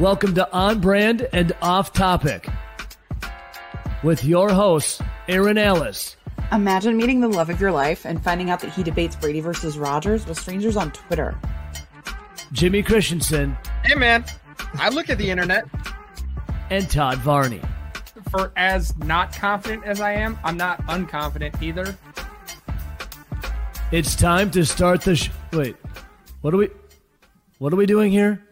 Welcome 0.00 0.34
to 0.36 0.50
On 0.50 0.80
Brand 0.80 1.28
and 1.30 1.52
Off 1.60 1.92
Topic 1.92 2.48
with 4.02 4.24
your 4.24 4.48
hosts, 4.48 5.02
Erin 5.28 5.58
Ellis. 5.58 6.16
Imagine 6.50 6.96
meeting 6.96 7.20
the 7.20 7.28
love 7.28 7.50
of 7.50 7.60
your 7.60 7.70
life 7.70 8.06
and 8.06 8.24
finding 8.24 8.48
out 8.48 8.60
that 8.60 8.72
he 8.72 8.82
debates 8.82 9.14
Brady 9.14 9.40
versus 9.40 9.76
Rodgers 9.76 10.26
with 10.26 10.40
strangers 10.40 10.74
on 10.74 10.90
Twitter. 10.92 11.38
Jimmy 12.52 12.82
Christensen. 12.82 13.54
Hey, 13.84 13.94
man. 13.94 14.24
I 14.76 14.88
look 14.88 15.10
at 15.10 15.18
the 15.18 15.28
internet. 15.28 15.66
And 16.70 16.88
Todd 16.88 17.18
Varney. 17.18 17.60
For 18.30 18.52
as 18.56 18.96
not 19.00 19.34
confident 19.34 19.84
as 19.84 20.00
I 20.00 20.12
am, 20.12 20.38
I'm 20.42 20.56
not 20.56 20.80
unconfident 20.86 21.60
either. 21.60 21.94
It's 23.92 24.16
time 24.16 24.50
to 24.52 24.64
start 24.64 25.02
the 25.02 25.16
sh- 25.16 25.28
wait. 25.52 25.76
What 26.40 26.54
are 26.54 26.56
we 26.56 26.70
What 27.58 27.74
are 27.74 27.76
we 27.76 27.84
doing 27.84 28.10
here? 28.10 28.42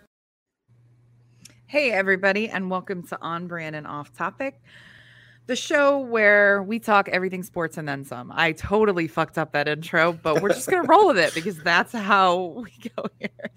Hey 1.71 1.91
everybody 1.91 2.49
and 2.49 2.71
welcome 2.71 3.03
to 3.09 3.19
On 3.21 3.47
Brand 3.47 3.77
and 3.77 3.87
Off 3.87 4.11
Topic. 4.15 4.59
The 5.49 5.55
show 5.55 5.99
where 5.99 6.63
we 6.63 6.79
talk 6.79 7.11
everything 7.11 7.43
sports 7.43 7.77
and 7.77 7.87
then 7.87 8.07
some. 8.07 8.33
I 8.35 8.53
totally 8.53 9.07
fucked 9.07 9.37
up 9.37 9.53
that 9.53 9.69
intro, 9.69 10.15
but 10.15 10.41
we're 10.41 10.49
just 10.49 10.71
going 10.71 10.83
to 10.83 10.89
roll 10.89 11.09
with 11.09 11.19
it 11.19 11.35
because 11.35 11.59
that's 11.59 11.93
how 11.93 12.65
we 12.65 12.73
go 12.97 13.05
here. 13.21 13.51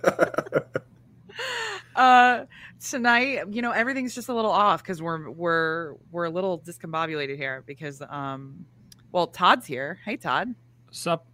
uh 1.94 2.46
tonight, 2.82 3.42
you 3.50 3.60
know, 3.60 3.72
everything's 3.72 4.14
just 4.14 4.30
a 4.30 4.34
little 4.34 4.50
off 4.50 4.82
cuz 4.82 5.02
we're 5.02 5.28
we're 5.28 5.92
we're 6.10 6.24
a 6.24 6.30
little 6.30 6.58
discombobulated 6.58 7.36
here 7.36 7.64
because 7.66 8.00
um 8.08 8.64
well, 9.12 9.26
Todd's 9.26 9.66
here. 9.66 9.98
Hey, 10.06 10.16
Todd. 10.16 10.54
Sup? 10.90 11.26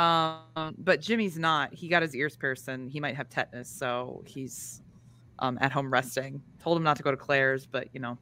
Um, 0.00 0.74
but 0.78 1.02
Jimmy's 1.02 1.38
not. 1.38 1.74
He 1.74 1.86
got 1.86 2.00
his 2.00 2.16
ears 2.16 2.34
pierced 2.34 2.68
and 2.68 2.90
he 2.90 3.00
might 3.00 3.16
have 3.16 3.28
tetanus, 3.28 3.68
so 3.68 4.22
he's 4.26 4.80
um, 5.40 5.58
at 5.60 5.72
home 5.72 5.92
resting. 5.92 6.42
Told 6.62 6.78
him 6.78 6.82
not 6.82 6.96
to 6.96 7.02
go 7.02 7.10
to 7.10 7.18
Claire's, 7.18 7.66
but 7.66 7.88
you 7.92 8.00
know, 8.00 8.16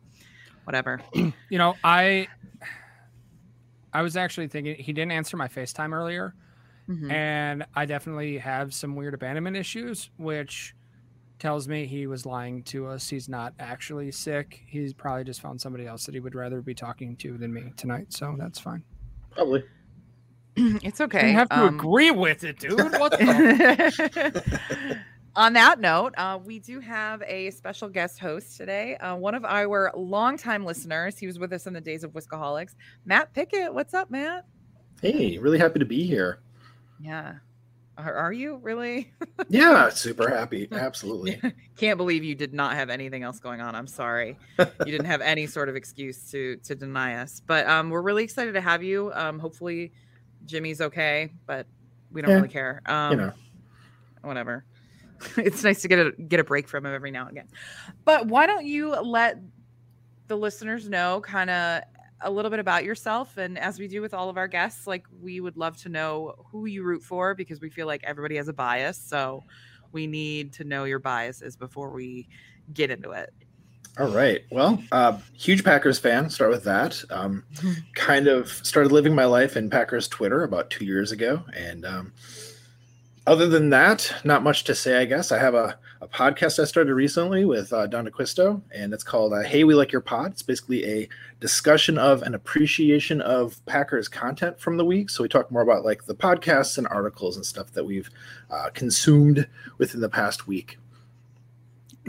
whatever. 0.65 1.01
you 1.15 1.33
know, 1.53 1.77
I 1.85 2.27
I 3.93 4.03
was 4.03 4.17
actually 4.17 4.49
thinking 4.49 4.75
he 4.75 4.93
didn't 4.93 5.13
answer 5.13 5.37
my 5.37 5.47
FaceTime 5.47 5.93
earlier, 5.93 6.35
mm-hmm. 6.89 7.13
and 7.13 7.65
I 7.77 7.87
definitely 7.87 8.39
have 8.39 8.75
some 8.75 8.97
weird 8.97 9.15
abandonment 9.15 9.57
issues, 9.57 10.11
which 10.17 10.75
tells 11.39 11.69
me 11.69 11.87
he 11.87 12.09
was 12.09 12.27
lying 12.27 12.65
to 12.65 12.89
us. 12.89 13.09
He's 13.09 13.29
not 13.29 13.55
actually 13.61 14.11
sick. 14.11 14.65
He's 14.67 14.93
probably 14.93 15.23
just 15.23 15.41
found 15.41 15.61
somebody 15.61 15.87
else 15.87 16.07
that 16.07 16.15
he 16.15 16.19
would 16.19 16.35
rather 16.35 16.61
be 16.61 16.75
talking 16.75 17.15
to 17.19 17.39
than 17.39 17.55
me 17.55 17.73
tonight. 17.77 18.13
So 18.13 18.35
that's 18.37 18.59
fine. 18.59 18.83
Probably. 19.31 19.63
it's 20.83 21.01
okay. 21.01 21.31
You 21.31 21.35
have 21.35 21.49
to 21.51 21.61
um, 21.61 21.75
agree 21.75 22.11
with 22.11 22.45
it, 22.45 22.59
dude. 22.59 22.79
What 22.99 23.13
the? 23.13 24.43
On 25.37 25.53
that 25.53 25.79
note, 25.79 26.15
uh, 26.19 26.39
we 26.45 26.59
do 26.59 26.81
have 26.81 27.23
a 27.23 27.51
special 27.53 27.89
guest 27.89 28.19
host 28.19 28.57
today. 28.57 28.97
Uh, 28.97 29.15
one 29.15 29.37
of 29.37 29.45
our 29.45 29.93
longtime 29.95 30.65
listeners. 30.65 31.17
He 31.17 31.29
was 31.29 31.39
with 31.39 31.53
us 31.53 31.69
in 31.69 31.75
the 31.75 31.81
days 31.81 32.03
of 32.03 32.13
Whiskaholics. 32.13 32.75
Matt 33.05 33.33
Pickett. 33.35 33.73
What's 33.73 33.95
up, 33.95 34.11
Matt? 34.11 34.47
Hey, 35.01 35.39
really 35.39 35.59
happy 35.59 35.79
to 35.79 35.85
be 35.85 36.05
here. 36.05 36.41
Yeah. 37.01 37.35
Are, 37.97 38.15
are 38.15 38.33
you 38.33 38.57
really? 38.57 39.13
yeah, 39.49 39.91
super 39.91 40.29
happy. 40.29 40.67
Absolutely. 40.73 41.41
Can't 41.77 41.99
believe 41.99 42.25
you 42.25 42.35
did 42.35 42.53
not 42.53 42.75
have 42.75 42.91
anything 42.91 43.23
else 43.23 43.39
going 43.39 43.61
on. 43.61 43.77
I'm 43.77 43.87
sorry. 43.87 44.37
You 44.59 44.67
didn't 44.85 45.07
have 45.07 45.21
any 45.21 45.47
sort 45.47 45.69
of 45.69 45.77
excuse 45.77 46.31
to 46.33 46.57
to 46.57 46.75
deny 46.75 47.17
us. 47.17 47.43
But 47.47 47.69
um, 47.69 47.91
we're 47.91 48.03
really 48.03 48.25
excited 48.25 48.55
to 48.55 48.61
have 48.61 48.83
you. 48.83 49.13
Um, 49.15 49.39
hopefully 49.39 49.93
Jimmy's 50.49 50.81
okay, 50.81 51.31
but 51.47 51.67
we 52.11 52.23
don't 52.23 52.31
yeah, 52.31 52.37
really 52.37 52.49
care. 52.49 52.83
Um, 52.87 53.11
you 53.13 53.17
know. 53.19 53.33
whatever. 54.23 54.65
it's 55.37 55.63
nice 55.63 55.83
to 55.83 55.89
get 55.89 55.99
a 55.99 56.13
get 56.13 56.41
a 56.41 56.45
break 56.45 56.69
from 56.69 56.87
him 56.87 56.95
every 56.95 57.11
now 57.11 57.23
and 57.23 57.31
again. 57.31 57.49
But 58.05 58.27
why 58.27 58.47
don't 58.47 58.65
you 58.67 58.91
let 58.91 59.39
the 60.27 60.37
listeners 60.37 60.89
know 60.89 61.21
kind 61.21 61.51
of 61.51 61.83
a 62.21 62.31
little 62.31 62.51
bit 62.51 62.59
about 62.59 62.85
yourself 62.85 63.37
and 63.37 63.57
as 63.57 63.79
we 63.79 63.87
do 63.87 64.03
with 64.03 64.13
all 64.13 64.29
of 64.29 64.37
our 64.37 64.49
guests 64.49 64.89
like 64.89 65.07
we 65.23 65.41
would 65.41 65.57
love 65.57 65.77
to 65.77 65.89
know 65.89 66.35
who 66.51 66.67
you 66.67 66.83
root 66.83 67.01
for 67.01 67.33
because 67.33 67.61
we 67.61 67.71
feel 67.71 67.87
like 67.87 68.03
everybody 68.03 68.35
has 68.35 68.49
a 68.49 68.53
bias 68.53 68.99
so 68.99 69.41
we 69.93 70.05
need 70.05 70.53
to 70.53 70.65
know 70.65 70.83
your 70.83 70.99
biases 70.99 71.57
before 71.57 71.91
we 71.91 72.29
get 72.75 72.91
into 72.91 73.13
it 73.13 73.33
all 73.99 74.09
right 74.09 74.45
well 74.51 74.83
uh, 74.93 75.17
huge 75.35 75.65
packers 75.65 75.99
fan 75.99 76.31
start 76.31 76.51
with 76.51 76.65
that 76.65 77.03
um, 77.11 77.45
kind 77.95 78.27
of 78.27 78.49
started 78.49 78.93
living 78.93 79.15
my 79.15 79.25
life 79.25 79.57
in 79.57 79.71
packers 79.71 80.09
twitter 80.09 80.43
about 80.43 80.71
two 80.71 80.85
years 80.85 81.13
ago 81.13 81.43
and 81.55 81.85
um, 81.85 82.13
other 83.29 83.47
than 83.47 83.69
that, 83.69 84.11
not 84.25 84.43
much 84.43 84.65
to 84.65 84.75
say, 84.75 84.97
I 84.97 85.05
guess. 85.05 85.31
I 85.33 85.39
have 85.39 85.55
a, 85.55 85.79
a 86.01 86.09
podcast 86.09 86.59
I 86.59 86.65
started 86.65 86.95
recently 86.95 87.45
with 87.45 87.75
uh, 87.75 87.87
Don 87.87 88.09
DeQuisto, 88.09 88.63
and 88.75 88.95
it's 88.95 89.05
called 89.05 89.35
uh, 89.35 89.43
Hey, 89.43 89.65
We 89.65 89.75
Like 89.75 89.93
Your 89.93 90.01
Pod. 90.01 90.31
It's 90.31 90.41
basically 90.41 90.87
a 90.87 91.09
discussion 91.39 91.99
of 91.99 92.23
an 92.23 92.35
appreciation 92.35 93.21
of 93.21 93.63
Packers 93.67 94.09
content 94.09 94.59
from 94.59 94.79
the 94.79 94.85
week. 94.85 95.11
So 95.11 95.23
we 95.23 95.29
talk 95.29 95.51
more 95.51 95.61
about 95.61 95.85
like 95.85 96.07
the 96.07 96.15
podcasts 96.15 96.79
and 96.79 96.89
articles 96.89 97.37
and 97.37 97.45
stuff 97.45 97.71
that 97.73 97.85
we've 97.85 98.09
uh, 98.51 98.71
consumed 98.73 99.47
within 99.77 100.01
the 100.01 100.09
past 100.09 100.47
week. 100.47 100.79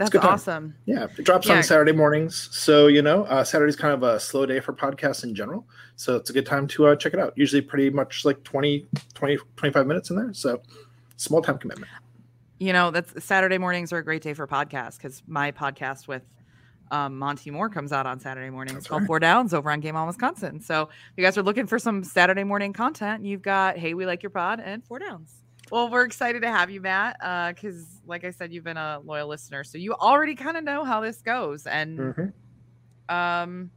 That's 0.00 0.16
awesome. 0.16 0.74
Yeah, 0.86 1.08
it 1.16 1.24
drops 1.24 1.46
yeah. 1.46 1.56
on 1.56 1.62
Saturday 1.62 1.92
mornings. 1.92 2.48
So, 2.52 2.86
you 2.86 3.02
know, 3.02 3.24
uh, 3.24 3.44
Saturday's 3.44 3.76
kind 3.76 3.92
of 3.92 4.02
a 4.02 4.18
slow 4.18 4.46
day 4.46 4.58
for 4.60 4.72
podcasts 4.72 5.24
in 5.24 5.34
general. 5.34 5.66
So 5.96 6.16
it's 6.16 6.30
a 6.30 6.32
good 6.32 6.46
time 6.46 6.66
to 6.68 6.86
uh, 6.86 6.96
check 6.96 7.12
it 7.12 7.20
out. 7.20 7.34
Usually 7.36 7.60
pretty 7.60 7.90
much 7.90 8.24
like 8.24 8.42
20, 8.42 8.86
20, 9.12 9.38
25 9.56 9.86
minutes 9.86 10.08
in 10.08 10.16
there. 10.16 10.32
So 10.32 10.62
small 11.16 11.42
time 11.42 11.58
commitment. 11.58 11.90
You 12.58 12.72
know, 12.72 12.90
that's 12.90 13.22
Saturday 13.22 13.58
mornings 13.58 13.92
are 13.92 13.98
a 13.98 14.04
great 14.04 14.22
day 14.22 14.32
for 14.32 14.46
podcasts 14.46 14.96
because 14.96 15.22
my 15.26 15.52
podcast 15.52 16.08
with 16.08 16.22
um, 16.90 17.18
Monty 17.18 17.50
Moore 17.50 17.68
comes 17.68 17.92
out 17.92 18.06
on 18.06 18.18
Saturday 18.18 18.50
mornings 18.50 18.78
It's 18.78 18.86
called 18.88 19.02
right. 19.02 19.06
Four 19.06 19.20
Downs 19.20 19.54
over 19.54 19.70
on 19.70 19.80
Game 19.80 19.96
On 19.96 20.06
Wisconsin. 20.06 20.60
So 20.60 20.82
if 20.82 21.12
you 21.16 21.24
guys 21.24 21.38
are 21.38 21.42
looking 21.42 21.66
for 21.66 21.78
some 21.78 22.02
Saturday 22.02 22.44
morning 22.44 22.72
content, 22.72 23.24
you've 23.24 23.42
got 23.42 23.76
Hey, 23.76 23.94
We 23.94 24.06
Like 24.06 24.22
Your 24.22 24.30
Pod 24.30 24.60
and 24.60 24.84
Four 24.84 24.98
Downs. 24.98 25.39
Well, 25.70 25.88
we're 25.88 26.04
excited 26.04 26.42
to 26.42 26.48
have 26.48 26.68
you, 26.70 26.80
Matt, 26.80 27.16
because 27.54 27.82
uh, 27.82 28.06
like 28.06 28.24
I 28.24 28.30
said, 28.30 28.52
you've 28.52 28.64
been 28.64 28.76
a 28.76 29.00
loyal 29.04 29.28
listener, 29.28 29.62
so 29.62 29.78
you 29.78 29.94
already 29.94 30.34
kind 30.34 30.56
of 30.56 30.64
know 30.64 30.84
how 30.84 31.00
this 31.00 31.22
goes. 31.22 31.66
And 31.66 31.98
mm-hmm. 31.98 33.14
um, 33.14 33.70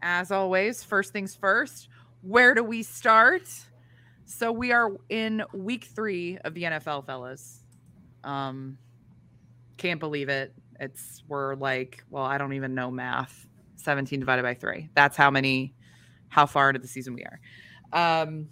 as 0.00 0.30
always, 0.30 0.82
first 0.82 1.12
things 1.12 1.34
first, 1.34 1.88
where 2.22 2.54
do 2.54 2.64
we 2.64 2.82
start? 2.82 3.48
So 4.24 4.50
we 4.50 4.72
are 4.72 4.92
in 5.08 5.42
week 5.52 5.84
three 5.94 6.38
of 6.38 6.54
the 6.54 6.62
NFL, 6.62 7.04
fellas. 7.04 7.64
Um, 8.24 8.78
can't 9.76 10.00
believe 10.00 10.28
it. 10.28 10.54
It's 10.78 11.22
we're 11.28 11.54
like, 11.56 12.02
well, 12.08 12.24
I 12.24 12.38
don't 12.38 12.54
even 12.54 12.74
know 12.74 12.90
math. 12.90 13.46
17 13.76 14.20
divided 14.20 14.42
by 14.42 14.54
three. 14.54 14.88
That's 14.94 15.16
how 15.16 15.30
many, 15.30 15.74
how 16.28 16.46
far 16.46 16.70
into 16.70 16.80
the 16.80 16.88
season 16.88 17.14
we 17.14 17.24
are. 17.24 17.40
Um, 17.92 18.48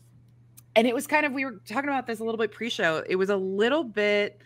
and 0.78 0.87
it 0.87 0.94
was 0.94 1.09
kind 1.09 1.27
of 1.27 1.33
we 1.33 1.44
were 1.44 1.61
talking 1.69 1.91
about 1.91 2.06
this 2.06 2.21
a 2.21 2.25
little 2.25 2.39
bit 2.39 2.53
pre-show. 2.53 3.03
It 3.09 3.16
was 3.16 3.31
a 3.31 3.37
little 3.37 3.83
bit 3.83 4.41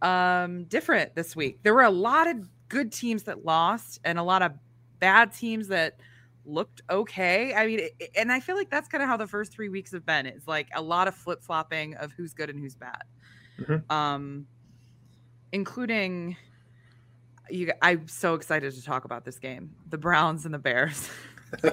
um 0.00 0.64
different 0.64 1.16
this 1.16 1.34
week. 1.34 1.58
There 1.64 1.74
were 1.74 1.82
a 1.82 1.90
lot 1.90 2.28
of 2.28 2.48
good 2.68 2.92
teams 2.92 3.24
that 3.24 3.44
lost 3.44 3.98
and 4.04 4.16
a 4.16 4.22
lot 4.22 4.42
of 4.42 4.52
bad 5.00 5.32
teams 5.34 5.66
that 5.68 5.98
looked 6.44 6.82
okay. 6.88 7.52
I 7.52 7.66
mean, 7.66 7.80
it, 7.80 8.10
and 8.16 8.30
I 8.30 8.38
feel 8.38 8.54
like 8.54 8.70
that's 8.70 8.88
kind 8.88 9.02
of 9.02 9.08
how 9.08 9.16
the 9.16 9.26
first 9.26 9.52
three 9.52 9.68
weeks 9.68 9.90
have 9.90 10.06
been. 10.06 10.24
It's 10.24 10.46
like 10.46 10.68
a 10.72 10.80
lot 10.80 11.08
of 11.08 11.16
flip 11.16 11.42
flopping 11.42 11.96
of 11.96 12.12
who's 12.12 12.32
good 12.32 12.48
and 12.48 12.60
who's 12.60 12.76
bad, 12.76 13.02
mm-hmm. 13.58 13.92
um, 13.92 14.46
including. 15.50 16.36
You, 17.50 17.72
I'm 17.82 18.06
so 18.06 18.34
excited 18.34 18.72
to 18.72 18.82
talk 18.84 19.04
about 19.04 19.24
this 19.24 19.40
game, 19.40 19.74
the 19.90 19.98
Browns 19.98 20.44
and 20.44 20.54
the 20.54 20.60
Bears. 20.60 21.10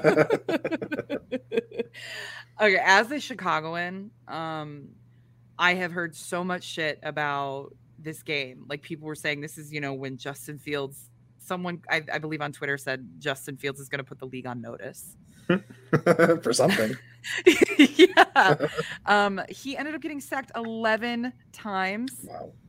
okay, 2.62 2.82
as 2.84 3.12
a 3.12 3.20
Chicagoan, 3.20 4.12
um, 4.28 4.90
I 5.58 5.76
have 5.76 5.92
heard 5.92 6.16
so 6.16 6.44
much 6.44 6.64
shit 6.64 7.00
about 7.04 7.74
this 7.98 8.24
game. 8.24 8.66
Like 8.68 8.82
people 8.82 9.08
were 9.08 9.16
saying, 9.16 9.42
this 9.42 9.58
is 9.58 9.72
you 9.72 9.82
know 9.82 9.94
when 9.94 10.18
Justin 10.18 10.58
Fields 10.58 11.10
someone 11.50 11.82
I, 11.90 12.04
I 12.14 12.20
believe 12.20 12.42
on 12.42 12.52
Twitter 12.52 12.78
said 12.78 13.08
Justin 13.18 13.58
Fields 13.58 13.80
is 13.80 13.90
going 13.90 14.00
to 14.00 14.04
put 14.04 14.20
the 14.20 14.28
league 14.28 14.46
on 14.46 14.62
notice 14.62 15.18
for 16.44 16.54
something. 16.54 16.96
yeah. 17.78 18.56
um, 19.06 19.42
he 19.50 19.76
ended 19.76 19.96
up 19.96 20.02
getting 20.02 20.22
sacked 20.22 20.52
11 20.56 21.34
times. 21.52 22.26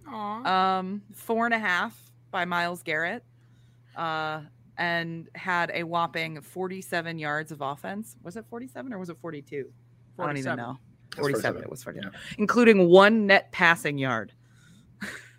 Wow. 0.06 0.44
Um, 0.44 1.02
four 1.14 1.44
and 1.44 1.54
a 1.54 1.58
half 1.58 2.10
by 2.30 2.44
Myles 2.46 2.82
Garrett. 2.82 3.22
Uh, 3.94 4.40
and 4.80 5.28
had 5.34 5.70
a 5.74 5.84
whopping 5.84 6.40
47 6.40 7.18
yards 7.18 7.52
of 7.52 7.60
offense. 7.60 8.16
Was 8.22 8.36
it 8.36 8.46
47 8.48 8.92
or 8.94 8.98
was 8.98 9.10
it 9.10 9.18
42? 9.20 9.70
47. 10.16 10.22
I 10.22 10.26
don't 10.26 10.36
even 10.38 10.56
know. 10.56 10.78
47. 11.16 11.32
47. 11.52 11.62
It 11.62 11.70
was 11.70 11.82
47. 11.84 12.10
Yeah. 12.12 12.20
Including 12.38 12.88
one 12.88 13.26
net 13.26 13.52
passing 13.52 13.98
yard. 13.98 14.32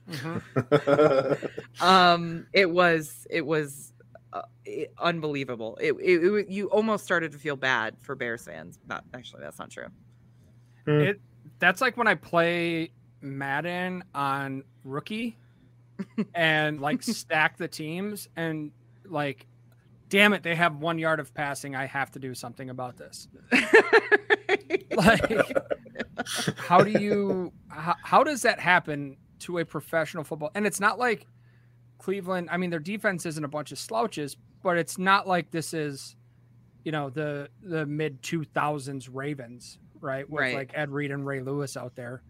Mm-hmm. 0.10 1.84
um, 1.84 2.46
it 2.54 2.70
was 2.70 3.26
it 3.32 3.46
was 3.46 3.94
uh, 4.32 4.44
it, 4.64 4.94
unbelievable. 5.00 5.76
It, 5.82 5.94
it, 5.94 6.24
it, 6.24 6.48
you 6.50 6.68
almost 6.70 7.04
started 7.04 7.32
to 7.32 7.40
feel 7.40 7.56
bad 7.56 7.96
for 8.00 8.16
Bears 8.16 8.46
fans. 8.46 8.78
Not 8.88 9.04
actually, 9.14 9.42
that's 9.42 9.58
not 9.58 9.72
true. 9.72 9.88
Mm. 10.86 11.08
It 11.08 11.22
that's 11.58 11.82
like 11.82 11.98
when 11.98 12.08
I 12.08 12.14
play 12.14 12.92
Madden 13.22 14.04
on 14.14 14.64
rookie, 14.84 15.38
and 16.36 16.80
like 16.80 17.02
stack 17.02 17.58
the 17.58 17.68
teams 17.68 18.28
and 18.36 18.72
like 19.12 19.48
damn 20.12 20.34
it, 20.34 20.44
they 20.44 20.54
have 20.54 20.76
one 20.76 21.00
yard 21.00 21.22
of 21.22 21.34
passing. 21.34 21.74
I 21.74 21.86
have 21.86 22.12
to 22.12 22.20
do 22.20 22.36
something 22.36 22.70
about 22.70 22.98
this. 22.98 23.30
like, 24.92 25.24
how 26.58 26.84
do 26.84 26.92
you, 26.92 27.54
how, 27.70 27.96
how 28.04 28.24
does 28.24 28.42
that 28.42 28.60
happen 28.60 29.16
to 29.40 29.60
a 29.60 29.66
professional 29.66 30.26
football? 30.26 30.52
And 30.54 30.68
it's 30.68 30.82
not 30.82 31.00
like 31.00 31.26
Cleveland, 31.98 32.50
I 32.52 32.58
mean, 32.58 32.70
their 32.70 32.80
defense 32.80 33.26
isn't 33.26 33.44
a 33.44 33.48
bunch 33.48 33.72
of 33.72 33.80
slouches, 33.80 34.36
but 34.62 34.78
it's 34.78 34.98
not 34.98 35.30
like 35.30 35.50
this 35.50 35.74
is, 35.74 36.18
you 36.84 36.92
know, 36.92 37.10
the, 37.10 37.48
the 37.64 37.86
mid 37.86 38.22
2000s 38.22 39.08
Ravens, 39.10 39.80
right? 40.02 40.30
With 40.30 40.42
Right. 40.42 40.56
like 40.56 40.72
Ed 40.74 40.92
Reed 40.92 41.12
and 41.12 41.26
Ray 41.26 41.40
Lewis 41.40 41.78
out 41.78 41.96
there. 41.96 42.22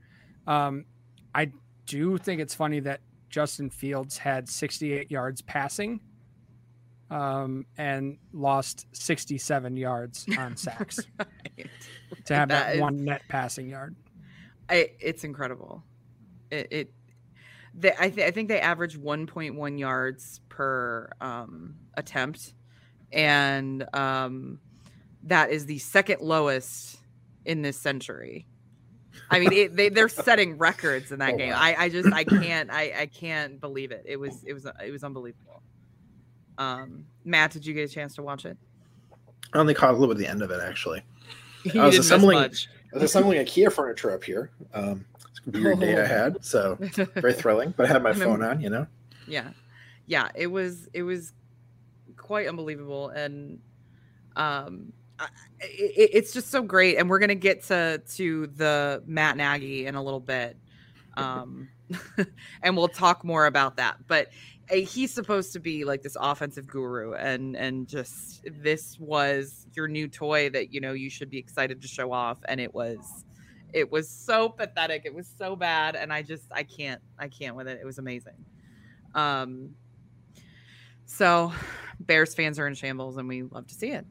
Um, 0.46 0.86
I 1.34 1.52
do 1.88 2.20
think 2.20 2.42
it's 2.42 2.54
funny 2.54 2.80
that 2.82 3.02
Justin 3.32 3.72
Fields 3.72 4.20
had 4.20 4.48
68 4.48 5.10
yards 5.10 5.42
passing 5.42 6.00
um, 7.12 7.66
and 7.78 8.18
lost 8.34 8.88
67 8.94 9.78
yards 9.78 10.26
on 10.40 10.56
sacks 10.58 10.96
to 12.26 12.34
have 12.34 12.50
That 12.50 12.50
that, 12.50 12.76
is- 12.76 12.82
one 12.82 13.04
net 13.06 13.22
passing 13.30 13.70
yard. 13.70 13.96
I, 14.70 14.92
it's 15.00 15.24
incredible. 15.24 15.84
It, 16.50 16.68
it 16.72 16.94
they, 17.74 17.94
I, 18.00 18.10
th- 18.10 18.28
I 18.28 18.32
think 18.32 18.48
they 18.48 18.60
average 18.60 18.98
1.1 19.00 19.78
yards 19.80 20.40
per 20.50 21.10
um, 21.22 21.76
attempt, 21.96 22.54
and 23.12 23.86
um, 23.94 24.60
that 25.24 25.52
is 25.52 25.66
the 25.66 25.78
second 25.80 26.22
lowest 26.22 26.98
in 27.46 27.62
this 27.62 27.78
century. 27.78 28.48
I 29.30 29.40
mean, 29.40 29.52
it, 29.52 29.76
they 29.76 29.90
they're 29.90 30.08
setting 30.10 30.58
records 30.58 31.12
in 31.12 31.20
that 31.20 31.34
Oh, 31.34 31.38
game. 31.38 31.52
wow. 31.52 31.60
I, 31.60 31.76
I 31.78 31.90
just 31.90 32.12
I 32.14 32.24
can't 32.26 32.70
I, 32.72 32.94
I 33.02 33.06
can't 33.08 33.60
believe 33.60 33.92
it. 33.92 34.04
It 34.06 34.18
was 34.18 34.44
it 34.46 34.54
was 34.54 34.66
it 34.66 34.92
was 34.92 35.04
unbelievable. 35.04 35.62
Um, 36.58 37.06
Matt, 37.26 37.52
did 37.52 37.66
you 37.66 37.74
get 37.74 37.90
a 37.90 37.94
chance 37.94 38.16
to 38.16 38.24
watch 38.24 38.46
it? 38.46 38.58
I 39.54 39.58
only 39.58 39.74
caught 39.74 39.90
a 39.92 39.94
little 39.94 40.08
bit 40.08 40.14
of 40.14 40.20
the 40.20 40.28
end 40.28 40.42
of 40.42 40.52
it 40.52 40.62
actually. 40.64 41.04
You 41.64 41.80
I 41.82 41.86
was 41.86 41.98
assembling- 42.00 42.40
much. 42.40 42.68
I 42.92 42.96
was 42.98 43.04
assembling 43.04 43.38
IKEA 43.46 43.72
furniture 43.72 44.12
up 44.12 44.24
here. 44.24 44.50
Um, 44.74 45.06
it's 45.30 45.40
a 45.48 45.52
weird 45.62 45.80
day 45.80 46.02
I 46.02 46.06
had, 46.08 46.44
so 46.44 46.76
very 47.16 47.34
thrilling. 47.34 47.74
But 47.78 47.86
I 47.86 47.90
had 47.94 48.02
my 48.02 48.14
phone 48.14 48.42
on, 48.42 48.62
you 48.62 48.70
know. 48.72 48.88
yeah 49.28 49.50
yeah 50.08 50.30
it 50.34 50.48
was 50.48 50.90
it 50.94 51.04
was 51.04 51.34
quite 52.18 52.48
unbelievable 52.48 53.10
and 53.10 53.60
um 54.36 54.92
I- 55.20 55.28
it, 55.60 56.10
it's 56.14 56.34
just 56.34 56.50
so 56.50 56.64
great 56.64 56.98
and 56.98 57.08
we're 57.10 57.20
gonna 57.20 57.36
get 57.36 57.64
to 57.66 58.02
to 58.16 58.48
the 58.48 59.04
matt 59.06 59.38
nagy 59.38 59.86
in 59.86 59.94
a 59.94 60.02
little 60.04 60.20
bit 60.20 60.58
um 61.16 61.70
and 62.64 62.76
we'll 62.76 62.88
talk 62.88 63.24
more 63.24 63.46
about 63.46 63.78
that 63.78 63.98
but 64.08 64.30
he's 64.72 65.14
supposed 65.14 65.54
to 65.54 65.60
be 65.60 65.84
like 65.84 66.02
this 66.02 66.16
offensive 66.20 66.68
guru 66.68 67.14
and 67.14 67.56
and 67.56 67.88
just 67.88 68.42
this 68.62 68.98
was 69.00 69.68
your 69.74 69.88
new 69.88 70.08
toy 70.08 70.50
that 70.50 70.74
you 70.74 70.80
know 70.80 70.94
you 70.94 71.10
should 71.10 71.30
be 71.30 71.38
excited 71.38 71.82
to 71.82 71.88
show 71.88 72.12
off. 72.12 72.40
And 72.48 72.60
it 72.60 72.74
was 72.74 73.26
it 73.74 73.92
was 73.92 74.10
so 74.10 74.50
pathetic. 74.50 75.04
It 75.06 75.14
was 75.14 75.30
so 75.38 75.56
bad. 75.56 75.96
And 75.96 76.12
i 76.12 76.22
just 76.22 76.46
i 76.52 76.64
can't 76.64 77.02
i 77.20 77.28
can't 77.28 77.56
with 77.56 77.68
it. 77.68 77.80
It 77.82 77.86
was 77.86 77.98
amazing. 77.98 78.46
Um, 79.14 79.72
so 81.06 81.52
Bears 82.00 82.34
fans 82.34 82.58
are 82.58 82.68
in 82.68 82.74
shambles 82.74 83.18
and 83.18 83.28
we 83.28 83.44
love 83.44 83.68
to 83.68 83.76
see 83.76 83.92
it. 83.92 84.06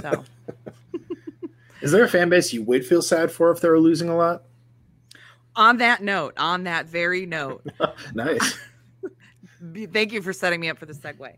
So. 0.00 0.24
Is 1.82 1.92
there 1.92 2.04
a 2.04 2.08
fan 2.08 2.28
base 2.28 2.52
you 2.52 2.62
would 2.64 2.86
feel 2.86 3.00
sad 3.00 3.32
for 3.32 3.50
if 3.50 3.60
they 3.60 3.68
were 3.68 3.80
losing 3.80 4.10
a 4.10 4.16
lot? 4.16 4.42
on 5.56 5.78
that 5.78 6.02
note, 6.02 6.34
on 6.38 6.64
that 6.64 6.86
very 6.86 7.26
note, 7.26 7.66
Nice. 8.14 8.58
Thank 9.92 10.12
you 10.12 10.22
for 10.22 10.32
setting 10.32 10.60
me 10.60 10.68
up 10.68 10.78
for 10.78 10.86
the 10.86 10.92
segue. 10.92 11.36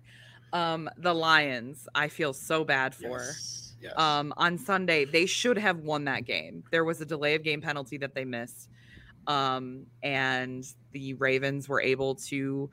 Um, 0.52 0.90
the 0.98 1.14
Lions, 1.14 1.88
I 1.94 2.08
feel 2.08 2.32
so 2.32 2.64
bad 2.64 2.94
for. 2.94 3.18
Yes. 3.18 3.74
yes. 3.80 3.92
Um, 3.96 4.34
on 4.36 4.58
Sunday, 4.58 5.04
they 5.04 5.26
should 5.26 5.58
have 5.58 5.78
won 5.78 6.04
that 6.04 6.24
game. 6.24 6.64
There 6.70 6.84
was 6.84 7.00
a 7.00 7.06
delay 7.06 7.34
of 7.34 7.42
game 7.42 7.60
penalty 7.60 7.96
that 7.98 8.14
they 8.14 8.24
missed. 8.24 8.68
Um, 9.26 9.86
and 10.02 10.64
the 10.92 11.14
Ravens 11.14 11.68
were 11.68 11.80
able 11.80 12.16
to 12.16 12.70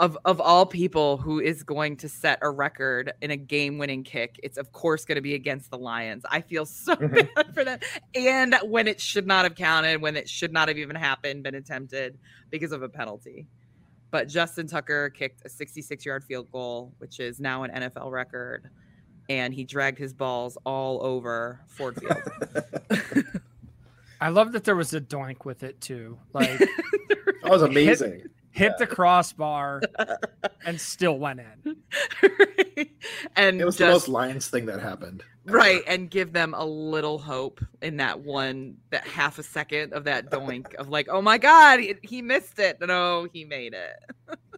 of 0.00 0.18
of 0.24 0.40
all 0.40 0.66
people 0.66 1.16
who 1.18 1.38
is 1.38 1.62
going 1.62 1.96
to 1.98 2.08
set 2.08 2.38
a 2.42 2.50
record 2.50 3.12
in 3.20 3.30
a 3.30 3.36
game 3.36 3.78
winning 3.78 4.02
kick, 4.02 4.40
it's 4.42 4.58
of 4.58 4.72
course 4.72 5.04
going 5.04 5.16
to 5.16 5.22
be 5.22 5.34
against 5.34 5.70
the 5.70 5.78
Lions. 5.78 6.24
I 6.28 6.40
feel 6.40 6.66
so 6.66 6.96
Mhm. 6.96 7.34
bad 7.34 7.54
for 7.54 7.64
them. 7.64 7.78
And 8.14 8.56
when 8.64 8.88
it 8.88 9.00
should 9.00 9.26
not 9.26 9.44
have 9.44 9.54
counted, 9.54 10.00
when 10.02 10.16
it 10.16 10.28
should 10.28 10.52
not 10.52 10.68
have 10.68 10.78
even 10.78 10.96
happened, 10.96 11.44
been 11.44 11.54
attempted 11.54 12.18
because 12.50 12.72
of 12.72 12.82
a 12.82 12.88
penalty. 12.88 13.46
But 14.12 14.28
Justin 14.28 14.66
Tucker 14.66 15.08
kicked 15.10 15.42
a 15.44 15.48
66 15.48 16.04
yard 16.06 16.22
field 16.22 16.52
goal, 16.52 16.92
which 16.98 17.18
is 17.18 17.40
now 17.40 17.64
an 17.64 17.70
NFL 17.70 18.12
record. 18.12 18.68
And 19.30 19.54
he 19.54 19.64
dragged 19.64 19.98
his 19.98 20.12
balls 20.12 20.58
all 20.64 21.02
over 21.04 21.60
Ford 21.66 21.98
Field. 21.98 23.00
I 24.20 24.28
love 24.28 24.52
that 24.52 24.64
there 24.64 24.76
was 24.76 24.92
a 24.92 25.00
doink 25.00 25.46
with 25.46 25.62
it 25.62 25.80
too. 25.80 26.18
Like 26.34 26.58
that 26.58 27.50
was 27.50 27.62
amazing. 27.62 28.24
hit 28.50 28.76
the 28.78 28.86
crossbar 28.86 29.80
and 30.66 30.78
still 30.78 31.18
went 31.18 31.40
in. 31.40 31.76
and 33.34 33.60
It 33.60 33.64
was 33.64 33.78
the 33.78 33.86
most 33.86 34.08
Lions 34.08 34.48
thing 34.48 34.66
that 34.66 34.80
happened. 34.80 35.24
Right 35.44 35.82
and 35.86 36.10
give 36.10 36.32
them 36.32 36.54
a 36.56 36.64
little 36.64 37.18
hope 37.18 37.60
in 37.80 37.96
that 37.96 38.20
one 38.20 38.76
that 38.90 39.06
half 39.06 39.38
a 39.38 39.42
second 39.42 39.92
of 39.92 40.04
that 40.04 40.30
doink 40.30 40.74
of 40.74 40.88
like 40.88 41.08
oh 41.10 41.22
my 41.22 41.38
god 41.38 41.80
he, 42.02 42.22
missed 42.22 42.58
it. 42.58 42.78
No 42.80 43.26
he 43.32 43.44
made 43.44 43.74
it. 43.74 44.38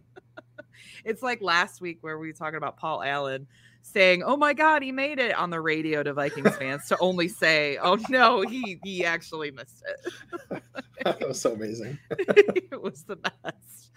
It's 1.07 1.23
like 1.23 1.43
last 1.43 1.83
week 1.83 1.99
where 2.01 2.19
we 2.19 2.29
were 2.29 2.33
talking 2.33 2.57
about 2.57 2.79
paul 2.79 3.03
allen 3.03 3.47
saying 3.83 4.23
oh 4.23 4.39
my 4.39 4.55
god 4.55 4.83
he 4.83 4.91
made 4.91 5.19
it 5.19 5.35
on 5.37 5.51
the 5.51 5.61
radio 5.61 6.03
to 6.03 6.15
vikings 6.15 6.57
fans 6.59 6.87
to 6.89 6.97
only 6.99 7.29
say 7.29 7.77
oh 7.83 7.99
no 8.09 8.41
he 8.41 8.79
he 8.83 9.05
actually 9.05 9.51
missed 9.51 9.83
it. 9.87 10.63
That 11.05 11.29
was 11.29 11.39
so 11.39 11.53
amazing. 11.53 11.99
it 12.11 12.81
was 12.81 13.03
the 13.03 13.17
best. 13.17 13.91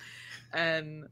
And 0.53 1.07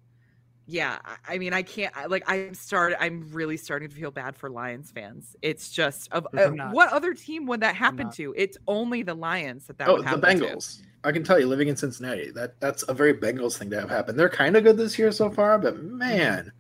yeah 0.68 0.98
I- 1.06 1.36
i 1.36 1.38
mean 1.38 1.54
i 1.54 1.62
can't 1.62 1.96
I- 1.96 2.08
like 2.08 2.24
i'm 2.28 2.54
started 2.56 3.02
i'm 3.04 3.30
really 3.32 3.58
starting 3.58 3.90
to 3.90 3.96
feel 3.96 4.10
bad 4.12 4.36
for 4.36 4.50
lions 4.50 4.90
fans 4.92 5.36
it's 5.42 5.70
just 5.70 6.12
of 6.12 6.26
uh, 6.36 6.50
what 6.72 6.92
other 6.92 7.14
team 7.14 7.46
would 7.46 7.62
that 7.62 7.76
happen 7.76 8.10
to 8.12 8.34
it's 8.36 8.58
only 8.68 9.04
the 9.04 9.14
lions 9.14 9.68
that 9.68 9.78
that 9.78 9.88
oh, 9.88 9.94
would 9.96 10.06
the 10.06 10.10
happen 10.10 10.40
to. 10.40 10.46
Bengals. 10.48 10.82
I 11.04 11.12
can 11.12 11.24
tell 11.24 11.40
you, 11.40 11.46
living 11.46 11.68
in 11.68 11.76
Cincinnati, 11.76 12.32
that 12.32 12.60
that's 12.60 12.84
a 12.90 12.94
very 12.96 13.14
Bengals 13.14 13.58
thing 13.58 13.70
to 13.70 13.80
have 13.80 13.92
happen. 13.92 14.18
They're 14.18 14.28
kind 14.28 14.56
of 14.56 14.64
good 14.64 14.76
this 14.76 14.98
year 14.98 15.12
so 15.12 15.30
far, 15.30 15.60
but 15.60 15.84
man, 15.84 16.52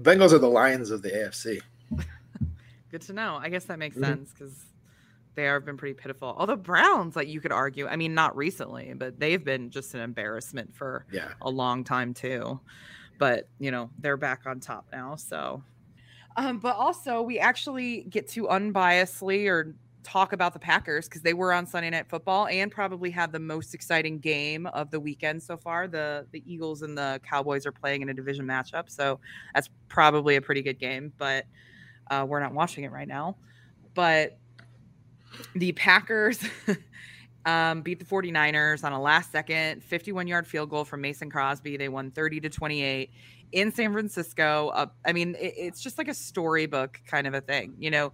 Bengals 0.00 0.32
are 0.32 0.38
the 0.40 0.48
Lions 0.50 0.90
of 0.90 1.02
the 1.02 1.10
AFC. 1.10 1.60
good 2.90 3.02
to 3.02 3.12
know 3.12 3.38
i 3.40 3.48
guess 3.48 3.64
that 3.66 3.78
makes 3.78 3.96
Mhm. 3.96 4.04
sense 4.04 4.32
because 4.32 4.64
they 5.36 5.44
have 5.44 5.64
been 5.64 5.76
pretty 5.76 5.94
pitiful 5.94 6.34
although 6.38 6.56
browns 6.56 7.14
like 7.16 7.28
you 7.28 7.40
could 7.40 7.52
argue 7.52 7.86
i 7.86 7.96
mean 7.96 8.14
not 8.14 8.36
recently 8.36 8.94
but 8.94 9.18
they've 9.20 9.44
been 9.44 9.70
just 9.70 9.94
an 9.94 10.00
embarrassment 10.00 10.74
for 10.74 11.06
Yeah, 11.10 11.34
a 11.40 11.50
long 11.50 11.84
time 11.84 12.14
too. 12.14 12.60
But 13.18 13.50
you 13.58 13.70
know, 13.70 13.90
they're 13.98 14.16
back 14.18 14.42
on 14.46 14.60
top 14.60 14.88
now. 14.92 15.16
So 15.16 15.64
um, 16.36 16.58
but 16.58 16.76
also 16.76 17.22
we 17.22 17.38
actually 17.38 18.02
get 18.04 18.28
to 18.28 18.44
unbiasedly 18.44 19.48
or 19.48 19.76
talk 20.02 20.32
about 20.32 20.52
the 20.52 20.58
Packers 20.58 21.08
because 21.08 21.22
they 21.22 21.34
were 21.34 21.52
on 21.52 21.66
Sunday 21.66 21.90
night 21.90 22.08
football 22.08 22.46
and 22.46 22.70
probably 22.70 23.10
have 23.10 23.32
the 23.32 23.40
most 23.40 23.74
exciting 23.74 24.18
game 24.18 24.66
of 24.66 24.90
the 24.90 25.00
weekend 25.00 25.42
so 25.42 25.56
far. 25.56 25.88
The 25.88 26.26
the 26.30 26.42
Eagles 26.50 26.82
and 26.82 26.96
the 26.96 27.20
Cowboys 27.28 27.66
are 27.66 27.72
playing 27.72 28.02
in 28.02 28.08
a 28.08 28.14
division 28.14 28.46
matchup. 28.46 28.90
So 28.90 29.20
that's 29.54 29.70
probably 29.88 30.36
a 30.36 30.42
pretty 30.42 30.62
good 30.62 30.78
game, 30.78 31.12
but 31.16 31.46
uh, 32.10 32.26
we're 32.28 32.40
not 32.40 32.54
watching 32.54 32.84
it 32.84 32.92
right 32.92 33.08
now. 33.08 33.38
But 33.94 34.38
the 35.54 35.72
Packers 35.72 36.42
um, 37.46 37.82
beat 37.82 37.98
the 37.98 38.04
49ers 38.04 38.84
on 38.84 38.92
a 38.92 39.00
last 39.00 39.32
second 39.32 39.82
51 39.82 40.26
yard 40.26 40.46
field 40.46 40.70
goal 40.70 40.84
from 40.84 41.00
Mason 41.00 41.30
Crosby. 41.30 41.76
They 41.76 41.88
won 41.88 42.10
30 42.10 42.40
to 42.40 42.48
28 42.48 43.10
in 43.52 43.72
San 43.72 43.92
Francisco. 43.92 44.68
Uh, 44.68 44.86
I 45.04 45.12
mean, 45.12 45.36
it, 45.38 45.54
it's 45.56 45.80
just 45.80 45.98
like 45.98 46.08
a 46.08 46.14
storybook 46.14 47.00
kind 47.06 47.26
of 47.26 47.34
a 47.34 47.40
thing. 47.40 47.74
You 47.78 47.90
know, 47.90 48.12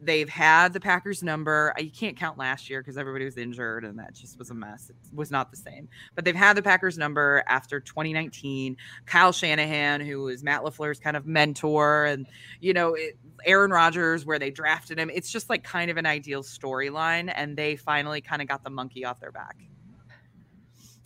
they've 0.00 0.28
had 0.28 0.72
the 0.72 0.80
Packers 0.80 1.22
number. 1.22 1.74
You 1.78 1.90
can't 1.90 2.16
count 2.16 2.38
last 2.38 2.68
year 2.68 2.80
because 2.80 2.96
everybody 2.96 3.24
was 3.24 3.36
injured 3.36 3.84
and 3.84 3.98
that 3.98 4.14
just 4.14 4.38
was 4.38 4.50
a 4.50 4.54
mess. 4.54 4.90
It 4.90 4.96
was 5.14 5.30
not 5.30 5.50
the 5.50 5.56
same. 5.56 5.88
But 6.14 6.24
they've 6.24 6.34
had 6.34 6.56
the 6.56 6.62
Packers 6.62 6.98
number 6.98 7.42
after 7.46 7.80
2019. 7.80 8.76
Kyle 9.06 9.32
Shanahan, 9.32 10.00
who 10.00 10.22
was 10.22 10.42
Matt 10.42 10.62
LaFleur's 10.62 11.00
kind 11.00 11.16
of 11.16 11.26
mentor, 11.26 12.04
and, 12.06 12.26
you 12.60 12.72
know, 12.72 12.94
it, 12.94 13.18
Aaron 13.44 13.70
Rodgers, 13.70 14.26
where 14.26 14.38
they 14.38 14.50
drafted 14.50 14.98
him. 14.98 15.10
It's 15.10 15.30
just 15.30 15.48
like 15.48 15.62
kind 15.64 15.90
of 15.90 15.96
an 15.96 16.06
ideal 16.06 16.42
storyline. 16.42 17.32
And 17.34 17.56
they 17.56 17.76
finally 17.76 18.20
kind 18.20 18.42
of 18.42 18.48
got 18.48 18.64
the 18.64 18.70
monkey 18.70 19.04
off 19.04 19.20
their 19.20 19.32
back. 19.32 19.56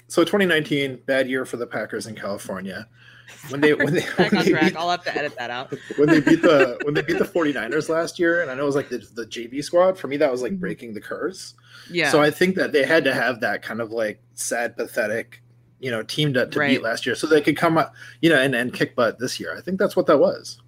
so 0.08 0.24
2019 0.24 1.02
bad 1.06 1.28
year 1.28 1.44
for 1.44 1.56
the 1.56 1.66
Packers 1.66 2.06
in 2.06 2.14
California. 2.14 2.88
When 3.48 3.60
they 3.60 3.74
when 3.74 3.94
they 3.94 4.00
when 4.16 4.44
they, 4.44 4.52
beat, 4.52 4.76
I'll 4.76 4.90
have 4.90 5.04
to 5.04 5.16
edit 5.16 5.34
that 5.38 5.50
out. 5.50 5.72
when 5.96 6.08
they 6.08 6.20
beat 6.20 6.42
the 6.42 6.78
when 6.82 6.94
they 6.94 7.02
beat 7.02 7.18
the 7.18 7.24
49ers 7.24 7.88
last 7.88 8.18
year, 8.18 8.42
and 8.42 8.50
I 8.50 8.54
know 8.54 8.62
it 8.62 8.66
was 8.66 8.76
like 8.76 8.88
the, 8.88 8.98
the 8.98 9.26
JV 9.26 9.62
squad. 9.62 9.98
For 9.98 10.08
me, 10.08 10.16
that 10.18 10.30
was 10.30 10.42
like 10.42 10.52
Mhm. 10.52 10.60
breaking 10.60 10.94
the 10.94 11.00
curse. 11.00 11.54
Yeah. 11.90 12.10
So 12.10 12.20
I 12.22 12.30
think 12.30 12.54
that 12.56 12.72
they 12.72 12.84
had 12.84 13.04
to 13.04 13.14
have 13.14 13.40
that 13.40 13.62
kind 13.62 13.80
of 13.80 13.90
like 13.90 14.20
sad, 14.34 14.76
pathetic, 14.76 15.42
you 15.80 15.90
know 15.90 16.02
team 16.02 16.32
to, 16.34 16.46
to 16.46 16.58
Right. 16.58 16.68
beat 16.70 16.82
last 16.82 17.04
year, 17.06 17.14
so 17.14 17.26
they 17.26 17.40
could 17.40 17.56
come 17.56 17.76
up, 17.78 17.94
you 18.20 18.30
know, 18.30 18.38
and, 18.40 18.54
and 18.54 18.72
kick 18.72 18.94
butt 18.94 19.18
this 19.18 19.40
year. 19.40 19.56
I 19.56 19.60
think 19.60 19.78
that's 19.78 19.96
what 19.96 20.06
that 20.06 20.18
was. 20.18 20.60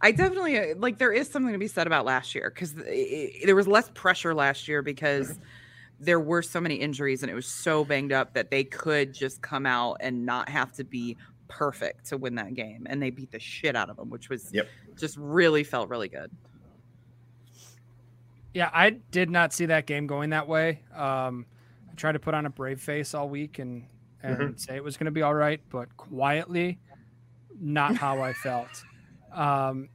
I 0.00 0.10
definitely 0.10 0.58
uh, 0.58 0.74
like 0.76 0.98
there 0.98 1.12
is 1.12 1.30
something 1.30 1.52
to 1.52 1.58
be 1.58 1.68
said 1.68 1.86
about 1.86 2.04
last 2.04 2.34
year 2.34 2.50
because 2.50 2.74
there 2.74 3.54
was 3.56 3.66
less 3.68 3.90
pressure 3.94 4.34
last 4.34 4.68
year 4.68 4.82
because 4.82 5.38
there 6.00 6.18
were 6.20 6.42
so 6.42 6.60
many 6.60 6.74
injuries 6.74 7.22
and 7.22 7.30
it 7.30 7.34
was 7.34 7.46
so 7.46 7.84
banged 7.84 8.12
up 8.12 8.34
that 8.34 8.50
they 8.50 8.64
could 8.64 9.14
just 9.14 9.40
come 9.40 9.64
out 9.64 9.96
and 10.00 10.26
not 10.26 10.48
have 10.48 10.72
to 10.72 10.84
be 10.84 11.16
perfect 11.48 12.06
to 12.06 12.16
win 12.16 12.34
that 12.36 12.54
game 12.54 12.86
and 12.88 13.02
they 13.02 13.10
beat 13.10 13.30
the 13.30 13.38
shit 13.40 13.76
out 13.76 13.90
of 13.90 13.96
them 13.96 14.10
which 14.10 14.28
was 14.28 14.50
Yep. 14.52 14.66
just 14.96 15.16
really 15.18 15.64
felt 15.64 15.88
really 15.88 16.08
good. 16.08 16.30
Yeah, 18.52 18.70
I 18.72 18.90
did 18.90 19.30
not 19.30 19.52
see 19.52 19.66
that 19.66 19.86
game 19.86 20.06
going 20.06 20.30
that 20.30 20.46
way. 20.46 20.82
Um, 20.94 21.46
I 21.90 21.94
tried 21.96 22.12
to 22.12 22.20
put 22.20 22.34
on 22.34 22.46
a 22.46 22.50
brave 22.50 22.80
face 22.80 23.12
all 23.14 23.28
week 23.28 23.58
and 23.58 23.86
and 24.22 24.58
say 24.60 24.76
it 24.76 24.82
was 24.84 24.96
going 24.96 25.04
to 25.06 25.10
be 25.10 25.22
all 25.22 25.34
right, 25.34 25.60
but 25.70 25.94
quietly, 25.98 26.78
not 27.60 27.94
how 27.96 28.22
I 28.22 28.32
felt. 28.32 28.84
Um, 29.32 29.88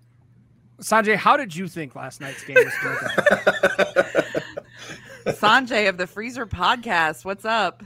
Sanjay, 0.80 1.16
how 1.16 1.36
did 1.36 1.56
you 1.56 1.68
think 1.68 1.96
last 1.96 2.22
night's 2.22 2.44
game 2.44 2.58
was 2.58 2.74
going 2.84 2.98
to 2.98 4.34
go? 5.26 5.32
Sanjay 5.32 5.90
of 5.90 5.98
the 5.98 6.06
Freezer 6.06 6.46
podcast, 6.46 7.26
what's 7.26 7.44
up? 7.46 7.82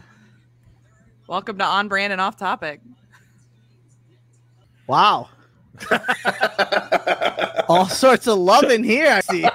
Welcome 1.27 1.57
to 1.59 1.63
On 1.65 1.87
Brand 1.87 2.11
and 2.11 2.21
Off 2.21 2.35
Topic. 2.35 2.81
Wow. 4.87 5.29
All 7.67 7.85
sorts 7.87 8.27
of 8.27 8.37
love 8.37 8.65
in 8.65 8.83
here, 8.83 9.09
I 9.11 9.19
see. 9.21 9.45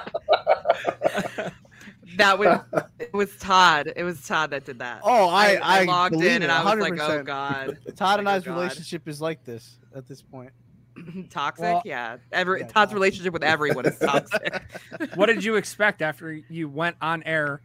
That 2.17 2.37
was 2.37 2.59
it 2.99 3.13
was 3.13 3.35
Todd. 3.37 3.93
It 3.95 4.03
was 4.03 4.25
Todd 4.27 4.49
that 4.51 4.65
did 4.65 4.79
that. 4.79 5.01
Oh, 5.03 5.29
I, 5.29 5.57
I, 5.61 5.83
logged 5.85 6.15
in 6.15 6.21
it, 6.23 6.41
and 6.43 6.51
I 6.51 6.63
was 6.75 6.81
like, 6.81 6.99
oh 6.99 7.23
god. 7.23 7.77
Todd 7.95 8.19
and 8.19 8.27
Oh, 8.27 8.31
I's 8.31 8.43
God. 8.43 8.55
relationship 8.55 9.07
is 9.07 9.21
like 9.21 9.45
this 9.45 9.77
at 9.95 10.07
this 10.07 10.21
point. 10.21 10.51
toxic 11.29 11.63
Well- 11.63 11.81
yeah 11.85 12.17
every 12.33 12.59
Yeah, 12.59 12.65
todd's 12.65 12.73
toxic. 12.73 12.93
relationship 12.95 13.31
with 13.31 13.43
everyone 13.43 13.85
is 13.85 13.97
toxic 13.99 14.61
what 15.15 15.27
did 15.27 15.45
you 15.45 15.55
expect 15.55 16.01
after 16.01 16.33
you 16.49 16.67
went 16.67 16.97
on 17.01 17.23
air 17.23 17.61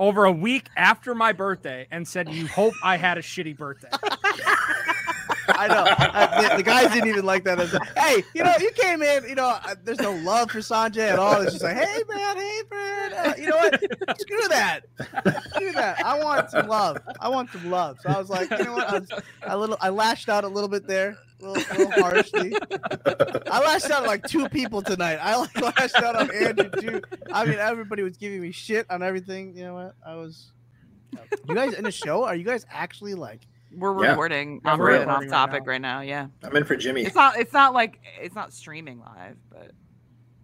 over 0.00 0.24
a 0.24 0.32
week 0.32 0.66
after 0.76 1.14
my 1.14 1.30
birthday 1.32 1.86
and 1.92 2.08
said 2.08 2.28
you 2.28 2.48
hope 2.48 2.74
I 2.82 2.96
had 2.96 3.18
a 3.18 3.22
shitty 3.22 3.56
birthday? 3.56 3.88
I 5.54 5.68
know. 5.68 5.84
I, 5.86 6.48
the, 6.48 6.56
the 6.58 6.62
guys 6.62 6.92
didn't 6.92 7.08
even 7.08 7.24
like 7.24 7.44
that. 7.44 7.58
Hey, 7.96 8.24
you 8.34 8.42
know, 8.42 8.52
you 8.60 8.70
came 8.72 9.02
in, 9.02 9.28
you 9.28 9.34
know, 9.34 9.58
uh, 9.64 9.74
there's 9.84 10.00
no 10.00 10.12
love 10.12 10.50
for 10.50 10.58
Sanjay 10.58 11.10
at 11.10 11.18
all. 11.18 11.40
It's 11.42 11.52
just 11.52 11.64
like, 11.64 11.76
hey, 11.76 12.02
man, 12.08 12.36
hey, 12.36 12.62
man. 12.70 13.12
Uh, 13.14 13.34
you 13.38 13.48
know 13.48 13.56
what? 13.56 14.20
Screw 14.20 14.48
that. 14.48 14.80
Screw 15.54 15.72
that. 15.72 16.04
I 16.04 16.22
want 16.22 16.50
some 16.50 16.66
love. 16.66 16.98
I 17.20 17.28
want 17.28 17.50
some 17.50 17.70
love. 17.70 17.98
So 18.00 18.10
I 18.10 18.18
was 18.18 18.30
like, 18.30 18.50
you 18.50 18.64
know 18.64 18.74
what? 18.74 18.88
I, 18.88 18.98
was, 18.98 19.08
a 19.42 19.58
little, 19.58 19.76
I 19.80 19.88
lashed 19.90 20.28
out 20.28 20.44
a 20.44 20.48
little 20.48 20.68
bit 20.68 20.86
there, 20.86 21.16
a 21.40 21.46
little, 21.46 21.62
a 21.70 21.78
little 21.78 22.02
harshly. 22.02 22.54
I 23.50 23.60
lashed 23.60 23.90
out 23.90 24.02
at 24.02 24.06
like 24.06 24.24
two 24.26 24.48
people 24.48 24.82
tonight. 24.82 25.18
I 25.20 25.36
lashed 25.60 25.96
out 25.96 26.16
on 26.16 26.30
Andrew 26.30 26.70
too. 26.70 27.02
I 27.32 27.44
mean, 27.44 27.58
everybody 27.58 28.02
was 28.02 28.16
giving 28.16 28.40
me 28.40 28.52
shit 28.52 28.90
on 28.90 29.02
everything. 29.02 29.56
You 29.56 29.64
know 29.64 29.74
what? 29.74 29.94
I 30.06 30.14
was. 30.14 30.52
You 31.46 31.54
guys 31.54 31.74
in 31.74 31.84
the 31.84 31.92
show? 31.92 32.24
Are 32.24 32.34
you 32.34 32.44
guys 32.44 32.64
actually 32.70 33.14
like? 33.14 33.42
We're 33.74 34.02
Yeah. 34.02 34.10
recording 34.10 34.60
Yeah, 34.64 34.72
on 34.72 34.78
we're 34.78 34.86
brand 34.86 35.02
off 35.02 35.08
recording 35.08 35.30
right 35.30 35.36
topic 35.36 35.62
now. 35.66 35.70
right 35.70 35.80
now 35.80 36.00
yeah 36.00 36.26
I'm 36.42 36.56
in 36.56 36.64
for 36.64 36.76
Jimmy. 36.76 37.02
it's 37.02 37.14
not 37.14 37.36
it's 37.38 37.52
not 37.52 37.72
like 37.74 37.98
it's 38.20 38.34
not 38.34 38.52
streaming 38.52 39.00
live 39.00 39.36
but 39.50 39.72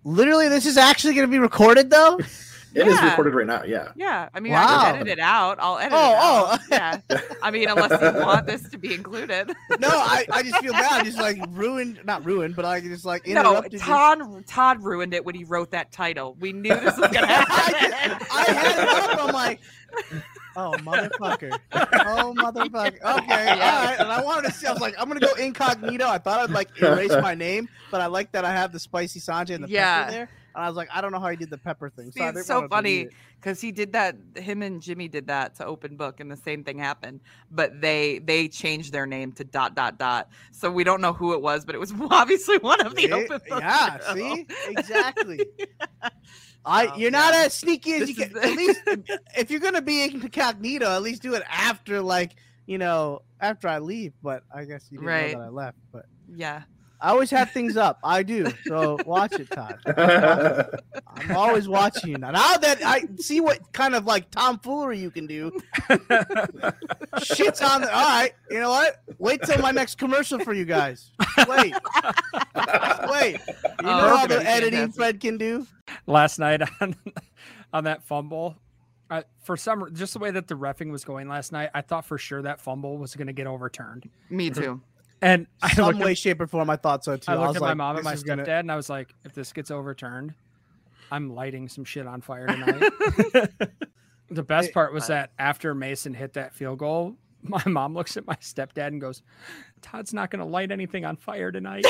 Literally, 0.05 0.49
this 0.49 0.65
is 0.65 0.79
actually 0.79 1.13
going 1.15 1.27
to 1.27 1.31
be 1.31 1.39
recorded 1.41 1.91
though. 1.91 2.19
It 2.75 2.87
is 2.87 2.95
Yeah. 2.95 3.09
recorded 3.11 3.35
right 3.35 3.47
now. 3.47 3.63
Yeah. 3.65 3.93
yeah 3.97 4.29
i 4.35 4.41
mean 4.41 4.53
i 4.53 4.63
Wow. 4.63 4.85
can 4.85 4.97
edit 4.97 5.09
it 5.09 5.19
out 5.19 5.57
i'll 5.59 5.79
edit 5.79 5.91
Oh, 5.95 6.53
it 6.55 6.61
oh. 6.61 6.67
yeah 6.71 7.01
i 7.43 7.51
mean 7.51 7.67
unless 7.67 7.91
you 8.01 8.21
want 8.23 8.47
this 8.47 8.69
to 8.69 8.77
be 8.77 8.93
included 8.93 9.49
No, 9.81 9.89
I, 9.89 10.27
I 10.31 10.43
just 10.43 10.59
feel 10.59 10.73
bad. 10.75 11.01
I 11.01 11.03
just 11.03 11.17
like 11.19 11.39
ruined, 11.49 12.01
not 12.05 12.27
ruined, 12.27 12.55
but 12.57 12.67
I 12.67 12.81
just 12.83 13.07
like 13.07 13.27
no 13.27 13.41
interrupted. 13.41 13.73
you. 13.73 13.79
todd 13.79 14.47
todd 14.47 14.83
ruined 14.85 15.15
it 15.15 15.25
when 15.25 15.35
he 15.35 15.45
wrote 15.45 15.71
that 15.71 15.91
title 15.93 16.37
we 16.41 16.53
knew 16.53 16.69
this 16.75 16.97
was 16.99 17.11
gonna 17.11 17.27
happen 17.27 18.19
just- 18.19 18.33
I 18.35 18.53
had 18.53 18.83
it 18.83 18.89
up. 19.19 19.25
I'm 19.29 19.35
like, 19.35 19.61
oh 20.57 20.75
motherfucker, 20.81 21.59
oh 21.73 22.35
motherfucker. 22.37 23.01
Okay, 23.01 23.03
all 23.03 23.59
right. 23.59 23.97
And 23.99 24.11
I 24.11 24.23
wanted 24.23 24.49
to 24.49 24.55
see. 24.55 24.67
I 24.67 24.73
was 24.73 24.81
like, 24.81 24.95
I'm 24.99 25.09
gonna 25.09 25.21
go 25.21 25.35
incognito. 25.35 26.07
I 26.07 26.19
thought 26.19 26.41
I'd 26.41 26.51
like 26.51 26.71
erase 26.81 27.13
my 27.23 27.35
name, 27.35 27.69
but 27.91 28.01
I 28.01 28.07
like 28.07 28.33
that 28.33 28.45
I 28.45 28.53
have 28.53 28.73
the 28.73 28.79
spicy 28.79 29.21
Sanjay 29.21 29.55
and 29.55 29.65
the 29.65 29.69
Yeah. 29.69 30.01
pepper 30.03 30.11
there. 30.13 30.31
And 30.55 30.65
I 30.65 30.69
was 30.69 30.77
like, 30.77 30.89
I 30.93 31.01
don't 31.01 31.13
know 31.13 31.21
how 31.21 31.29
he 31.29 31.37
did 31.37 31.51
the 31.51 31.59
pepper 31.59 31.89
thing. 31.91 32.11
See, 32.11 32.21
I 32.21 32.31
it's 32.31 32.47
so 32.47 32.67
funny 32.69 33.09
because 33.41 33.61
he 33.61 33.71
did 33.71 33.93
that. 33.93 34.17
Him 34.35 34.63
and 34.63 34.81
Jimmy 34.83 35.07
did 35.07 35.27
that 35.29 35.55
to 35.57 35.67
open 35.67 35.97
book, 35.97 36.19
and 36.21 36.29
the 36.31 36.37
same 36.37 36.65
thing 36.65 36.79
happened. 36.79 37.21
But 37.51 37.81
they 37.81 38.19
they 38.19 38.49
changed 38.49 38.93
their 38.93 39.07
name 39.07 39.31
to 39.33 39.45
dot 39.45 39.77
dot 39.77 39.99
dot. 39.99 40.31
So 40.51 40.71
we 40.71 40.83
don't 40.83 41.01
know 41.01 41.13
who 41.13 41.35
it 41.35 41.43
was, 41.43 41.65
but 41.65 41.75
it 41.75 41.79
was 41.79 41.93
obviously 42.11 42.59
one 42.59 42.81
of 42.85 42.97
the 42.97 43.03
See? 43.07 43.13
open 43.13 43.41
book. 43.49 43.61
Yeah, 43.61 43.99
show. 43.99 44.15
see, 44.15 44.47
exactly. 44.69 45.47
I, 46.69 46.87
Oh, 46.89 46.97
you're 46.97 47.11
not 47.11 47.35
as 47.35 47.55
sneaky 47.55 47.95
as 47.95 48.01
This 48.01 48.09
you 48.11 48.15
can. 48.17 48.33
the- 48.35 48.45
At 48.45 48.57
least, 48.57 48.81
if 49.39 49.51
you're 49.51 49.61
gonna 49.61 49.83
be 49.83 50.03
incognito, 50.05 50.87
at 50.87 51.03
least 51.03 51.23
do 51.23 51.35
it 51.35 51.43
after, 51.49 52.01
like 52.03 52.37
you 52.67 52.77
know, 52.79 53.23
after 53.41 53.67
I 53.69 53.79
leave. 53.79 54.13
But 54.23 54.43
I 54.55 54.65
guess 54.65 54.87
you 54.91 54.99
didn't 54.99 55.09
Right. 55.09 55.33
know 55.33 55.39
that 55.41 55.45
I 55.47 55.49
left. 55.49 55.79
But 55.91 56.05
Yeah, 56.35 56.63
I 57.01 57.11
always 57.11 57.31
have 57.31 57.51
things 57.53 57.77
up. 57.77 57.99
I 58.03 58.23
do. 58.23 58.47
So 58.67 58.99
watch 59.07 59.35
it, 59.39 59.49
Todd. 59.51 59.79
I'm 61.07 61.37
always 61.37 61.69
watching 61.69 62.11
you 62.11 62.19
now. 62.19 62.33
Now 62.33 62.57
that 62.57 62.79
I 62.85 63.03
see 63.19 63.41
what 63.41 63.73
kind 63.73 63.95
of 63.95 64.05
like 64.05 64.31
tomfoolery 64.31 64.99
you 64.99 65.11
can 65.11 65.27
do, 65.27 65.53
shit's 67.23 67.63
on 67.63 67.83
the. 67.83 67.95
All 67.95 68.03
right, 68.05 68.33
you 68.51 68.59
know 68.61 68.71
what? 68.71 69.03
Wait 69.19 69.43
till 69.43 69.61
my 69.61 69.71
next 69.71 69.97
commercial 69.99 70.39
for 70.41 70.53
you 70.53 70.65
guys. 70.65 71.11
Wait, 71.49 71.75
wait. 73.11 73.37
You 73.81 73.87
know 73.87 74.01
Oh, 74.11 74.17
how 74.17 74.27
the 74.27 74.43
editing 74.45 74.79
Fantastic. 74.81 74.95
Fred 74.97 75.21
can 75.21 75.39
do. 75.39 75.67
last 76.07 76.39
night 76.39 76.63
on 76.81 76.97
on 77.73 77.85
that 77.85 78.03
fumble. 78.05 78.57
I, 79.11 79.25
for 79.43 79.57
some, 79.57 79.89
just 79.95 80.13
the 80.13 80.19
way 80.19 80.31
that 80.33 80.49
the 80.49 80.55
refing 80.55 80.91
was 80.93 81.03
going 81.03 81.29
last 81.31 81.51
night, 81.51 81.71
I 81.75 81.81
thought 81.81 82.05
for 82.05 82.19
sure 82.19 82.43
that 82.43 82.61
fumble 82.61 82.99
was 82.99 83.15
going 83.17 83.29
to 83.29 83.33
get 83.33 83.47
overturned. 83.47 84.11
me 84.29 84.51
too. 84.51 84.83
And 85.21 85.47
I 85.63 85.73
Some 85.75 85.87
looked, 85.87 85.99
way, 85.99 86.13
at, 86.13 86.19
shape, 86.19 86.41
or 86.41 86.47
form. 86.47 86.71
I 86.71 86.77
thought 86.77 87.05
so 87.05 87.17
too. 87.17 87.33
I 87.33 87.35
looked 87.35 87.49
was 87.49 87.57
at 87.57 87.63
my 87.63 87.75
mom 87.75 87.97
and 87.97 88.05
my 88.05 88.15
stepdad, 88.15 88.27
gonna- 88.27 88.45
and 88.59 88.73
I 88.73 88.77
was 88.77 88.89
like, 88.89 89.15
if 89.25 89.33
this 89.35 89.53
gets 89.53 89.71
overturned, 89.71 90.35
I'm 91.11 91.35
lighting 91.35 91.69
some 91.69 91.85
shit 91.85 92.07
on 92.07 92.21
fire 92.21 92.47
tonight. 92.49 92.81
the 94.31 94.43
best 94.43 94.73
part 94.73 94.93
was 94.93 95.07
that 95.09 95.31
after 95.39 95.75
Mason 95.75 96.15
hit 96.15 96.35
that 96.35 96.55
field 96.55 96.79
goal, 96.79 97.17
my 97.43 97.63
mom 97.67 97.95
looks 97.95 98.17
at 98.17 98.27
my 98.27 98.35
stepdad 98.37 98.89
and 98.89 99.01
goes, 99.01 99.23
"Todd's 99.81 100.13
not 100.13 100.31
going 100.31 100.41
to 100.41 100.45
light 100.45 100.71
anything 100.73 101.05
on 101.05 101.17
fire 101.17 101.51
tonight." 101.53 101.87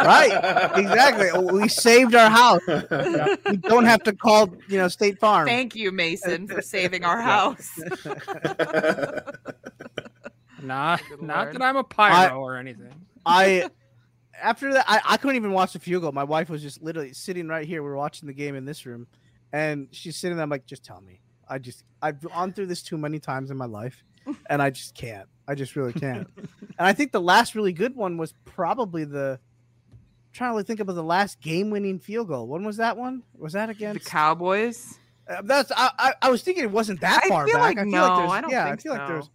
Right, 0.00 0.70
exactly. 0.76 1.28
We 1.52 1.68
saved 1.68 2.14
our 2.14 2.30
house. 2.30 2.60
We 2.66 3.56
don't 3.56 3.84
have 3.84 4.02
to 4.04 4.12
call, 4.14 4.48
you 4.68 4.78
know, 4.78 4.86
State 4.86 5.18
Farm. 5.18 5.46
Thank 5.48 5.74
you, 5.74 5.90
Mason, 5.90 6.46
for 6.46 6.62
saving 6.62 7.04
our 7.04 7.20
house. 7.20 7.68
Not, 10.62 11.02
Good 11.08 11.22
not 11.22 11.38
Lord. 11.38 11.54
that 11.54 11.62
I'm 11.62 11.76
a 11.76 11.84
pyro 11.84 12.40
or 12.40 12.56
anything. 12.56 12.92
I 13.24 13.68
after 14.42 14.72
that 14.74 14.84
I, 14.88 15.00
I 15.04 15.16
couldn't 15.16 15.36
even 15.36 15.52
watch 15.52 15.72
the 15.72 15.78
field 15.78 16.02
goal. 16.02 16.12
My 16.12 16.24
wife 16.24 16.48
was 16.48 16.62
just 16.62 16.82
literally 16.82 17.12
sitting 17.12 17.48
right 17.48 17.66
here. 17.66 17.82
We 17.82 17.88
were 17.88 17.96
watching 17.96 18.26
the 18.26 18.32
game 18.32 18.54
in 18.54 18.64
this 18.64 18.86
room, 18.86 19.06
and 19.52 19.88
she's 19.92 20.16
sitting 20.16 20.36
there. 20.36 20.44
I'm 20.44 20.50
like, 20.50 20.66
just 20.66 20.84
tell 20.84 21.00
me. 21.00 21.20
I 21.48 21.58
just 21.58 21.84
I've 22.02 22.20
gone 22.20 22.52
through 22.52 22.66
this 22.66 22.82
too 22.82 22.98
many 22.98 23.18
times 23.18 23.50
in 23.50 23.56
my 23.56 23.66
life, 23.66 24.04
and 24.50 24.60
I 24.62 24.70
just 24.70 24.94
can't. 24.94 25.28
I 25.46 25.54
just 25.54 25.76
really 25.76 25.92
can't. 25.92 26.28
and 26.36 26.48
I 26.78 26.92
think 26.92 27.12
the 27.12 27.20
last 27.20 27.54
really 27.54 27.72
good 27.72 27.96
one 27.96 28.18
was 28.18 28.34
probably 28.44 29.04
the. 29.04 29.40
trying 30.32 30.56
to 30.56 30.62
think 30.62 30.80
about 30.80 30.94
the 30.94 31.02
last 31.02 31.40
game-winning 31.40 31.98
field 32.00 32.28
goal. 32.28 32.46
When 32.46 32.64
was 32.64 32.76
that 32.76 32.96
one? 32.96 33.22
Was 33.36 33.54
that 33.54 33.70
against 33.70 34.04
the? 34.04 34.10
Cowboys. 34.10 34.98
Uh, 35.28 35.42
that's 35.44 35.72
I, 35.72 35.90
I. 35.98 36.12
I 36.22 36.30
was 36.30 36.42
thinking 36.42 36.64
it 36.64 36.70
wasn't 36.70 37.00
that 37.00 37.22
I 37.24 37.28
far 37.28 37.46
feel 37.46 37.56
back. 37.56 37.62
like 37.62 37.78
I 37.78 37.82
feel 37.82 37.90
no, 37.92 38.02
like 38.02 38.18
there's, 38.18 38.30
I 38.30 38.40
don't 38.40 38.50
yeah, 38.50 38.64
think 38.64 38.78
I 38.78 38.82
feel 38.82 38.92
like 38.92 39.08
there's. 39.08 39.30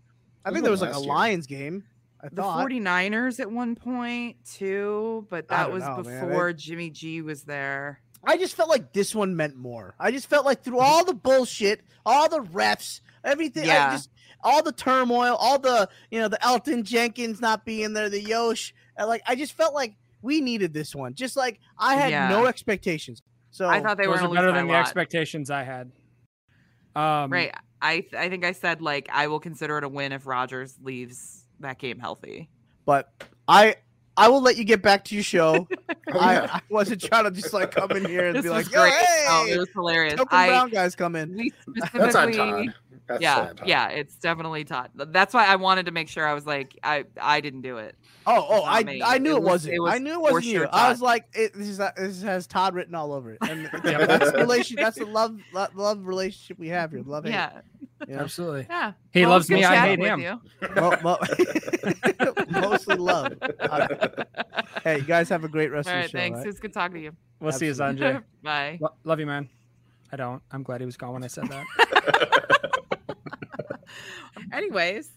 So. 0.46 0.50
I 0.50 0.54
think 0.54 0.64
there 0.64 0.72
was 0.72 0.82
was 0.82 0.90
like 0.90 0.96
a 0.96 1.00
last 1.00 1.06
year. 1.06 1.14
Lions 1.16 1.48
game. 1.48 1.84
I 2.22 2.30
The 2.30 2.36
thought. 2.42 2.68
49ers 2.70 3.40
at 3.40 3.52
one 3.52 3.76
point 3.76 4.38
too, 4.46 5.28
but 5.30 5.48
that 5.50 5.72
was 5.72 5.84
know, 5.84 6.04
man. 6.04 6.28
before 6.28 6.54
Jimmy 6.54 6.90
G 6.90 7.22
was 7.22 7.44
there. 7.44 8.00
I 8.26 8.38
just 8.38 8.56
felt 8.56 8.70
like 8.70 8.94
this 8.94 9.14
one 9.14 9.36
meant 9.36 9.58
more. 9.58 9.96
I 10.00 10.12
just 10.12 10.28
felt 10.30 10.46
like 10.46 10.64
through 10.64 10.80
all 10.80 11.04
the 11.04 11.14
bullshit, 11.14 11.82
all 12.06 12.30
the 12.30 12.40
refs, 12.40 13.02
everything, 13.26 13.64
I 13.64 13.74
Yeah. 13.74 13.92
just 13.92 14.10
all 14.42 14.64
the 14.64 14.72
turmoil, 14.72 15.36
all 15.38 15.60
the 15.60 15.90
you 16.12 16.20
know 16.22 16.30
the 16.30 16.38
Elgton 16.42 16.84
Jenkins 16.84 17.42
not 17.42 17.66
being 17.66 17.92
there, 17.94 18.10
the 18.10 18.22
Yosh, 18.22 18.74
like 18.98 19.22
I 19.28 19.36
just 19.36 19.52
felt 19.54 19.74
like 19.74 19.96
we 20.22 20.40
needed 20.40 20.74
this 20.74 20.96
one. 20.96 21.16
Just 21.16 21.36
like 21.36 21.60
I 21.78 21.96
had 21.96 22.12
Yeah. 22.12 22.30
no 22.30 22.46
expectations. 22.46 23.22
So 23.52 23.68
I 23.68 23.82
thought 23.82 23.98
they 23.98 24.08
were 24.08 24.14
Those 24.14 24.24
are 24.24 24.28
gonna 24.28 24.36
better 24.36 24.52
than 24.54 24.64
a 24.66 24.68
the 24.68 24.74
lot. 24.74 24.80
expectations 24.82 25.50
I 25.52 25.64
had. 25.64 25.92
Um, 26.96 27.32
Right. 27.32 27.54
I 27.84 28.00
th- 28.00 28.14
I 28.16 28.30
think 28.30 28.44
I 28.46 28.54
said 28.54 28.82
like 28.82 29.10
I 29.12 29.28
will 29.28 29.40
consider 29.40 29.78
it 29.78 29.84
a 29.84 29.90
win 29.90 30.12
if 30.14 30.26
Rodgers 30.26 30.76
leaves 30.82 31.44
that 31.60 31.78
game 31.78 32.00
healthy. 32.00 32.50
but 32.86 33.12
I 33.48 33.76
I 34.16 34.30
will 34.30 34.42
let 34.42 34.58
you 34.58 34.64
get 34.64 34.82
back 34.84 35.06
to 35.06 35.16
your 35.16 35.24
show. 35.24 35.68
I. 36.14 36.40
I 36.42 36.62
wasn't 36.70 37.02
trying 37.02 37.24
to 37.26 37.32
just 37.32 37.52
like 37.54 37.72
come 37.72 37.92
in 37.92 38.06
here 38.06 38.28
and 38.28 38.36
This 38.36 38.44
be 38.44 38.50
like, 38.50 38.72
Yo, 38.72 38.80
great. 38.82 38.94
Oh, 39.28 39.46
hey, 39.48 39.54
it 39.54 39.58
was 39.60 39.70
hilarious. 39.74 40.14
Token 40.16 40.38
I, 40.38 40.48
Brown 40.50 40.70
guys 40.70 40.96
come 40.96 41.16
in. 41.16 41.36
we 41.36 41.52
That's 41.94 42.16
on 42.16 42.32
Todd. 42.32 42.74
That's 43.08 43.22
yeah, 43.22 43.40
on 43.40 43.56
Todd. 43.56 43.68
yeah, 43.68 43.90
it's 43.90 44.14
definitely 44.16 44.64
Todd. 44.66 44.92
That's 44.94 45.34
why 45.34 45.46
I 45.48 45.56
wanted 45.56 45.88
to 45.88 45.92
make 45.92 46.08
sure 46.10 46.28
I 46.28 46.34
was 46.36 46.46
like, 46.46 46.78
I, 46.84 47.06
I 47.20 47.42
didn't 47.42 47.62
do 47.62 47.78
it. 47.78 47.96
Oh, 48.28 48.46
oh, 48.48 48.64
I, 48.66 48.84
me. 48.84 49.02
I 49.04 49.18
knew 49.18 49.32
It 49.34 49.38
it, 49.38 49.42
was- 49.42 49.50
wasn't. 49.50 49.74
it 49.76 49.80
was 49.80 49.94
I 49.94 49.98
knew 49.98 50.14
it 50.14 50.22
wasn't 50.22 50.46
you. 50.46 50.60
sure 50.60 50.70
I 50.72 50.90
was 50.90 51.02
like, 51.02 51.26
it, 51.34 51.54
this, 51.56 51.68
is, 51.68 51.78
this 51.98 52.22
has 52.22 52.46
Todd 52.48 52.76
written 52.76 52.94
all 52.96 53.12
over 53.14 53.32
it, 53.32 53.40
and 53.42 53.64
yeah, 53.84 54.06
that's 54.06 54.32
the 54.32 54.38
relation. 54.38 54.76
That's 54.78 54.98
the 55.00 55.06
love, 55.06 55.38
love, 55.54 55.76
love 55.76 56.06
relationship 56.06 56.60
we 56.60 56.68
have 56.70 56.92
here. 56.92 57.02
Love, 57.04 57.24
hate, 57.26 57.32
Yeah, 57.32 57.62
you 58.08 58.16
know? 58.16 58.22
Absolutely. 58.22 58.68
yeah. 58.70 58.94
He 59.12 59.22
Well, 59.22 59.30
loves 59.32 59.50
me, 59.50 59.64
I 59.64 59.88
hate 59.88 60.00
him. 60.00 60.20
you. 60.20 60.40
Mo- 60.76 60.98
mo- 61.04 61.20
mostly 62.50 62.96
love. 62.98 63.34
Uh, 63.60 63.88
hey, 64.84 64.98
you 64.98 65.04
guys 65.04 65.30
have 65.30 65.44
a 65.44 65.48
great 65.48 65.72
rest 65.72 65.88
All 65.90 65.94
of 65.96 65.98
right, 65.98 66.04
the 66.04 66.10
show. 66.10 66.18
thanks. 66.18 66.38
right? 66.38 66.46
It 66.46 66.50
was 66.50 66.60
good 66.60 66.74
talking 66.74 66.96
to 66.96 67.02
you. 67.02 67.12
We'll 67.40 67.52
see 67.52 67.66
you, 67.68 67.74
Sanjay. 67.74 68.24
Bye. 68.42 68.78
Lo- 68.82 68.94
love 69.04 69.20
you, 69.20 69.26
man. 69.26 69.50
I 70.12 70.16
don't. 70.16 70.42
I'm 70.52 70.64
glad 70.64 70.80
he 70.82 70.86
was 70.86 70.96
gone 70.98 71.14
when 71.14 71.24
I 71.24 71.28
said 71.28 71.48
that. 71.50 72.74
Anyways, 74.52 75.10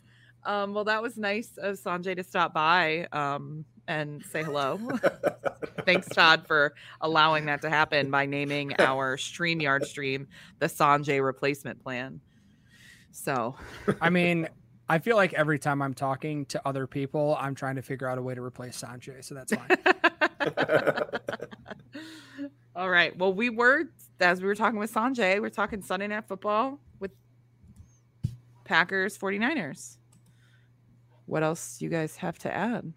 um, 0.44 0.72
well, 0.74 0.84
that 0.84 1.02
was 1.02 1.16
nice 1.16 1.50
of 1.58 1.78
Sanjay 1.78 2.16
to 2.16 2.24
stop 2.24 2.54
by 2.54 3.06
um, 3.12 3.64
and 3.88 4.22
say 4.30 4.42
hello. 4.42 4.78
Thanks, 5.84 6.08
Todd, 6.08 6.46
for 6.46 6.74
allowing 7.00 7.46
that 7.46 7.62
to 7.62 7.70
happen 7.70 8.10
by 8.10 8.26
naming 8.26 8.72
our 8.78 9.16
StreamYard 9.16 9.84
stream 9.84 10.28
the 10.58 10.66
Sanjay 10.66 11.22
replacement 11.24 11.82
plan. 11.82 12.20
So, 13.16 13.54
I 14.00 14.10
mean, 14.10 14.46
I 14.88 14.98
feel 14.98 15.16
like 15.16 15.32
every 15.32 15.58
time 15.58 15.82
I'm 15.82 15.94
talking 15.94 16.44
to 16.46 16.60
other 16.66 16.86
people, 16.86 17.36
I'm 17.40 17.54
trying 17.54 17.76
to 17.76 17.82
figure 17.82 18.06
out 18.06 18.18
a 18.18 18.22
way 18.22 18.34
to 18.34 18.42
replace 18.42 18.80
Sanjay. 18.80 19.24
So 19.24 19.34
that's 19.34 19.52
fine. 19.52 19.70
all 22.76 22.88
right. 22.88 23.16
Well, 23.16 23.32
we 23.32 23.50
were, 23.50 23.84
as 24.20 24.40
we 24.40 24.46
were 24.46 24.54
talking 24.54 24.78
with 24.78 24.92
Sanjay, 24.92 25.40
we're 25.40 25.48
talking 25.48 25.82
Sunday 25.82 26.06
Night 26.06 26.28
Football 26.28 26.78
with 27.00 27.10
Packers 28.64 29.18
49ers. 29.18 29.96
What 31.24 31.42
else 31.42 31.78
do 31.78 31.86
you 31.86 31.90
guys 31.90 32.16
have 32.16 32.38
to 32.40 32.54
add? 32.54 32.92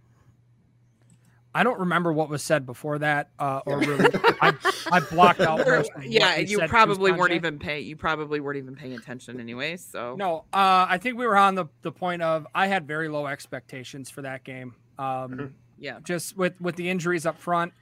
I 1.60 1.64
don't 1.64 1.82
remember 1.82 2.14
what 2.14 2.30
was 2.30 2.42
said 2.42 2.66
before 2.66 3.00
that, 3.00 3.32
uh, 3.38 3.60
or 3.66 3.80
really, 3.80 4.10
I, 4.42 4.54
I 4.94 5.02
blocked 5.02 5.42
out. 5.42 5.68
Or- 5.68 5.80
most 5.80 5.92
of 5.94 6.06
yeah, 6.06 6.38
we 6.38 6.46
you 6.46 6.60
said 6.60 6.70
probably 6.70 7.12
weren't 7.12 7.34
even 7.34 7.60
paying. 7.60 7.86
You 7.86 7.98
probably 7.98 8.40
weren't 8.40 8.60
even 8.60 8.78
paying 8.78 8.94
attention, 8.94 9.42
anyways. 9.42 9.84
So 9.84 10.16
No, 10.16 10.46
uh, 10.54 10.88
I 10.88 11.00
think 11.00 11.18
we 11.18 11.28
were 11.28 11.36
on 11.36 11.56
the, 11.56 11.66
the 11.82 11.92
point 11.92 12.22
of 12.22 12.48
I 12.56 12.68
had 12.68 12.88
very 12.88 13.10
low 13.10 13.28
expectations 13.28 14.10
for 14.10 14.22
that 14.22 14.46
game. 14.46 14.74
Um, 14.98 15.54
yeah, 15.78 16.00
just 16.02 16.38
with 16.38 16.54
with 16.62 16.78
the 16.78 16.90
injuries 16.90 17.26
up 17.26 17.38
front 17.38 17.74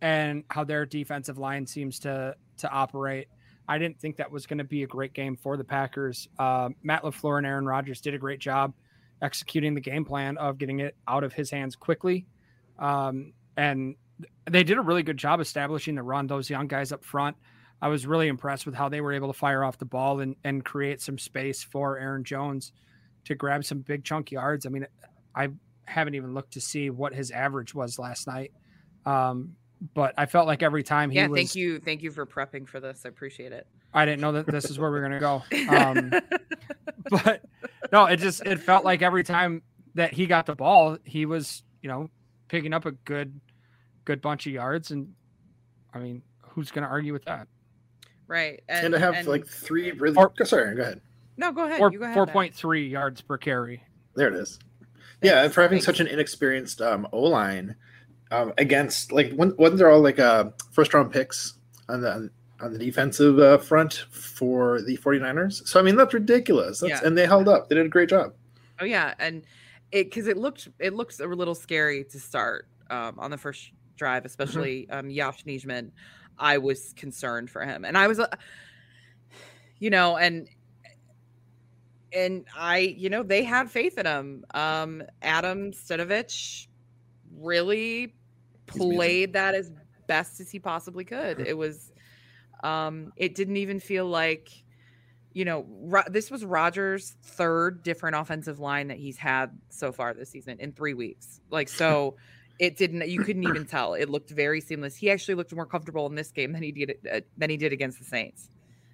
and 0.00 0.44
how 0.48 0.64
their 0.64 0.86
defensive 0.86 1.36
line 1.36 1.66
seems 1.66 1.98
to 2.00 2.36
to 2.58 2.70
operate. 2.70 3.28
I 3.68 3.76
didn't 3.76 4.00
think 4.00 4.16
that 4.16 4.32
was 4.32 4.46
going 4.46 4.58
to 4.58 4.64
be 4.64 4.82
a 4.82 4.86
great 4.86 5.12
game 5.12 5.36
for 5.36 5.58
the 5.58 5.64
Packers. 5.64 6.26
Uh, 6.38 6.70
Matt 6.82 7.02
Lafleur 7.02 7.36
and 7.36 7.46
Aaron 7.46 7.66
Rodgers 7.66 8.00
did 8.00 8.14
a 8.14 8.18
great 8.18 8.40
job 8.40 8.72
executing 9.20 9.74
the 9.74 9.80
game 9.82 10.06
plan 10.06 10.38
of 10.38 10.56
getting 10.56 10.80
it 10.80 10.96
out 11.06 11.22
of 11.22 11.32
his 11.34 11.50
hands 11.50 11.76
quickly, 11.76 12.26
um, 12.78 13.32
and 13.56 13.96
they 14.50 14.64
did 14.64 14.78
a 14.78 14.80
really 14.80 15.02
good 15.02 15.16
job 15.16 15.40
establishing 15.40 15.94
the 15.94 16.02
run. 16.02 16.26
Those 16.26 16.48
young 16.48 16.66
guys 16.66 16.92
up 16.92 17.04
front, 17.04 17.36
I 17.80 17.88
was 17.88 18.06
really 18.06 18.28
impressed 18.28 18.66
with 18.66 18.74
how 18.74 18.88
they 18.88 19.00
were 19.00 19.12
able 19.12 19.28
to 19.28 19.38
fire 19.38 19.64
off 19.64 19.78
the 19.78 19.84
ball 19.84 20.20
and 20.20 20.36
and 20.44 20.64
create 20.64 21.00
some 21.00 21.18
space 21.18 21.62
for 21.62 21.98
Aaron 21.98 22.24
Jones 22.24 22.72
to 23.24 23.34
grab 23.34 23.64
some 23.64 23.80
big 23.80 24.04
chunk 24.04 24.30
yards. 24.30 24.66
I 24.66 24.70
mean, 24.70 24.86
I 25.34 25.48
haven't 25.84 26.14
even 26.14 26.34
looked 26.34 26.52
to 26.54 26.60
see 26.60 26.90
what 26.90 27.14
his 27.14 27.30
average 27.30 27.74
was 27.74 27.98
last 27.98 28.26
night. 28.26 28.52
Um, 29.04 29.56
but 29.94 30.14
I 30.16 30.26
felt 30.26 30.46
like 30.46 30.62
every 30.62 30.82
time 30.82 31.10
he 31.10 31.18
yeah. 31.18 31.26
was, 31.26 31.38
Thank 31.38 31.54
you, 31.54 31.78
thank 31.78 32.02
you 32.02 32.10
for 32.10 32.24
prepping 32.24 32.66
for 32.66 32.80
this. 32.80 33.02
I 33.04 33.08
appreciate 33.08 33.52
it. 33.52 33.66
I 33.92 34.04
didn't 34.04 34.20
know 34.20 34.32
that 34.32 34.46
this 34.46 34.70
is 34.70 34.78
where 34.78 34.90
we 34.90 34.98
are 34.98 35.02
gonna 35.02 35.20
go. 35.20 35.42
Um, 35.68 36.12
but 37.10 37.42
no, 37.92 38.06
it 38.06 38.18
just 38.18 38.44
it 38.44 38.60
felt 38.60 38.84
like 38.84 39.02
every 39.02 39.24
time 39.24 39.62
that 39.94 40.12
he 40.12 40.26
got 40.26 40.46
the 40.46 40.54
ball, 40.54 40.98
he 41.04 41.26
was 41.26 41.62
you 41.82 41.88
know 41.88 42.10
picking 42.48 42.72
up 42.72 42.86
a 42.86 42.92
good 42.92 43.40
good 44.04 44.20
bunch 44.20 44.46
of 44.46 44.52
yards, 44.52 44.90
and 44.90 45.12
I 45.92 45.98
mean, 45.98 46.22
who's 46.40 46.70
gonna 46.70 46.86
argue 46.88 47.12
with 47.12 47.24
that? 47.24 47.48
right, 48.28 48.60
and 48.68 48.92
to 48.92 48.98
have 48.98 49.14
and- 49.14 49.28
like 49.28 49.46
three 49.46 49.92
really. 49.92 50.16
Or- 50.16 50.32
sorry, 50.44 50.74
go 50.74 50.82
ahead. 50.82 51.00
no, 51.36 51.52
go 51.52 51.64
ahead. 51.64 51.78
Four 51.78 51.92
you 51.92 51.98
go 51.98 52.04
ahead. 52.04 52.14
four 52.14 52.26
then. 52.26 52.32
point 52.32 52.54
three 52.54 52.88
yards 52.88 53.20
per 53.20 53.38
carry. 53.38 53.82
There 54.14 54.28
it 54.28 54.34
is. 54.34 54.58
Yeah, 55.22 55.44
and 55.44 55.52
for 55.52 55.62
having 55.62 55.76
Thanks. 55.76 55.86
such 55.86 56.00
an 56.00 56.06
inexperienced 56.08 56.80
um, 56.82 57.06
O 57.12 57.22
line 57.22 57.76
um, 58.30 58.52
against 58.58 59.12
like 59.12 59.32
when 59.34 59.50
when 59.50 59.76
they're 59.76 59.90
all 59.90 60.00
like 60.00 60.18
uh, 60.18 60.46
first 60.72 60.92
round 60.94 61.12
picks 61.12 61.54
on 61.88 62.00
the 62.00 62.30
on 62.60 62.72
the 62.72 62.78
defensive 62.78 63.38
uh, 63.38 63.58
front 63.58 64.04
for 64.10 64.80
the 64.82 64.96
49ers. 64.96 65.66
So 65.68 65.78
I 65.78 65.82
mean 65.82 65.96
that's 65.96 66.14
ridiculous. 66.14 66.80
That's, 66.80 66.90
Yeah. 66.90 67.06
And 67.06 67.16
they 67.16 67.26
held 67.26 67.48
up. 67.48 67.68
They 67.68 67.74
did 67.76 67.86
a 67.86 67.90
great 67.90 68.08
job. 68.08 68.34
Oh 68.80 68.84
yeah, 68.84 69.14
and 69.18 69.42
it 69.92 70.04
because 70.04 70.26
it 70.26 70.36
looked 70.36 70.68
it 70.78 70.94
looks 70.94 71.20
a 71.20 71.26
little 71.26 71.54
scary 71.54 72.04
to 72.04 72.18
start 72.20 72.68
um, 72.90 73.18
on 73.18 73.30
the 73.30 73.38
first 73.38 73.70
drive, 73.96 74.22
Mm-hmm. 74.22 74.26
especially 74.26 74.90
um, 74.90 75.10
Yosh 75.10 75.44
Nijman. 75.44 75.90
I 76.38 76.58
was 76.58 76.92
concerned 76.94 77.50
for 77.50 77.64
him, 77.64 77.84
and 77.84 77.96
I 77.96 78.08
was, 78.08 78.20
uh, 78.20 78.26
you 79.78 79.88
know, 79.90 80.16
and 80.16 80.48
and 82.12 82.44
I, 82.56 82.78
you 82.78 83.10
know, 83.10 83.22
they 83.22 83.42
had 83.42 83.70
faith 83.70 83.98
in 83.98 84.06
him. 84.06 84.44
Um, 84.54 85.02
Adam 85.22 85.72
Stenavich 85.72 86.66
really 87.38 88.14
played 88.66 89.32
that 89.34 89.54
as 89.54 89.70
best 90.06 90.40
as 90.40 90.50
he 90.50 90.58
possibly 90.58 91.04
could. 91.04 91.40
It 91.40 91.56
was, 91.56 91.92
um, 92.62 93.12
it 93.16 93.34
didn't 93.34 93.56
even 93.56 93.80
feel 93.80 94.06
like 94.06 94.50
you 95.36 95.44
know, 95.44 95.66
Ro- 95.68 96.00
this 96.08 96.30
was 96.30 96.46
Rodgers' 96.46 97.14
third 97.22 97.82
different 97.82 98.16
offensive 98.16 98.58
line 98.58 98.88
that 98.88 98.96
he's 98.96 99.18
had 99.18 99.50
so 99.68 99.92
far 99.92 100.14
this 100.14 100.30
season 100.30 100.58
in 100.60 100.72
three 100.72 100.94
weeks. 100.94 101.42
Like, 101.50 101.68
so 101.68 102.16
it 102.58 102.78
didn't, 102.78 103.06
you 103.06 103.20
couldn't 103.22 103.44
even 103.44 103.66
tell. 103.66 103.92
It 103.92 104.08
looked 104.08 104.30
very 104.30 104.62
seamless. 104.62 104.96
He 104.96 105.10
actually 105.10 105.34
looked 105.34 105.54
more 105.54 105.66
comfortable 105.66 106.06
in 106.06 106.14
this 106.14 106.32
game 106.32 106.52
than 106.52 106.62
he 106.62 106.72
did 106.72 106.96
uh, 107.12 107.20
than 107.36 107.50
he 107.50 107.58
did 107.58 107.74
against 107.74 107.98
the 107.98 108.06
Saints. 108.06 108.48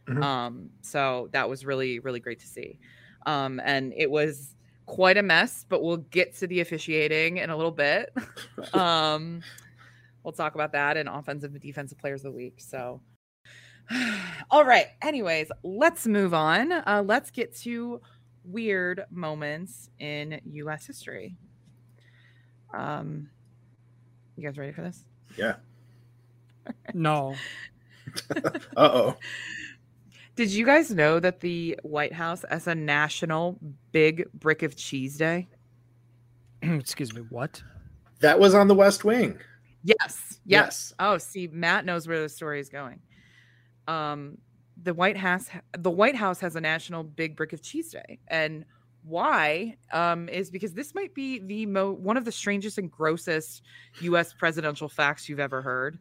Mhm. 0.09 0.21
Um, 0.21 0.71
so 0.81 1.29
that 1.31 1.49
was 1.49 1.65
really, 1.65 2.01
really 2.01 2.19
great 2.19 2.41
to 2.41 2.47
see. 2.49 2.77
Um, 3.25 3.61
and 3.65 3.93
it 3.97 4.11
was 4.11 4.57
quite 4.87 5.19
a 5.19 5.23
mess, 5.23 5.65
but 5.69 5.81
we'll 5.81 5.99
get 5.99 6.35
to 6.39 6.49
the 6.49 6.59
officiating 6.59 7.37
in 7.37 7.51
a 7.51 7.57
little 7.57 7.71
bit. 7.71 8.13
um, 8.75 9.43
we'll 10.25 10.33
talk 10.33 10.57
about 10.57 10.73
that 10.73 10.97
and 10.97 11.09
offensive 11.09 11.53
and 11.53 11.63
defensive 11.63 11.99
players 11.99 12.25
of 12.25 12.33
the 12.33 12.37
week. 12.37 12.55
So, 12.59 13.01
all 14.51 14.65
right. 14.65 14.87
Anyways, 15.03 15.51
let's 15.63 16.07
move 16.07 16.35
on. 16.35 16.73
Uh, 16.73 17.03
let's 17.07 17.31
get 17.31 17.55
to 17.59 18.01
weird 18.45 19.05
moments 19.11 19.91
in 19.99 20.41
U.S. 20.45 20.87
history. 20.87 21.37
Um, 22.75 23.29
you 24.37 24.45
guys 24.45 24.57
ready 24.57 24.73
for 24.73 24.83
this? 24.83 25.05
Yeah. 25.37 25.57
No, 26.95 27.35
Uh 28.37 28.51
oh. 28.77 29.17
Did 30.35 30.51
you 30.51 30.65
guys 30.65 30.91
know 30.91 31.21
that 31.21 31.41
the 31.41 31.79
White 31.83 32.13
House 32.13 32.45
has 32.49 32.67
a 32.67 32.75
national 32.75 33.59
Big 33.93 34.25
Brick 34.33 34.63
of 34.63 34.77
Cheese 34.77 35.17
Day? 35.17 35.49
excuse 36.63 37.13
me. 37.15 37.23
What? 37.29 37.63
That 38.21 38.39
was 38.39 38.55
on 38.55 38.69
the 38.69 38.75
West 38.75 39.05
Wing. 39.05 39.39
Yes. 39.85 39.99
Yes. 40.01 40.39
Yes. 40.47 40.95
Oh, 40.99 41.19
see, 41.19 41.49
Matt 41.49 41.85
knows 41.85 42.07
where 42.07 42.23
the 42.23 42.29
story 42.29 42.61
is 42.61 42.69
going. 42.69 43.01
Um, 43.89 44.39
the 44.83 44.95
White 44.95 45.17
House, 45.17 45.49
the 45.77 45.91
White 45.91 46.17
House 46.17 46.41
has 46.41 46.57
a 46.57 46.61
national 46.61 47.05
Big 47.05 47.37
Brick 47.37 47.53
of 47.53 47.63
Cheese 47.63 47.93
Day, 47.93 48.19
and 48.29 48.65
why? 49.05 49.77
Um, 49.93 50.29
is 50.29 50.51
because 50.51 50.73
this 50.73 50.95
might 50.95 51.15
be 51.15 51.39
the 51.41 51.67
mo 51.67 51.93
one 51.93 52.17
of 52.17 52.25
the 52.25 52.33
strangest 52.33 52.79
and 52.79 52.91
grossest 52.91 53.63
U.S. 54.01 54.33
presidential 54.33 54.89
facts 54.89 55.29
you've 55.29 55.41
ever 55.41 55.63
heard. 55.63 55.99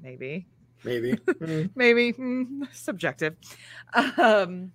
Maybe, 0.00 0.46
Maybe. 0.84 1.12
Mm. 1.12 1.70
maybe 1.74 2.12
mm, 2.12 2.74
subjective. 2.74 3.36
Um, 4.16 4.72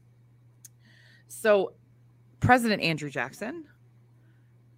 so, 1.28 1.73
President 2.39 2.82
Andrew 2.82 3.10
Jackson, 3.10 3.65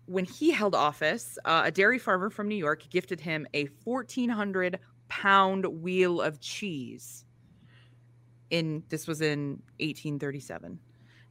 when 0.06 0.26
he 0.26 0.52
held 0.52 0.76
office, 0.76 1.38
uh, 1.45 1.63
a 1.65 1.72
dairy 1.72 2.00
farmer 2.00 2.30
from 2.30 2.48
New 2.48 2.56
York 2.56 2.84
gifted 2.89 3.19
him 3.19 3.48
a 3.54 3.65
1,400 3.84 4.80
pound 5.08 5.65
wheel 5.65 6.22
of 6.22 6.39
cheese. 6.39 7.26
In 8.49 8.83
this 8.89 9.07
was 9.07 9.21
in 9.21 9.62
1837. 9.79 10.79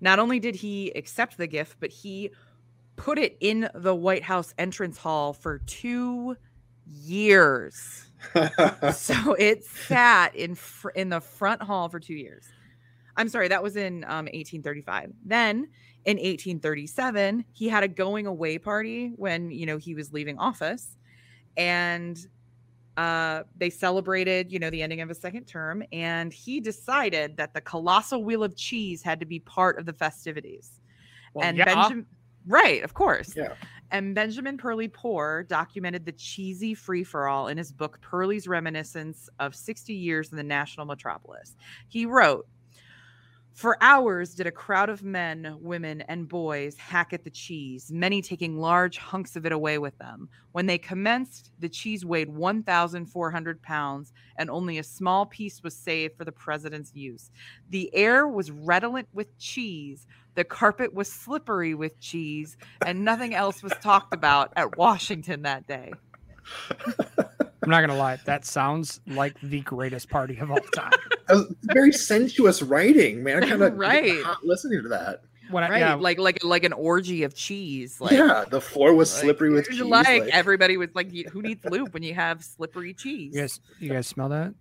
Not 0.01 0.19
only 0.19 0.39
did 0.39 0.55
he 0.55 0.91
accept 0.91 1.37
the 1.37 1.47
gift, 1.47 1.79
but 1.81 1.91
he 1.91 2.31
put 2.97 3.19
it 3.19 3.37
in 3.41 3.69
the 3.75 3.95
White 3.95 4.23
House 4.23 4.55
entrance 4.59 4.99
hall 4.99 5.33
for 5.33 5.59
two 5.59 6.37
years 6.87 8.09
so 8.93 9.35
it 9.35 9.65
sat 9.65 10.35
in 10.35 10.55
fr- 10.55 10.91
in 10.91 11.09
the 11.09 11.21
front 11.21 11.63
hall 11.63 11.89
for 11.89 12.01
two 12.01 12.15
years. 12.15 12.45
I'm 13.17 13.29
sorry, 13.29 13.49
that 13.49 13.63
was 13.63 13.77
in 13.77 14.05
um, 14.05 14.27
1835. 14.27 15.13
Then 15.25 15.69
in 16.05 16.17
1837, 16.17 17.45
he 17.53 17.69
had 17.69 17.83
a 17.83 17.89
going 17.89 18.27
away 18.27 18.59
party 18.59 19.13
when 19.17 19.51
you 19.51 19.67
know 19.67 19.77
he 19.77 19.95
was 19.95 20.13
leaving 20.13 20.39
office, 20.39 20.97
and 21.57 22.19
uh, 22.99 23.45
they 23.57 23.71
celebrated, 23.71 24.51
you 24.51 24.59
know, 24.59 24.71
the 24.71 24.83
ending 24.83 25.01
of 25.01 25.09
his 25.09 25.19
second 25.19 25.45
term, 25.45 25.85
and 25.93 26.33
he 26.33 26.59
decided 26.59 27.37
that 27.37 27.55
the 27.55 27.61
colossal 27.61 28.25
wheel 28.25 28.43
of 28.43 28.57
cheese 28.57 29.03
had 29.05 29.21
to 29.21 29.27
be 29.27 29.39
part 29.39 29.79
of 29.79 29.87
the 29.87 29.93
festivities. 29.93 30.81
Well, 31.33 31.45
and 31.47 31.57
yeah. 31.57 31.67
Benjamin, 31.67 32.07
right, 32.49 32.83
of 32.83 32.95
course. 32.95 33.37
Yeah. 33.37 33.55
And 33.93 34.17
Benjamin 34.17 34.59
Perley 34.59 34.89
Poore 34.89 35.45
documented 35.45 36.07
the 36.07 36.13
cheesy 36.13 36.75
free 36.75 37.05
for 37.05 37.29
all 37.29 37.47
in 37.47 37.57
his 37.57 37.71
book 37.71 38.01
Perley's 38.01 38.49
Reminiscence 38.49 39.31
of 39.39 39.55
60 39.55 39.95
Years 39.95 40.33
in 40.33 40.37
the 40.37 40.43
National 40.43 40.85
Metropolis. 40.85 41.55
He 41.87 42.05
wrote, 42.05 42.49
for 43.59 43.77
hours 43.81 44.37
did 44.37 44.47
a 44.47 44.53
crowd 44.53 44.89
of 44.89 45.03
men, 45.03 45.57
women, 45.61 46.01
and 46.03 46.29
boys 46.29 46.77
hack 46.79 47.13
at 47.13 47.25
the 47.25 47.31
cheese, 47.31 47.91
many 47.91 48.23
taking 48.23 48.57
large 48.57 48.99
hunks 48.99 49.35
of 49.35 49.45
it 49.45 49.51
away 49.51 49.79
with 49.79 49.99
them. 49.99 50.29
When 50.53 50.67
they 50.67 50.79
commenced, 50.79 51.51
the 51.59 51.69
cheese 51.69 52.05
weighed 52.05 52.29
1,400 52.29 53.61
pounds, 53.61 54.13
and 54.37 54.49
only 54.49 54.79
a 54.79 54.85
small 54.85 55.27
piece 55.27 55.61
was 55.61 55.75
saved 55.75 56.17
for 56.17 56.25
the 56.25 56.31
president's 56.31 56.95
use. 56.95 57.33
The 57.71 57.93
air 57.97 58.29
was 58.29 58.53
redolent 58.53 59.09
with 59.13 59.37
cheese, 59.41 60.07
the 60.37 60.45
carpet 60.45 60.95
was 60.95 61.11
slippery 61.11 61.75
with 61.75 61.99
cheese, 61.99 62.57
and 62.87 63.05
nothing 63.05 63.35
else 63.35 63.61
was 63.61 63.73
talked 63.83 64.15
about 64.15 64.53
at 64.55 64.79
Washington 64.79 65.43
that 65.43 65.67
day. 65.67 65.95
I'm 67.69 67.83
not 67.83 67.87
gonna 67.87 67.99
lie, 67.99 68.17
that 68.25 68.47
sounds 68.47 68.99
like 69.07 69.39
the 69.43 69.61
greatest 69.61 70.09
party 70.09 70.39
of 70.39 70.51
all 70.51 70.57
time. 70.75 70.91
Very 71.65 71.93
sensuous 71.93 72.63
writing, 72.63 73.23
man. 73.23 73.45
I 73.45 73.49
kind 73.51 73.61
of 73.63 73.77
Right. 73.77 74.23
hot 74.23 74.43
listening 74.43 74.83
to 74.85 74.89
that. 74.89 75.21
When 75.51 75.63
I, 75.65 75.69
Right, 75.69 75.79
yeah, 75.81 75.95
like 75.95 76.19
like 76.19 76.43
like 76.43 76.65
an 76.65 76.73
orgy 76.73 77.25
of 77.25 77.35
cheese. 77.35 78.01
Like, 78.01 78.13
yeah, 78.13 78.47
the 78.51 78.61
floor 78.63 78.95
was 78.95 79.13
like, 79.13 79.23
slippery 79.23 79.51
with 79.51 79.69
cheese. 79.69 79.83
Like, 79.83 80.07
like- 80.07 80.29
everybody 80.33 80.79
was 80.79 80.89
like, 80.95 81.13
"Who 81.31 81.43
needs 81.43 81.63
lube 81.67 81.93
when 81.93 82.03
you 82.03 82.15
have 82.15 82.43
slippery 82.43 82.95
cheese?" 82.95 83.35
you 83.35 83.41
guys, 83.43 83.61
you 83.79 83.91
guys 83.91 84.07
smell 84.07 84.31
that? 84.31 84.55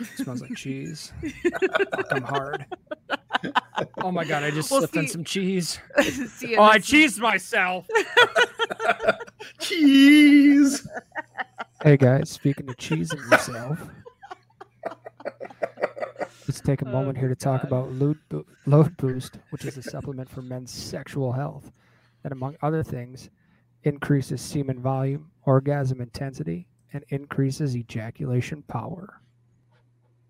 It 0.00 0.06
smells 0.16 0.40
like 0.40 0.54
cheese. 0.56 1.12
Fuck, 1.42 2.06
I'm 2.12 2.22
hard. 2.22 2.64
Oh 3.98 4.10
my 4.10 4.24
god, 4.24 4.42
I 4.42 4.50
just 4.50 4.70
Well, 4.70 4.80
slipped 4.80 4.96
in 4.96 5.02
see- 5.06 5.12
some 5.12 5.24
cheese. 5.24 5.78
See, 6.28 6.56
Oh, 6.56 6.62
I 6.62 6.76
and 6.76 6.82
this 6.82 6.92
is- 6.94 7.18
cheesed 7.18 7.20
myself. 7.20 7.86
Cheese. 9.60 10.86
Hey 11.82 11.96
guys, 11.96 12.30
speaking 12.30 12.68
of 12.68 12.76
cheesing 12.76 13.30
yourself, 13.30 13.78
let's 16.48 16.60
take 16.60 16.82
a 16.82 16.86
Oh 16.88 16.90
moment 16.90 17.18
here 17.18 17.28
my 17.28 17.34
to 17.34 17.34
talk 17.38 17.62
about 17.64 17.92
Load, 17.92 18.18
Bo- 18.28 18.46
Load 18.66 18.96
Boost, 18.96 19.38
which 19.50 19.64
is 19.64 19.76
a 19.76 19.82
supplement 19.82 20.28
for 20.28 20.40
men's 20.42 20.70
sexual 20.70 21.32
health 21.32 21.70
that, 22.22 22.32
among 22.32 22.56
other 22.62 22.82
things, 22.82 23.28
increases 23.82 24.40
semen 24.40 24.80
volume, 24.80 25.30
orgasm 25.44 26.00
intensity, 26.00 26.66
and 26.94 27.04
increases 27.10 27.76
ejaculation 27.76 28.62
power. 28.62 29.20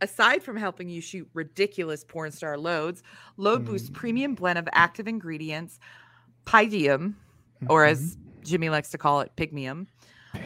Aside 0.01 0.43
from 0.43 0.57
helping 0.57 0.88
you 0.88 1.01
shoot 1.01 1.29
ridiculous 1.35 2.05
porn 2.05 2.33
star 2.33 2.59
loads, 2.59 3.03
Load 3.37 3.64
Boost 3.64 3.93
Mm. 3.93 3.95
premium 3.95 4.35
blend 4.35 4.59
of 4.59 4.69
active 4.73 5.07
ingredients, 5.07 5.79
pygeum, 6.45 7.14
or 7.69 7.85
as 7.85 8.19
Jimmy 8.45 8.69
likes 8.69 8.91
to 8.91 8.99
call 8.99 9.21
it, 9.23 9.33
pygmium, 9.37 9.87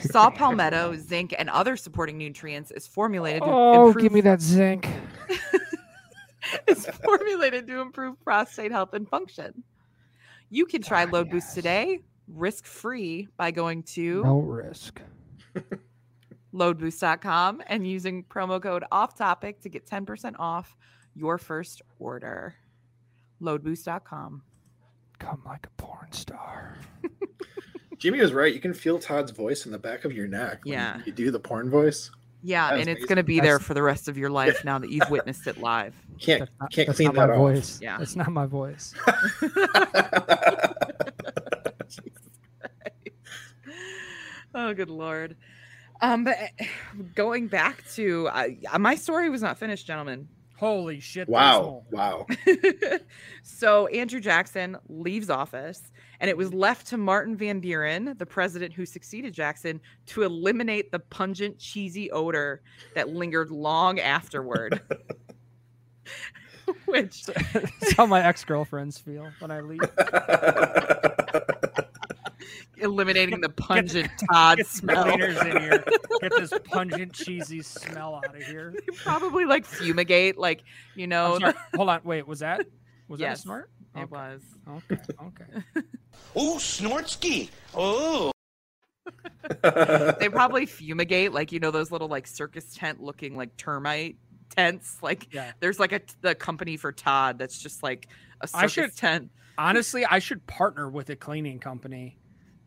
saw 0.01 0.31
palmetto, 0.31 0.95
zinc, 0.97 1.35
and 1.39 1.51
other 1.51 1.77
supporting 1.77 2.17
nutrients 2.17 2.71
is 2.71 2.87
formulated 2.87 3.43
to 3.43 3.49
Oh, 3.49 3.89
improve 3.89 4.03
give 4.03 4.13
me 4.13 4.21
that 4.23 4.41
zinc. 4.41 4.89
is 6.67 6.87
formulated 7.05 7.67
to 7.67 7.81
improve 7.81 8.19
prostate 8.23 8.71
health 8.73 8.95
and 8.95 9.09
function. 9.09 9.63
You 10.51 10.65
can 10.65 10.81
try 10.83 11.05
Ah, 11.05 11.09
Load 11.11 11.31
Boost 11.31 11.55
today, 11.55 12.01
risk 12.29 12.65
free, 12.65 13.29
by 13.37 13.51
going 13.51 13.83
to 13.95 14.23
No 14.23 14.39
risk. 14.39 15.03
loadboost.com 16.55 17.63
and 17.67 17.87
using 17.87 18.25
promo 18.25 18.63
code 18.63 18.85
off 18.91 19.17
topic 19.17 19.61
to 19.61 19.69
get 19.69 19.87
10% 19.87 20.35
off 20.39 20.77
your 21.15 21.37
first 21.37 21.83
order. 21.99 22.55
Loadboost.com. 23.43 24.43
Come 25.19 25.43
like 25.45 25.67
a 25.67 25.71
porn 25.83 26.11
star. 26.13 26.79
Jimmy 27.99 28.21
was 28.21 28.33
right. 28.33 28.55
You 28.55 28.61
can 28.61 28.75
feel 28.75 28.99
Todd's 28.99 29.31
voice 29.33 29.67
in 29.67 29.73
the 29.73 29.79
back 29.79 30.05
of 30.05 30.13
your 30.13 30.27
neck. 30.29 30.65
when 30.65 30.75
Yeah. 30.75 31.01
You 31.05 31.13
do 31.13 31.31
the 31.31 31.41
porn 31.41 31.69
voice. 31.71 32.11
Yeah, 32.43 32.71
That's 32.71 32.81
and 32.81 32.89
it's 32.89 33.05
going 33.05 33.17
to 33.17 33.25
be 33.25 33.41
there 33.41 33.59
for 33.59 33.75
the 33.75 33.83
rest 33.83 34.07
of 34.07 34.17
your 34.17 34.31
life 34.31 34.65
now 34.65 34.79
that 34.79 34.91
you've 34.91 35.11
witnessed 35.11 35.47
it 35.49 35.59
live. 35.59 35.95
Can't 36.21 36.41
That's 36.41 36.53
not, 36.61 36.71
can't 36.73 36.87
that's 36.87 36.97
clean 36.97 37.13
not 37.13 37.29
my 37.29 37.35
off. 37.35 37.37
voice. 37.39 37.81
Yeah. 37.83 37.99
That's 37.99 38.15
not 38.15 38.31
my 38.31 38.47
voice. 38.47 38.95
Oh, 44.55 44.75
good 44.75 44.91
lord. 44.91 45.37
Um, 46.01 46.25
but 46.25 46.37
eh, 46.59 46.67
going 47.15 47.49
back 47.49 47.85
to 47.95 48.29
uh, 48.29 48.49
my 48.79 48.95
story 48.95 49.29
was 49.31 49.43
not 49.43 49.59
finished, 49.59 49.87
gentlemen. 49.87 50.29
Holy 50.59 50.99
shit. 50.99 51.29
wow. 51.29 51.85
Wow. 51.93 52.27
so 53.45 53.87
Andrew 53.87 54.19
Jackson 54.19 54.77
leaves 54.89 55.31
office, 55.31 55.93
and 56.19 56.29
it 56.29 56.37
was 56.37 56.53
left 56.53 56.89
to 56.89 56.97
Martin 56.97 57.37
Van 57.37 57.61
Buren, 57.61 58.17
the 58.19 58.27
president 58.27 58.73
who 58.73 58.85
succeeded 58.85 59.33
Jackson, 59.33 59.81
to 60.07 60.25
eliminate 60.25 60.91
the 60.91 60.99
pungent, 60.99 61.61
cheesy 61.61 62.11
odor 62.11 62.61
that 62.97 63.09
lingered 63.09 63.53
long 63.53 64.01
afterward. 64.01 64.81
Which 66.87 67.27
That's 67.27 67.93
how 67.93 68.07
my 68.07 68.21
ex 68.27 68.45
girlfriends 68.45 68.99
feel 68.99 69.31
when 69.39 69.53
I 69.53 69.61
leave. 69.61 69.81
eliminating 72.81 73.41
the 73.41 73.49
pungent 73.49 74.11
Todd 74.33 74.59
Get 74.59 74.67
smell. 74.67 75.05
cleaners 75.05 75.37
in 75.41 75.57
here. 75.61 75.85
Get 76.21 76.33
this 76.37 76.53
pungent, 76.65 77.13
cheesy 77.13 77.63
smell 77.63 78.17
out 78.17 78.35
of 78.37 78.43
here. 78.43 78.75
Probably 79.05 79.45
like 79.45 79.65
fumigate, 79.65 80.39
like 80.39 80.63
you 80.95 81.07
know. 81.07 81.39
I'm 81.43 81.55
Hold 81.75 81.89
on. 81.89 82.01
Wait, 82.05 82.27
was 82.27 82.41
that? 82.41 82.67
Was 83.09 83.21
that 83.21 83.25
a 83.27 83.29
Yes, 83.31 83.43
snort? 83.43 83.71
It 83.97 84.01
Okay, 84.01 84.11
was. 84.11 84.43
Okay. 84.69 85.03
Okay. 85.23 85.87
Ooh, 86.37 86.57
Snortsky. 86.59 87.49
Oh. 87.75 88.31
They 90.21 90.29
probably 90.29 90.67
fumigate, 90.67 91.33
like 91.33 91.53
you 91.53 91.61
know 91.61 91.71
those 91.71 91.91
little 91.91 92.09
like 92.09 92.27
circus 92.27 92.75
tent 92.75 93.03
looking 93.03 93.37
like 93.37 93.57
termite 93.57 94.17
tents. 94.55 94.99
Like 95.03 95.29
Yeah. 95.33 95.53
there's 95.61 95.81
like 95.81 95.93
a 95.93 96.01
the 96.21 96.35
company 96.35 96.77
for 96.77 96.93
Todd 96.93 97.39
that's 97.39 97.59
just 97.59 97.83
like 97.83 98.09
a 98.43 98.47
circus 98.49 98.63
I 98.63 98.67
should- 98.67 98.97
tent. 98.97 99.31
Honestly, 99.57 100.05
I 100.05 100.21
should 100.21 100.47
partner 100.47 100.89
with 100.89 101.11
a 101.11 101.17
cleaning 101.17 101.59
company 101.59 102.18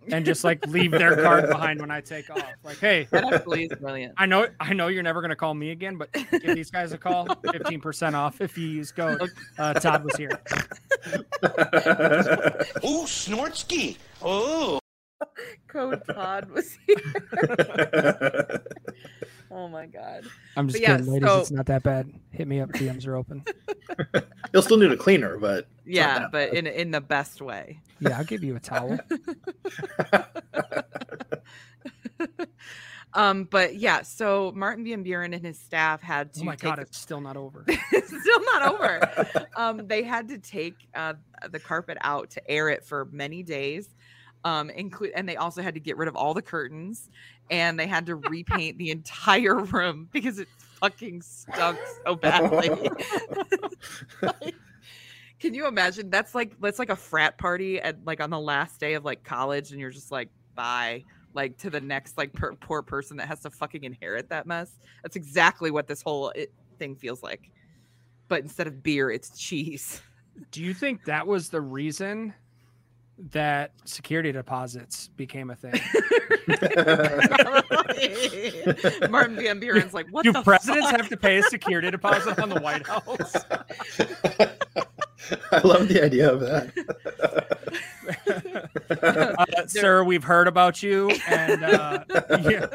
and 0.09 0.25
just 0.25 0.43
like 0.43 0.65
leave 0.67 0.91
their 0.91 1.15
card 1.15 1.47
behind 1.49 1.79
when 1.79 1.91
I 1.91 2.01
take 2.01 2.29
off. 2.29 2.43
Like, 2.63 2.79
hey, 2.79 3.07
That 3.11 3.31
actually 3.33 3.65
is 3.65 3.77
brilliant. 3.79 4.13
I 4.17 4.25
know 4.25 4.47
I 4.59 4.73
know 4.73 4.87
you're 4.87 5.03
never 5.03 5.21
gonna 5.21 5.35
call 5.35 5.53
me 5.53 5.71
again, 5.71 5.97
but 5.97 6.11
give 6.13 6.55
these 6.55 6.71
guys 6.71 6.91
a 6.91 6.97
call. 6.97 7.27
15% 7.51 8.13
off 8.13 8.41
if 8.41 8.57
you 8.57 8.67
use 8.67 8.91
code 8.91 9.29
uh, 9.57 9.73
Todd 9.73 10.03
was 10.03 10.15
here. 10.15 10.31
oh, 11.43 13.05
Snortsky. 13.05 13.97
Oh. 14.21 14.79
Code 15.67 16.01
Todd 16.07 16.49
was 16.49 16.77
here. 16.87 18.63
Oh 19.53 19.67
my 19.67 19.85
god. 19.85 20.23
I'm 20.55 20.67
just 20.67 20.75
But 20.75 20.81
yeah, 20.81 20.97
kidding, 20.97 21.11
ladies. 21.11 21.27
so- 21.29 21.39
It's 21.41 21.51
not 21.51 21.65
that 21.65 21.83
bad. 21.83 22.11
Hit 22.31 22.47
me 22.47 22.61
up. 22.61 22.69
DMs 22.71 23.05
are 23.05 23.15
open. 23.17 23.43
You'll 24.53 24.61
still 24.63 24.77
need 24.77 24.91
a 24.91 24.97
cleaner, 24.97 25.37
but 25.37 25.67
Yeah, 25.85 26.19
that 26.19 26.31
but 26.31 26.53
in 26.53 26.67
in 26.67 26.91
the 26.91 27.01
best 27.01 27.41
way. 27.41 27.79
Yeah, 27.99 28.17
I'll 28.17 28.23
give 28.23 28.43
you 28.43 28.55
a 28.55 28.59
towel. 28.59 28.97
Um, 33.13 33.43
but 33.43 33.75
yeah, 33.75 34.03
so 34.03 34.53
Martin 34.55 34.85
Van 34.85 35.03
Buren 35.03 35.33
and 35.33 35.45
his 35.45 35.59
staff 35.59 36.01
had 36.01 36.33
to 36.35 36.41
Oh 36.41 36.43
my 36.45 36.53
take 36.55 36.61
god, 36.61 36.77
the- 36.77 36.83
it's 36.83 36.97
still 36.97 37.19
not 37.19 37.35
over. 37.35 37.65
it's 37.67 38.07
still 38.07 38.39
not 38.45 38.61
over. 38.71 39.47
um, 39.57 39.85
they 39.85 40.01
had 40.03 40.29
to 40.29 40.37
take 40.37 40.75
uh, 40.95 41.15
the 41.49 41.59
carpet 41.59 41.97
out 41.99 42.29
to 42.31 42.49
air 42.49 42.69
it 42.69 42.85
for 42.85 43.09
many 43.11 43.43
days. 43.43 43.89
Um, 44.45 44.69
include 44.69 45.11
and 45.13 45.27
they 45.27 45.35
also 45.35 45.61
had 45.61 45.73
to 45.73 45.81
get 45.81 45.97
rid 45.97 46.07
of 46.07 46.15
all 46.15 46.33
the 46.33 46.41
curtains 46.41 47.09
and 47.51 47.77
they 47.77 47.85
had 47.85 48.05
to 48.07 48.15
repaint 48.15 48.77
the 48.77 48.89
entire 48.89 49.57
room 49.59 50.07
because 50.11 50.39
it 50.39 50.47
fucking 50.79 51.21
stunk 51.21 51.77
so 52.05 52.15
badly. 52.15 52.71
Like, 54.21 54.55
can 55.39 55.55
you 55.55 55.67
imagine? 55.67 56.11
That's 56.11 56.35
like 56.35 56.59
that's 56.61 56.77
like 56.77 56.91
a 56.91 56.95
frat 56.95 57.39
party 57.39 57.81
at 57.81 58.05
like 58.05 58.21
on 58.21 58.29
the 58.29 58.39
last 58.39 58.79
day 58.79 58.93
of 58.93 59.03
like 59.03 59.23
college, 59.23 59.71
and 59.71 59.79
you're 59.79 59.89
just 59.89 60.11
like 60.11 60.29
bye, 60.53 61.03
like 61.33 61.57
to 61.57 61.71
the 61.71 61.81
next 61.81 62.15
like 62.15 62.31
per- 62.31 62.53
poor 62.53 62.83
person 62.83 63.17
that 63.17 63.27
has 63.27 63.39
to 63.41 63.49
fucking 63.49 63.83
inherit 63.83 64.29
that 64.29 64.45
mess. 64.45 64.77
That's 65.01 65.15
exactly 65.15 65.71
what 65.71 65.87
this 65.87 66.03
whole 66.03 66.29
it, 66.29 66.53
thing 66.77 66.95
feels 66.95 67.23
like. 67.23 67.49
But 68.27 68.43
instead 68.43 68.67
of 68.67 68.83
beer, 68.83 69.09
it's 69.09 69.37
cheese. 69.37 70.01
Do 70.51 70.61
you 70.61 70.75
think 70.75 71.05
that 71.05 71.25
was 71.25 71.49
the 71.49 71.61
reason 71.61 72.35
that 73.32 73.71
security 73.86 74.32
deposits 74.32 75.10
became 75.10 75.52
a 75.52 75.56
thing? 75.56 75.74
Martin 79.10 79.36
Van 79.36 79.60
Buren's 79.60 79.93
like, 79.93 80.08
what 80.12 80.24
Do 80.24 80.32
the 80.32 80.41
presidents 80.41 80.89
fuck? 80.89 81.00
have 81.00 81.10
to 81.10 81.17
pay 81.17 81.38
a 81.38 81.43
security 81.43 81.91
deposit 81.91 82.39
on 82.39 82.50
the 82.50 82.60
White 82.60 82.88
House? 82.88 83.36
I 85.51 85.60
love 85.60 85.88
the 85.88 86.03
idea 86.03 86.31
of 86.31 86.39
that. 86.41 86.71
uh, 89.57 89.67
sir, 89.67 90.03
we've 90.03 90.23
heard 90.23 90.47
about 90.47 90.81
you, 90.81 91.10
and 91.27 91.63
uh, 91.63 92.03
yeah, 92.41 92.67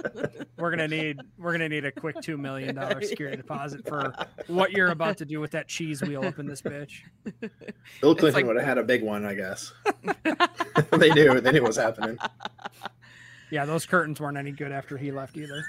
we're 0.58 0.70
gonna 0.70 0.88
need 0.88 1.20
we're 1.38 1.52
gonna 1.52 1.68
need 1.68 1.84
a 1.84 1.92
quick 1.92 2.20
two 2.20 2.38
million 2.38 2.74
dollar 2.74 3.02
security 3.02 3.36
deposit 3.36 3.86
for 3.86 4.12
what 4.46 4.72
you're 4.72 4.90
about 4.90 5.16
to 5.18 5.24
do 5.24 5.40
with 5.40 5.50
that 5.50 5.68
cheese 5.68 6.02
wheel 6.02 6.24
up 6.24 6.38
in 6.38 6.46
this 6.46 6.62
bitch. 6.62 7.00
Bill 8.00 8.14
Clinton 8.14 8.32
like- 8.34 8.46
would 8.46 8.56
have 8.56 8.64
had 8.64 8.78
a 8.78 8.84
big 8.84 9.02
one, 9.02 9.24
I 9.24 9.34
guess. 9.34 9.72
they 10.92 11.10
knew. 11.10 11.40
They 11.40 11.52
knew 11.52 11.62
what 11.62 11.68
was 11.68 11.76
happening. 11.76 12.18
Yeah, 13.50 13.64
those 13.64 13.86
curtains 13.86 14.20
weren't 14.20 14.36
any 14.36 14.52
good 14.52 14.72
after 14.72 14.96
he 14.96 15.12
left 15.12 15.36
either. 15.36 15.64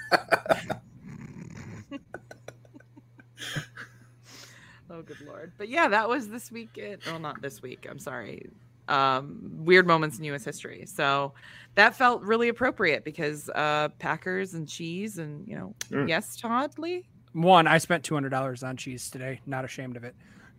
Oh, 4.98 5.02
good 5.04 5.22
lord! 5.28 5.52
But 5.58 5.70
yeah, 5.70 5.88
that 5.90 6.10
was 6.10 6.28
this 6.30 6.52
week. 6.52 6.78
At, 6.78 7.06
well, 7.06 7.20
not 7.20 7.42
this 7.42 7.62
week. 7.62 7.86
I'm 7.90 8.00
sorry. 8.00 8.50
Um, 8.88 9.42
weird 9.66 9.86
moments 9.86 10.18
in 10.18 10.24
U.S. 10.26 10.46
history. 10.46 10.86
So 10.88 11.34
that 11.76 11.96
felt 11.96 12.22
really 12.24 12.48
appropriate 12.48 13.04
because 13.04 13.50
uh, 13.50 13.90
Packers 14.00 14.54
and 14.54 14.68
cheese, 14.68 15.18
and 15.20 15.48
you 15.48 15.56
know, 15.56 15.76
Mm. 15.92 16.08
yes, 16.10 16.36
Todd 16.38 16.72
Lee. 16.80 17.06
One, 17.34 17.68
I 17.68 17.78
spent 17.78 18.04
two 18.04 18.14
hundred 18.16 18.30
dollars 18.30 18.64
on 18.64 18.78
cheese 18.78 19.10
today. 19.12 19.42
Not 19.46 19.66
ashamed 19.66 19.98
of 19.98 20.04
it. 20.04 20.16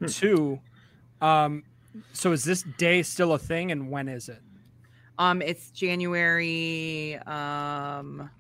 Two, 0.07 0.61
um, 1.21 1.65
so 2.13 2.31
is 2.31 2.45
this 2.45 2.63
day 2.77 3.03
still 3.03 3.33
a 3.33 3.39
thing, 3.39 3.73
and 3.73 3.91
when 3.91 4.07
is 4.09 4.29
it? 4.29 4.41
Um, 5.19 5.43
it's 5.43 5.71
January. 5.73 7.17
Um, 7.27 8.31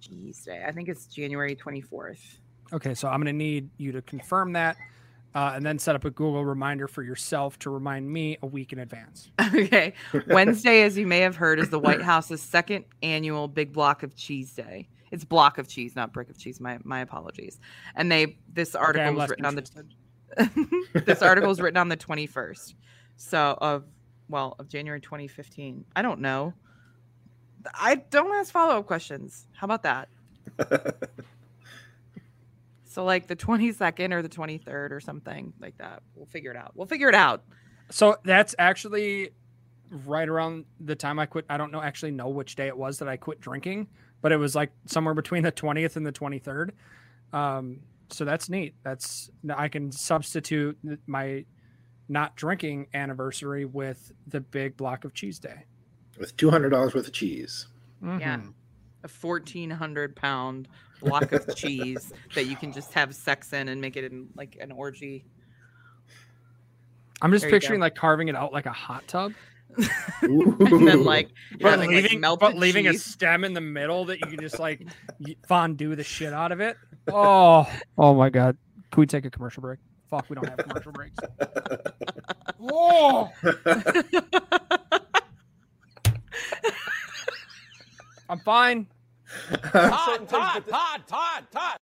cheese 0.00 0.44
day. 0.44 0.62
I 0.64 0.70
think 0.70 0.88
it's 0.88 1.06
January 1.06 1.56
24th. 1.56 2.20
Okay, 2.72 2.94
so 2.94 3.08
I'm 3.08 3.18
gonna 3.20 3.32
need 3.32 3.70
you 3.78 3.90
to 3.92 4.02
confirm 4.02 4.52
that, 4.52 4.76
uh, 5.36 5.52
and 5.54 5.66
then 5.66 5.78
set 5.78 5.94
up 5.94 6.06
a 6.06 6.10
Google 6.10 6.46
reminder 6.46 6.88
for 6.88 7.02
yourself 7.02 7.58
to 7.58 7.68
remind 7.68 8.10
me 8.10 8.38
a 8.42 8.46
week 8.46 8.72
in 8.72 8.78
advance. 8.78 9.30
Okay. 9.54 9.94
Wednesday, 10.28 10.82
as 10.82 10.98
you 10.98 11.06
may 11.06 11.20
have 11.20 11.36
heard, 11.36 11.58
is 11.58 11.70
the 11.70 11.78
White 11.78 12.02
House's 12.02 12.42
second 12.42 12.84
annual 13.02 13.48
Big 13.48 13.72
Block 13.72 14.02
of 14.02 14.14
Cheese 14.16 14.52
Day. 14.52 14.88
It's 15.10 15.24
block 15.24 15.58
of 15.58 15.68
cheese, 15.68 15.94
not 15.94 16.12
brick 16.12 16.28
of 16.30 16.38
cheese. 16.38 16.60
My 16.60 16.78
my 16.84 17.00
apologies. 17.00 17.58
And 17.94 18.10
they 18.10 18.38
this 18.52 18.74
article 18.74 19.08
I'm 19.08 19.14
was 19.14 19.20
less 19.20 19.30
written 19.30 19.44
on 19.44 19.54
the 19.54 19.84
this 21.04 21.22
article 21.22 21.48
was 21.48 21.60
written 21.60 21.76
on 21.76 21.88
the 21.88 21.96
21st. 21.96 22.74
So 23.16 23.56
of 23.60 23.84
well, 24.28 24.56
of 24.58 24.68
January 24.68 25.00
2015. 25.00 25.84
I 25.94 26.02
don't 26.02 26.20
know. 26.20 26.54
I 27.74 27.96
don't 27.96 28.34
ask 28.34 28.52
follow-up 28.52 28.86
questions. 28.86 29.46
How 29.52 29.66
about 29.66 29.82
that? 29.84 30.08
So 32.96 33.04
like 33.04 33.26
the 33.26 33.36
22nd 33.36 34.10
or 34.14 34.22
the 34.22 34.28
23rd 34.30 34.90
or 34.90 35.00
something 35.00 35.52
like 35.60 35.76
that. 35.76 36.02
We'll 36.14 36.24
figure 36.24 36.50
it 36.50 36.56
out. 36.56 36.72
We'll 36.74 36.86
figure 36.86 37.10
it 37.10 37.14
out. 37.14 37.44
So 37.90 38.16
that's 38.24 38.54
actually 38.58 39.32
right 39.90 40.26
around 40.26 40.64
the 40.80 40.94
time 40.96 41.18
I 41.18 41.26
quit. 41.26 41.44
I 41.50 41.58
don't 41.58 41.70
know 41.70 41.82
actually 41.82 42.12
know 42.12 42.30
which 42.30 42.56
day 42.56 42.68
it 42.68 42.78
was 42.78 42.98
that 43.00 43.06
I 43.06 43.18
quit 43.18 43.38
drinking, 43.38 43.88
but 44.22 44.32
it 44.32 44.38
was 44.38 44.54
like 44.54 44.72
somewhere 44.86 45.12
between 45.12 45.42
the 45.42 45.52
20th 45.52 45.96
and 45.96 46.06
the 46.06 46.10
23rd. 46.10 46.70
Um, 47.34 47.80
so 48.08 48.24
that's 48.24 48.48
neat. 48.48 48.74
That's 48.82 49.30
I 49.54 49.68
can 49.68 49.92
substitute 49.92 50.78
my 51.06 51.44
not 52.08 52.34
drinking 52.34 52.86
anniversary 52.94 53.66
with 53.66 54.10
the 54.26 54.40
big 54.40 54.74
block 54.78 55.04
of 55.04 55.12
cheese 55.12 55.38
day. 55.38 55.66
With 56.18 56.34
two 56.38 56.48
hundred 56.48 56.70
dollars 56.70 56.94
worth 56.94 57.08
of 57.08 57.12
cheese. 57.12 57.66
Yeah. 58.02 58.38
Mhm. 58.38 58.54
a 59.04 59.08
1400 59.08 60.16
pound 60.16 60.66
block 61.00 61.32
of 61.32 61.54
cheese 61.56 62.12
that 62.34 62.44
you 62.46 62.56
can 62.56 62.72
just 62.72 62.92
have 62.92 63.14
sex 63.14 63.52
in 63.52 63.68
and 63.68 63.80
make 63.80 63.96
it 63.96 64.04
in 64.04 64.28
like 64.34 64.56
an 64.60 64.72
orgy 64.72 65.24
I'm 67.22 67.32
just 67.32 67.42
There 67.42 67.50
picturing 67.50 67.80
like 67.80 67.94
carving 67.94 68.28
it 68.28 68.36
out 68.36 68.52
like 68.52 68.66
a 68.66 68.72
hot 68.72 69.06
tub, 69.08 69.32
and 70.22 70.86
then 70.86 71.04
like 71.04 71.30
but 71.60 71.70
having 71.70 71.90
leaving, 71.90 72.20
melted 72.20 72.40
but 72.40 72.56
leaving 72.56 72.88
a 72.88 72.94
stem 72.94 73.44
in 73.44 73.54
the 73.54 73.60
middle 73.60 74.04
that 74.06 74.20
you 74.20 74.26
can 74.26 74.40
just 74.40 74.58
like 74.58 74.86
fondue 75.48 75.94
the 75.96 76.04
shit 76.04 76.32
out 76.32 76.52
of 76.52 76.60
it. 76.60 76.76
Oh. 77.08 77.14
oh, 77.14 77.80
oh 77.96 78.14
my 78.14 78.28
god! 78.28 78.56
Can 78.90 79.00
we 79.00 79.06
take 79.06 79.24
a 79.24 79.30
commercial 79.30 79.62
break? 79.62 79.78
Fuck, 80.10 80.26
we 80.28 80.34
don't 80.34 80.48
have 80.48 80.58
commercial 80.58 80.92
breaks. 80.92 81.16
Oh, 82.68 83.30
I'm 88.28 88.40
fine. 88.40 88.88
Todd, 89.72 90.28
Todd, 90.28 90.64
Todd, 90.66 91.02
Todd, 91.06 91.44
Todd. 91.52 91.78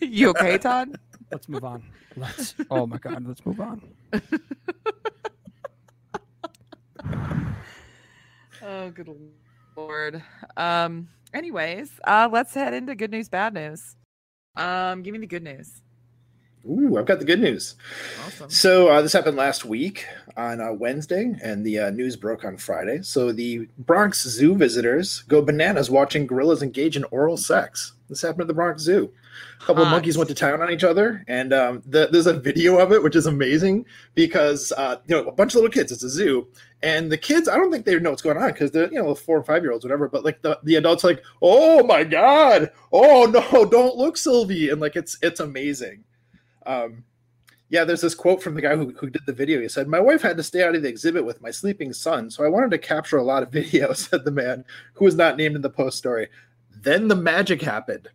you 0.00 0.28
okay 0.30 0.58
todd 0.58 0.96
Let's 1.30 1.48
move 1.48 1.64
on. 1.64 1.82
Let's. 2.16 2.54
Oh 2.70 2.86
my 2.86 2.98
god, 2.98 3.24
let's 3.26 3.44
move 3.44 3.58
on. 3.58 3.80
oh 8.62 8.90
good 8.90 9.08
lord 9.76 10.22
um 10.56 11.08
anyways 11.34 11.90
uh 12.04 12.28
let's 12.30 12.54
head 12.54 12.72
into 12.72 12.94
good 12.94 13.10
news 13.10 13.28
bad 13.28 13.52
news 13.52 13.96
um 14.56 15.02
give 15.02 15.12
me 15.12 15.18
the 15.18 15.26
good 15.26 15.42
news 15.42 15.82
Ooh, 16.68 16.96
I've 16.96 17.06
got 17.06 17.18
the 17.18 17.24
good 17.24 17.40
news. 17.40 17.74
awesome 18.24 18.50
So 18.50 18.88
uh, 18.88 19.02
this 19.02 19.12
happened 19.12 19.36
last 19.36 19.64
week 19.64 20.06
on 20.36 20.60
uh, 20.60 20.72
Wednesday, 20.72 21.34
and 21.42 21.64
the 21.64 21.78
uh, 21.78 21.90
news 21.90 22.16
broke 22.16 22.44
on 22.44 22.56
Friday. 22.56 23.02
So 23.02 23.32
the 23.32 23.68
Bronx 23.78 24.22
Zoo 24.22 24.54
visitors 24.54 25.22
go 25.22 25.42
bananas 25.42 25.90
watching 25.90 26.26
gorillas 26.26 26.62
engage 26.62 26.96
in 26.96 27.04
oral 27.04 27.36
sex. 27.36 27.92
This 28.08 28.22
happened 28.22 28.42
at 28.42 28.48
the 28.48 28.54
Bronx 28.54 28.82
Zoo. 28.82 29.12
A 29.60 29.64
couple 29.64 29.82
of 29.82 29.90
monkeys 29.90 30.16
went 30.16 30.28
to 30.28 30.34
town 30.34 30.62
on 30.62 30.70
each 30.70 30.84
other, 30.84 31.24
and 31.26 31.52
um, 31.52 31.82
the, 31.86 32.08
there's 32.12 32.26
a 32.26 32.38
video 32.38 32.78
of 32.78 32.92
it, 32.92 33.02
which 33.02 33.16
is 33.16 33.26
amazing 33.26 33.86
because 34.14 34.72
uh, 34.76 34.96
you 35.06 35.16
know 35.16 35.26
a 35.26 35.32
bunch 35.32 35.52
of 35.52 35.56
little 35.56 35.70
kids. 35.70 35.90
It's 35.90 36.02
a 36.02 36.08
zoo, 36.08 36.46
and 36.82 37.10
the 37.10 37.18
kids, 37.18 37.48
I 37.48 37.56
don't 37.56 37.72
think 37.72 37.84
they 37.84 37.98
know 37.98 38.10
what's 38.10 38.22
going 38.22 38.36
on 38.36 38.52
because 38.52 38.70
they're 38.70 38.92
you 38.92 39.02
know 39.02 39.14
four 39.14 39.38
or 39.38 39.42
five 39.42 39.62
year 39.62 39.72
olds, 39.72 39.84
whatever. 39.84 40.08
But 40.08 40.24
like 40.24 40.42
the, 40.42 40.58
the 40.62 40.76
adults, 40.76 41.02
like, 41.02 41.22
oh 41.42 41.82
my 41.82 42.04
god, 42.04 42.70
oh 42.92 43.24
no, 43.24 43.64
don't 43.64 43.96
look, 43.96 44.16
Sylvie, 44.16 44.70
and 44.70 44.80
like 44.80 44.96
it's 44.96 45.18
it's 45.22 45.40
amazing. 45.40 46.04
Um, 46.66 47.04
yeah, 47.70 47.84
there's 47.84 48.02
this 48.02 48.14
quote 48.14 48.42
from 48.42 48.54
the 48.54 48.60
guy 48.60 48.76
who, 48.76 48.92
who 48.92 49.08
did 49.10 49.22
the 49.26 49.32
video. 49.32 49.60
He 49.60 49.68
said, 49.68 49.88
My 49.88 50.00
wife 50.00 50.22
had 50.22 50.36
to 50.36 50.42
stay 50.42 50.62
out 50.62 50.74
of 50.74 50.82
the 50.82 50.88
exhibit 50.88 51.24
with 51.24 51.40
my 51.42 51.50
sleeping 51.50 51.92
son, 51.92 52.30
so 52.30 52.44
I 52.44 52.48
wanted 52.48 52.70
to 52.72 52.78
capture 52.78 53.16
a 53.16 53.22
lot 53.24 53.42
of 53.42 53.50
video, 53.52 53.92
said 53.92 54.24
the 54.24 54.30
man 54.30 54.64
who 54.94 55.04
was 55.04 55.14
not 55.16 55.36
named 55.36 55.56
in 55.56 55.62
the 55.62 55.70
post 55.70 55.98
story. 55.98 56.28
Then 56.82 57.08
the 57.08 57.16
magic 57.16 57.62
happened. 57.62 58.08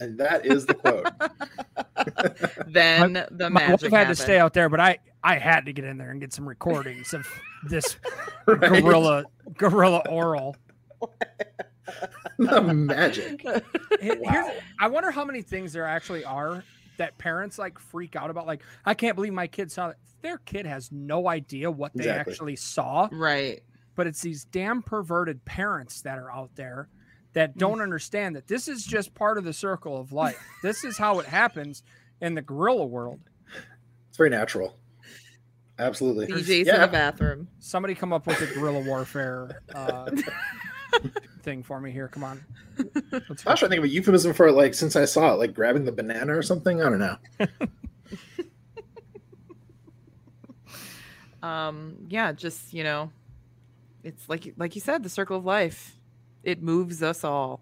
And 0.00 0.18
that 0.18 0.44
is 0.44 0.66
the 0.66 0.74
quote. 0.74 1.06
then 2.66 3.24
the 3.30 3.48
My 3.48 3.60
wife 3.70 3.82
magic 3.82 3.92
had 3.92 4.08
to 4.08 4.14
stay 4.16 4.38
out 4.38 4.52
there, 4.52 4.68
but 4.68 4.80
I 4.80 4.98
I 5.24 5.36
had 5.38 5.64
to 5.66 5.72
get 5.72 5.84
in 5.86 5.96
there 5.96 6.10
and 6.10 6.20
get 6.20 6.32
some 6.34 6.46
recordings 6.46 7.14
of 7.14 7.26
this 7.68 7.96
Right? 8.46 8.82
gorilla 8.82 9.24
gorilla 9.56 10.02
oral. 10.08 10.54
the 12.38 12.60
magic. 12.74 13.40
Here- 13.42 13.62
here's- 14.00 14.52
I 14.80 14.88
wonder 14.88 15.10
how 15.10 15.24
many 15.24 15.40
things 15.40 15.72
there 15.72 15.86
actually 15.86 16.24
are 16.24 16.62
that 16.98 17.18
parents 17.18 17.58
like 17.58 17.78
freak 17.78 18.16
out 18.16 18.30
about. 18.30 18.46
Like, 18.46 18.62
I 18.84 18.94
can't 18.94 19.14
believe 19.16 19.32
my 19.32 19.46
kid 19.46 19.70
saw 19.72 19.88
that. 19.88 19.96
Their 20.22 20.38
kid 20.38 20.66
has 20.66 20.90
no 20.90 21.28
idea 21.28 21.70
what 21.70 21.92
they 21.94 22.04
Exactly. 22.04 22.32
actually 22.32 22.56
saw, 22.56 23.08
right 23.12 23.62
but 23.94 24.06
it's 24.06 24.20
these 24.20 24.44
damn 24.44 24.82
perverted 24.82 25.42
parents 25.46 26.02
that 26.02 26.18
are 26.18 26.30
out 26.30 26.50
there 26.54 26.88
that 27.32 27.56
don't 27.56 27.80
understand 27.80 28.36
that 28.36 28.46
this 28.46 28.68
is 28.68 28.84
just 28.84 29.14
part 29.14 29.38
of 29.38 29.44
the 29.44 29.52
circle 29.52 29.98
of 29.98 30.12
life. 30.12 30.38
this 30.62 30.84
is 30.84 30.98
how 30.98 31.18
it 31.18 31.26
happens 31.26 31.82
in 32.20 32.34
the 32.34 32.42
gorilla 32.42 32.84
world. 32.84 33.20
It's 34.08 34.16
very 34.18 34.30
natural. 34.30 34.76
Absolutely. 35.78 36.26
DJ's 36.26 36.68
in 36.68 36.80
the 36.80 36.88
bathroom 36.88 37.48
Somebody 37.58 37.94
come 37.94 38.12
up 38.12 38.26
with 38.26 38.40
a 38.40 38.46
guerrilla 38.54 38.80
warfare 38.80 39.62
uh, 39.74 40.10
thing 41.46 41.62
for 41.62 41.80
me 41.80 41.90
here. 41.90 42.08
Come 42.08 42.24
on. 42.24 42.44
I 43.12 43.22
was 43.28 43.40
trying 43.40 43.56
to 43.56 43.68
think 43.68 43.78
of 43.78 43.84
a 43.84 43.88
euphemism 43.88 44.34
for 44.34 44.48
it, 44.48 44.52
like 44.52 44.74
since 44.74 44.96
I 44.96 45.06
saw 45.06 45.32
it, 45.32 45.36
like 45.36 45.54
grabbing 45.54 45.84
the 45.84 45.92
banana 45.92 46.36
or 46.36 46.42
something. 46.42 46.82
I 46.82 46.90
don't 46.90 46.98
know. 46.98 47.16
um 51.42 51.94
yeah 52.08 52.32
just 52.32 52.72
you 52.72 52.82
know 52.82 53.12
it's 54.02 54.28
like 54.28 54.52
like 54.56 54.74
you 54.74 54.80
said 54.80 55.02
the 55.02 55.08
circle 55.08 55.36
of 55.36 55.44
life 55.44 55.96
it 56.42 56.60
moves 56.62 57.02
us 57.02 57.22
all 57.22 57.60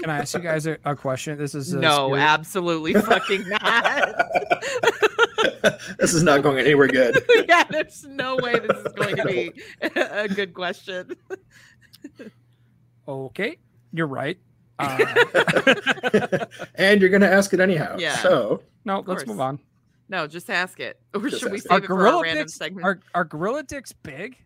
Can 0.00 0.08
I 0.08 0.18
ask 0.18 0.32
you 0.34 0.40
guys 0.40 0.66
a, 0.66 0.78
a 0.84 0.94
question? 0.94 1.36
This 1.36 1.54
is 1.56 1.74
no 1.74 2.14
absolutely 2.14 2.94
fucking 2.94 3.48
not 3.48 4.14
this 5.98 6.14
is 6.14 6.22
not 6.22 6.42
going 6.42 6.58
anywhere 6.58 6.86
good. 6.86 7.18
yeah 7.48 7.64
there's 7.64 8.04
no 8.04 8.36
way 8.36 8.58
this 8.60 8.78
is 8.78 8.92
going 8.92 9.16
to 9.16 9.24
be 9.24 9.52
a 9.96 10.28
good 10.28 10.54
question 10.54 11.14
Okay, 13.08 13.58
you're 13.92 14.06
right. 14.06 14.38
Uh, 14.78 14.96
and 16.76 17.00
you're 17.00 17.10
going 17.10 17.20
to 17.22 17.30
ask 17.30 17.52
it 17.52 17.58
anyhow. 17.60 17.96
Yeah. 17.98 18.16
So 18.16 18.62
no, 18.84 18.96
let's 18.98 19.06
course. 19.06 19.26
move 19.26 19.40
on. 19.40 19.58
no 20.08 20.26
just 20.26 20.48
ask 20.50 20.78
it 20.80 21.00
or 21.14 21.20
Just 21.28 21.42
should 21.42 21.50
we 21.52 21.58
ask 21.58 21.66
it. 21.66 21.68
save 21.70 21.78
it 21.84 21.86
for 21.86 21.96
gorilla 21.96 22.18
a 22.18 22.22
random 22.22 22.44
dicks 22.44 22.54
segment 22.54 22.84
are, 22.86 23.00
are 23.14 23.24
gorilla 23.24 23.62
dicks 23.64 23.92
big? 23.92 24.36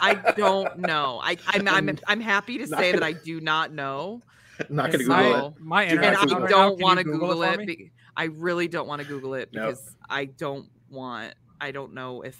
i 0.00 0.14
don't 0.36 0.78
know 0.78 1.20
i 1.22 1.36
i'm 1.48 1.68
i'm, 1.68 1.98
I'm 2.08 2.20
happy 2.20 2.58
to 2.58 2.66
say 2.66 2.92
that 2.92 3.02
i 3.02 3.12
do 3.12 3.40
not 3.40 3.72
know 3.72 4.20
I'm 4.68 4.76
not 4.76 4.90
going 4.92 4.98
to 5.00 5.04
Google 5.06 5.16
No. 5.32 5.46
it. 5.48 5.60
My 5.60 5.88
Do 5.88 5.94
not 5.96 6.04
and 6.04 6.14
internet's 6.14 6.20
I 6.20 6.24
Google 6.26 6.38
down 6.40 6.40
it. 6.40 6.42
right 6.42 6.50
now. 6.50 6.56
don't 6.68 6.76
Can 6.78 6.82
want 6.84 6.98
to 6.98 7.04
Google 7.04 7.28
Google 7.28 7.42
it. 7.42 7.66
be- 7.66 7.90
I 8.16 8.24
really 8.24 8.68
don't 8.68 8.86
want 8.86 9.00
to 9.02 9.08
Google 9.08 9.34
it 9.34 9.48
No. 9.52 9.66
because 9.66 9.96
I 10.10 10.26
don't 10.26 10.68
want. 10.90 11.34
I 11.60 11.70
don't 11.72 11.94
know 11.94 12.20
if 12.22 12.38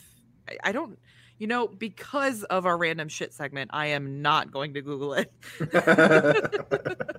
I- 0.48 0.58
I 0.62 0.72
don't, 0.72 0.98
you 1.42 1.48
know, 1.48 1.66
because 1.66 2.44
of 2.44 2.66
our 2.66 2.78
random 2.78 3.08
shit 3.08 3.34
segment, 3.34 3.72
I 3.74 3.86
am 3.86 4.22
not 4.22 4.52
going 4.52 4.74
to 4.74 4.80
Google 4.80 5.14
it. 5.14 5.32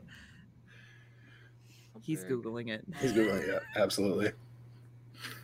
He's 2.02 2.24
googling 2.24 2.70
it. 2.70 2.86
He's 3.02 3.12
googling 3.12 3.42
it. 3.42 3.50
Yeah, 3.50 3.60
absolutely. 3.84 4.32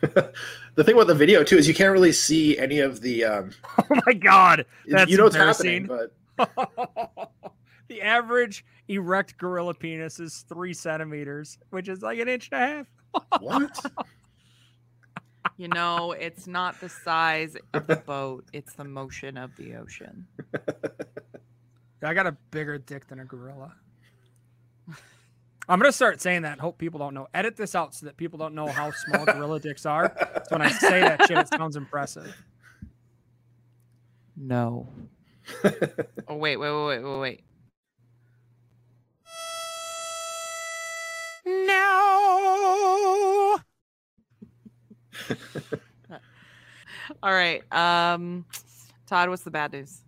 the 0.00 0.82
thing 0.82 0.94
about 0.94 1.08
the 1.08 1.14
video 1.14 1.44
too 1.44 1.58
is 1.58 1.68
you 1.68 1.74
can't 1.74 1.92
really 1.92 2.12
see 2.12 2.56
any 2.56 2.78
of 2.78 3.02
the. 3.02 3.22
Um, 3.24 3.50
Oh 3.78 4.00
my 4.06 4.14
god, 4.14 4.64
That's 4.86 5.10
you 5.10 5.18
know 5.18 5.24
what's 5.24 5.36
happening, 5.36 5.82
embarrassing. 5.82 6.14
but 6.38 7.32
the 7.88 8.00
average 8.00 8.64
erect 8.88 9.36
gorilla 9.36 9.74
penis 9.74 10.18
is 10.20 10.46
three 10.48 10.72
centimeters, 10.72 11.58
which 11.68 11.86
is 11.86 12.00
like 12.00 12.18
an 12.18 12.28
inch 12.28 12.48
and 12.50 12.62
a 12.62 12.66
half. 12.66 12.86
what? 13.42 13.78
You 15.60 15.68
know, 15.68 16.12
it's 16.12 16.46
not 16.46 16.80
the 16.80 16.88
size 16.88 17.54
of 17.74 17.86
the 17.86 17.96
boat; 17.96 18.46
it's 18.50 18.72
the 18.72 18.84
motion 18.84 19.36
of 19.36 19.54
the 19.56 19.74
ocean. 19.74 20.26
I 22.02 22.14
got 22.14 22.26
a 22.26 22.34
bigger 22.50 22.78
dick 22.78 23.06
than 23.08 23.20
a 23.20 23.26
gorilla. 23.26 23.74
I'm 25.68 25.78
gonna 25.78 25.92
start 25.92 26.22
saying 26.22 26.40
that. 26.42 26.52
and 26.52 26.62
Hope 26.62 26.78
people 26.78 26.98
don't 26.98 27.12
know. 27.12 27.28
Edit 27.34 27.58
this 27.58 27.74
out 27.74 27.94
so 27.94 28.06
that 28.06 28.16
people 28.16 28.38
don't 28.38 28.54
know 28.54 28.68
how 28.68 28.90
small 28.90 29.26
gorilla 29.26 29.60
dicks 29.60 29.84
are. 29.84 30.10
So 30.48 30.56
when 30.56 30.62
I 30.62 30.70
say 30.70 31.00
that 31.00 31.26
shit, 31.26 31.36
it 31.36 31.48
sounds 31.48 31.76
impressive. 31.76 32.34
No. 34.34 34.88
oh 36.26 36.36
wait, 36.36 36.56
wait, 36.56 36.72
wait, 36.72 36.86
wait, 36.86 37.04
wait, 37.04 37.20
wait. 37.20 37.44
No. 41.44 42.00
All 47.22 47.32
right. 47.32 47.62
Um, 47.72 48.44
Todd, 49.06 49.28
what's 49.28 49.42
the 49.42 49.50
bad 49.50 49.72
news? 49.72 50.02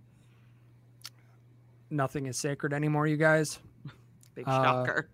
Nothing 1.90 2.26
is 2.26 2.36
sacred 2.38 2.72
anymore, 2.72 3.06
you 3.06 3.16
guys. 3.16 3.58
Big 4.34 4.46
Uh, 4.48 4.62
shocker. 4.62 5.08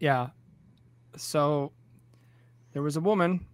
Yeah. 0.00 0.28
So 1.16 1.72
there 2.72 2.82
was 2.82 2.96
a 2.96 3.00
woman 3.00 3.44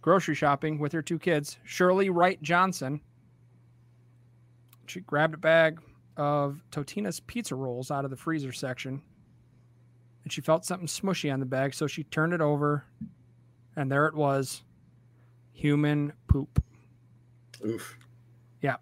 grocery 0.00 0.34
shopping 0.34 0.78
with 0.78 0.92
her 0.92 1.00
two 1.00 1.18
kids, 1.18 1.56
Shirley 1.64 2.10
Wright 2.10 2.40
Johnson. 2.42 3.00
She 4.86 5.00
grabbed 5.00 5.32
a 5.34 5.38
bag 5.38 5.80
of 6.18 6.62
Totino's 6.70 7.20
pizza 7.20 7.54
rolls 7.54 7.90
out 7.90 8.04
of 8.04 8.10
the 8.10 8.16
freezer 8.16 8.52
section 8.52 9.00
and 10.22 10.32
she 10.32 10.42
felt 10.42 10.64
something 10.66 10.86
smushy 10.86 11.32
on 11.32 11.40
the 11.40 11.46
bag. 11.46 11.72
So 11.74 11.86
she 11.86 12.04
turned 12.04 12.34
it 12.34 12.42
over 12.42 12.84
and 13.76 13.90
there 13.90 14.06
it 14.06 14.14
was 14.14 14.62
human 15.54 16.12
poop. 16.28 16.62
Oof. 17.64 17.96
Yeah. 18.60 18.76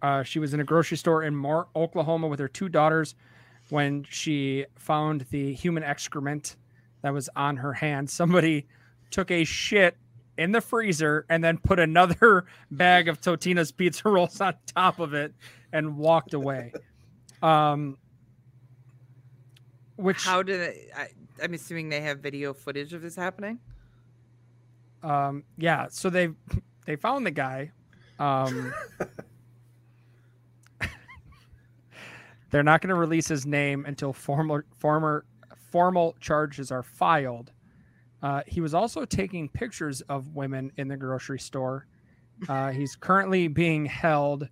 Uh, 0.00 0.22
she 0.22 0.38
was 0.38 0.54
in 0.54 0.60
a 0.60 0.64
grocery 0.64 0.96
store 0.96 1.24
in 1.24 1.34
Moore, 1.34 1.66
Oklahoma 1.74 2.28
with 2.28 2.38
her 2.38 2.46
two 2.46 2.68
daughters 2.68 3.16
when 3.70 4.04
she 4.08 4.64
found 4.76 5.26
the 5.30 5.52
human 5.54 5.82
excrement 5.82 6.56
that 7.02 7.12
was 7.12 7.28
on 7.34 7.56
her 7.56 7.72
hand. 7.72 8.08
Somebody 8.08 8.66
took 9.10 9.30
a 9.30 9.44
shit 9.44 9.96
in 10.36 10.52
the 10.52 10.60
freezer 10.60 11.26
and 11.28 11.42
then 11.42 11.58
put 11.58 11.80
another 11.80 12.46
bag 12.70 13.08
of 13.08 13.20
Totino's 13.20 13.72
pizza 13.72 14.08
rolls 14.08 14.40
on 14.40 14.54
top 14.66 15.00
of 15.00 15.14
it 15.14 15.34
and 15.72 15.96
walked 15.96 16.34
away. 16.34 16.72
Um, 17.42 17.98
which 19.96 20.24
How 20.24 20.42
did 20.42 20.60
it? 20.60 20.90
I, 20.96 21.08
I'm 21.42 21.54
assuming 21.54 21.88
they 21.88 22.00
have 22.02 22.20
video 22.20 22.54
footage 22.54 22.92
of 22.92 23.02
this 23.02 23.16
happening. 23.16 23.58
Um 25.02 25.44
yeah 25.56 25.86
so 25.90 26.10
they 26.10 26.28
they 26.86 26.96
found 26.96 27.24
the 27.24 27.30
guy 27.30 27.70
um 28.18 28.72
they're 32.50 32.62
not 32.62 32.80
going 32.80 32.88
to 32.88 32.94
release 32.94 33.28
his 33.28 33.46
name 33.46 33.84
until 33.86 34.12
formal 34.12 34.60
former 34.76 35.24
formal 35.70 36.16
charges 36.20 36.72
are 36.72 36.82
filed 36.82 37.52
uh, 38.20 38.42
he 38.48 38.60
was 38.60 38.74
also 38.74 39.04
taking 39.04 39.48
pictures 39.48 40.00
of 40.02 40.34
women 40.34 40.72
in 40.76 40.88
the 40.88 40.96
grocery 40.96 41.38
store 41.38 41.86
uh, 42.48 42.70
he's 42.70 42.96
currently 42.96 43.46
being 43.48 43.84
held 43.86 44.48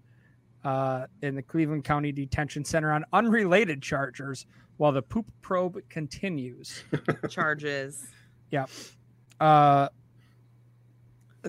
uh, 0.65 1.07
in 1.23 1.35
the 1.35 1.43
cleveland 1.43 1.85
county 1.85 2.13
detention 2.13 2.65
center 2.65 2.93
on 2.93 3.05
unrelated 3.13 3.83
charges 3.83 4.47
while 4.77 4.93
the 4.93 5.03
poop 5.03 5.27
probe 5.41 5.79
continues 5.89 6.85
Charges. 7.31 8.07
Yeah. 8.51 8.67
Uh, 9.41 9.89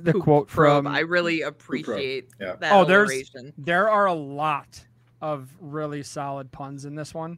the 0.01 0.13
Poop 0.13 0.23
quote 0.23 0.47
probe. 0.47 0.83
from 0.85 0.87
I 0.93 0.99
really 0.99 1.41
appreciate 1.41 2.29
Yeah. 2.39 2.55
that. 2.55 2.71
Oh, 2.71 2.85
there's- 2.85 3.09
alliteration. 3.09 3.53
there 3.57 3.89
are 3.89 4.05
a 4.05 4.13
lot 4.13 4.85
of 5.21 5.49
really 5.59 6.03
solid 6.03 6.51
puns 6.51 6.85
in 6.85 6.95
this 6.95 7.13
one. 7.13 7.37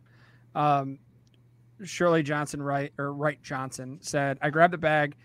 Um, 0.56 1.00
Shirley 1.84 2.24
Johnson 2.24 2.62
Wright 2.62 2.92
or 2.98 3.14
Wright 3.14 3.42
Johnson 3.42 4.00
said, 4.02 4.38
"I 4.42 4.50
grabbed 4.50 4.74
the 4.74 4.78
bag. 4.78 5.16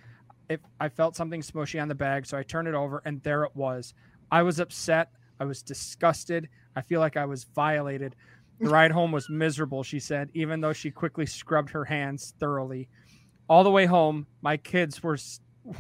If 0.49 0.61
I 0.79 0.89
felt 0.89 1.17
something 1.17 1.41
smushy 1.41 1.81
on 1.81 1.89
the 1.89 1.95
bag, 1.95 2.27
so 2.27 2.37
I 2.39 2.43
turned 2.43 2.69
it 2.69 2.75
over, 2.75 3.03
and 3.05 3.23
there 3.23 3.45
it 3.45 3.57
was. 3.57 3.95
I 4.31 4.43
was 4.43 4.61
upset. 4.61 5.11
I 5.41 5.45
was 5.47 5.63
disgusted. 5.63 6.49
I 6.77 6.83
feel 6.83 7.01
like 7.01 7.17
I 7.17 7.25
was 7.25 7.45
violated. 7.45 8.15
The 8.61 8.69
ride 8.69 8.93
home 8.93 9.11
was 9.11 9.29
miserable." 9.29 9.83
She 9.83 9.99
said, 9.99 10.31
even 10.35 10.61
though 10.61 10.73
she 10.73 10.91
quickly 10.93 11.27
scrubbed 11.27 11.71
her 11.71 11.85
hands 11.87 12.35
thoroughly. 12.39 12.89
All 13.49 13.65
the 13.65 13.71
way 13.71 13.87
home, 13.87 14.27
my 14.43 14.57
kids 14.57 15.03
were 15.03 15.19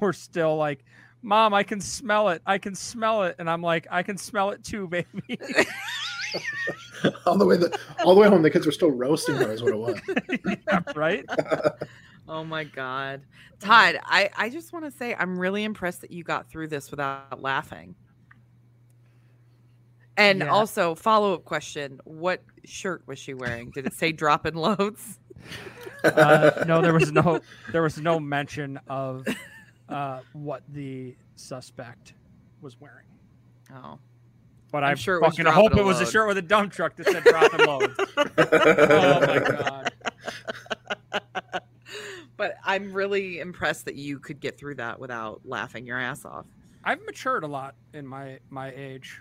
were 0.00 0.12
still 0.12 0.56
like. 0.56 0.84
Mom, 1.24 1.54
I 1.54 1.62
can 1.62 1.80
smell 1.80 2.28
it. 2.28 2.42
I 2.44 2.58
can 2.58 2.74
smell 2.74 3.22
it, 3.22 3.36
and 3.38 3.48
I'm 3.48 3.62
like, 3.62 3.86
I 3.90 4.02
can 4.02 4.18
smell 4.18 4.50
it 4.50 4.62
too, 4.62 4.86
baby. 4.86 5.06
all 7.26 7.38
the 7.38 7.46
way 7.46 7.56
the 7.56 7.76
all 8.04 8.14
the 8.14 8.20
way 8.20 8.28
home, 8.28 8.42
the 8.42 8.50
kids 8.50 8.66
were 8.66 8.72
still 8.72 8.90
roasting 8.90 9.36
her. 9.36 9.50
Is 9.50 9.62
what 9.62 9.72
it 9.72 9.78
was. 9.78 10.00
yeah, 10.68 10.80
right? 10.94 11.24
Oh 12.26 12.42
my 12.42 12.64
god, 12.64 13.20
Todd! 13.60 14.00
I 14.02 14.30
I 14.34 14.48
just 14.48 14.72
want 14.72 14.86
to 14.86 14.90
say 14.90 15.14
I'm 15.14 15.38
really 15.38 15.62
impressed 15.62 16.00
that 16.00 16.10
you 16.10 16.24
got 16.24 16.48
through 16.48 16.68
this 16.68 16.90
without 16.90 17.42
laughing. 17.42 17.96
And 20.16 20.40
Yeah. 20.40 20.48
also, 20.50 20.94
follow 20.94 21.34
up 21.34 21.44
question: 21.44 22.00
What 22.04 22.42
shirt 22.64 23.02
was 23.06 23.18
she 23.18 23.34
wearing? 23.34 23.72
Did 23.72 23.84
it 23.84 23.92
say 23.92 24.10
"dropping 24.12 24.54
loads"? 24.54 25.18
Uh, 26.02 26.50
no, 26.66 26.80
there 26.80 26.94
was 26.94 27.12
no 27.12 27.42
there 27.72 27.82
was 27.82 27.98
no 27.98 28.18
mention 28.18 28.80
of 28.88 29.26
uh, 29.88 30.20
what 30.32 30.62
the 30.68 31.14
suspect 31.36 32.14
was 32.60 32.80
wearing. 32.80 33.06
Oh, 33.74 33.98
But 34.72 34.84
I'm 34.84 34.92
I 34.92 34.94
sure 34.94 35.16
it 35.16 35.22
was 35.22 35.30
fucking 35.32 35.44
dropping 35.44 35.62
hope 35.62 35.74
a 35.74 35.80
it 35.80 35.84
was 35.84 36.00
a 36.00 36.06
shirt 36.10 36.28
with 36.28 36.38
a 36.38 36.42
dump 36.42 36.72
truck 36.72 36.96
that 36.96 37.06
said 37.06 37.24
dropping 37.24 37.66
load. 37.66 37.94
Oh 38.36 39.20
my 39.20 39.38
god. 39.38 39.92
but 42.36 42.56
I'm 42.64 42.92
really 42.92 43.40
impressed 43.40 43.84
that 43.86 43.94
you 43.94 44.18
could 44.18 44.40
get 44.40 44.58
through 44.58 44.76
that 44.76 44.98
without 44.98 45.42
laughing 45.44 45.86
your 45.86 45.98
ass 45.98 46.24
off. 46.24 46.46
I've 46.84 47.02
matured 47.04 47.44
a 47.44 47.46
lot 47.46 47.74
in 47.92 48.06
my 48.06 48.38
my 48.50 48.72
age. 48.74 49.20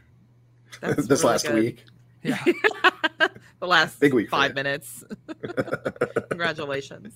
That's 0.82 1.08
this 1.08 1.22
really 1.22 1.32
last 1.34 1.46
good. 1.46 1.56
week. 1.56 1.86
Yeah. 2.24 2.44
the 3.60 3.68
last 3.68 4.00
Big 4.00 4.14
week 4.14 4.30
five 4.30 4.56
minutes. 4.56 5.04
Congratulations. 6.30 7.14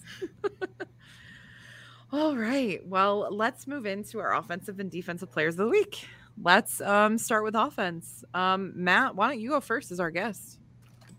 All 2.12 2.38
right. 2.38 2.86
Well, 2.88 3.28
let's 3.32 3.68
move 3.68 3.86
into 3.86 4.20
our 4.20 4.36
offensive 4.36 4.80
and 4.80 4.90
defensive 4.90 5.32
players 5.32 5.56
of 5.56 5.66
the 5.66 5.68
week. 5.68 6.08
Let's 6.42 6.80
um, 6.82 7.18
start 7.18 7.44
with 7.44 7.56
offense. 7.56 8.24
Um, 8.34 8.72
Matt, 8.76 9.16
why 9.16 9.30
don't 9.30 9.40
you 9.40 9.50
go 9.50 9.60
first 9.60 9.92
as 9.92 10.00
our 10.00 10.12
guest? 10.12 10.60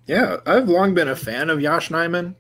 Yeah, 0.07 0.39
I've 0.47 0.69
long 0.69 0.95
been 0.95 1.09
a 1.09 1.17
fan 1.17 1.51
of 1.51 1.61
Josh 1.61 1.91
Nijman. 1.91 2.35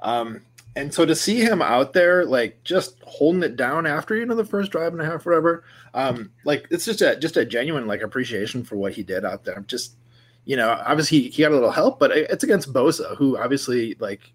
Um, 0.00 0.42
and 0.76 0.92
so 0.92 1.06
to 1.06 1.14
see 1.14 1.40
him 1.40 1.62
out 1.62 1.92
there, 1.92 2.26
like 2.26 2.62
just 2.64 3.00
holding 3.04 3.42
it 3.42 3.56
down 3.56 3.86
after 3.86 4.14
you 4.16 4.26
know 4.26 4.34
the 4.34 4.44
first 4.44 4.72
drive 4.72 4.92
and 4.92 5.00
a 5.00 5.06
half, 5.06 5.24
whatever, 5.24 5.64
um, 5.94 6.32
like 6.44 6.66
it's 6.70 6.84
just 6.84 7.00
a 7.00 7.16
just 7.16 7.36
a 7.36 7.44
genuine 7.44 7.86
like 7.86 8.02
appreciation 8.02 8.64
for 8.64 8.76
what 8.76 8.92
he 8.92 9.02
did 9.02 9.24
out 9.24 9.44
there. 9.44 9.64
Just 9.66 9.94
you 10.44 10.56
know, 10.56 10.70
obviously 10.84 11.20
he, 11.20 11.28
he 11.30 11.42
got 11.42 11.52
a 11.52 11.54
little 11.54 11.70
help, 11.70 11.98
but 11.98 12.10
it's 12.10 12.44
against 12.44 12.72
Bosa, 12.72 13.16
who 13.16 13.38
obviously 13.38 13.96
like 14.00 14.32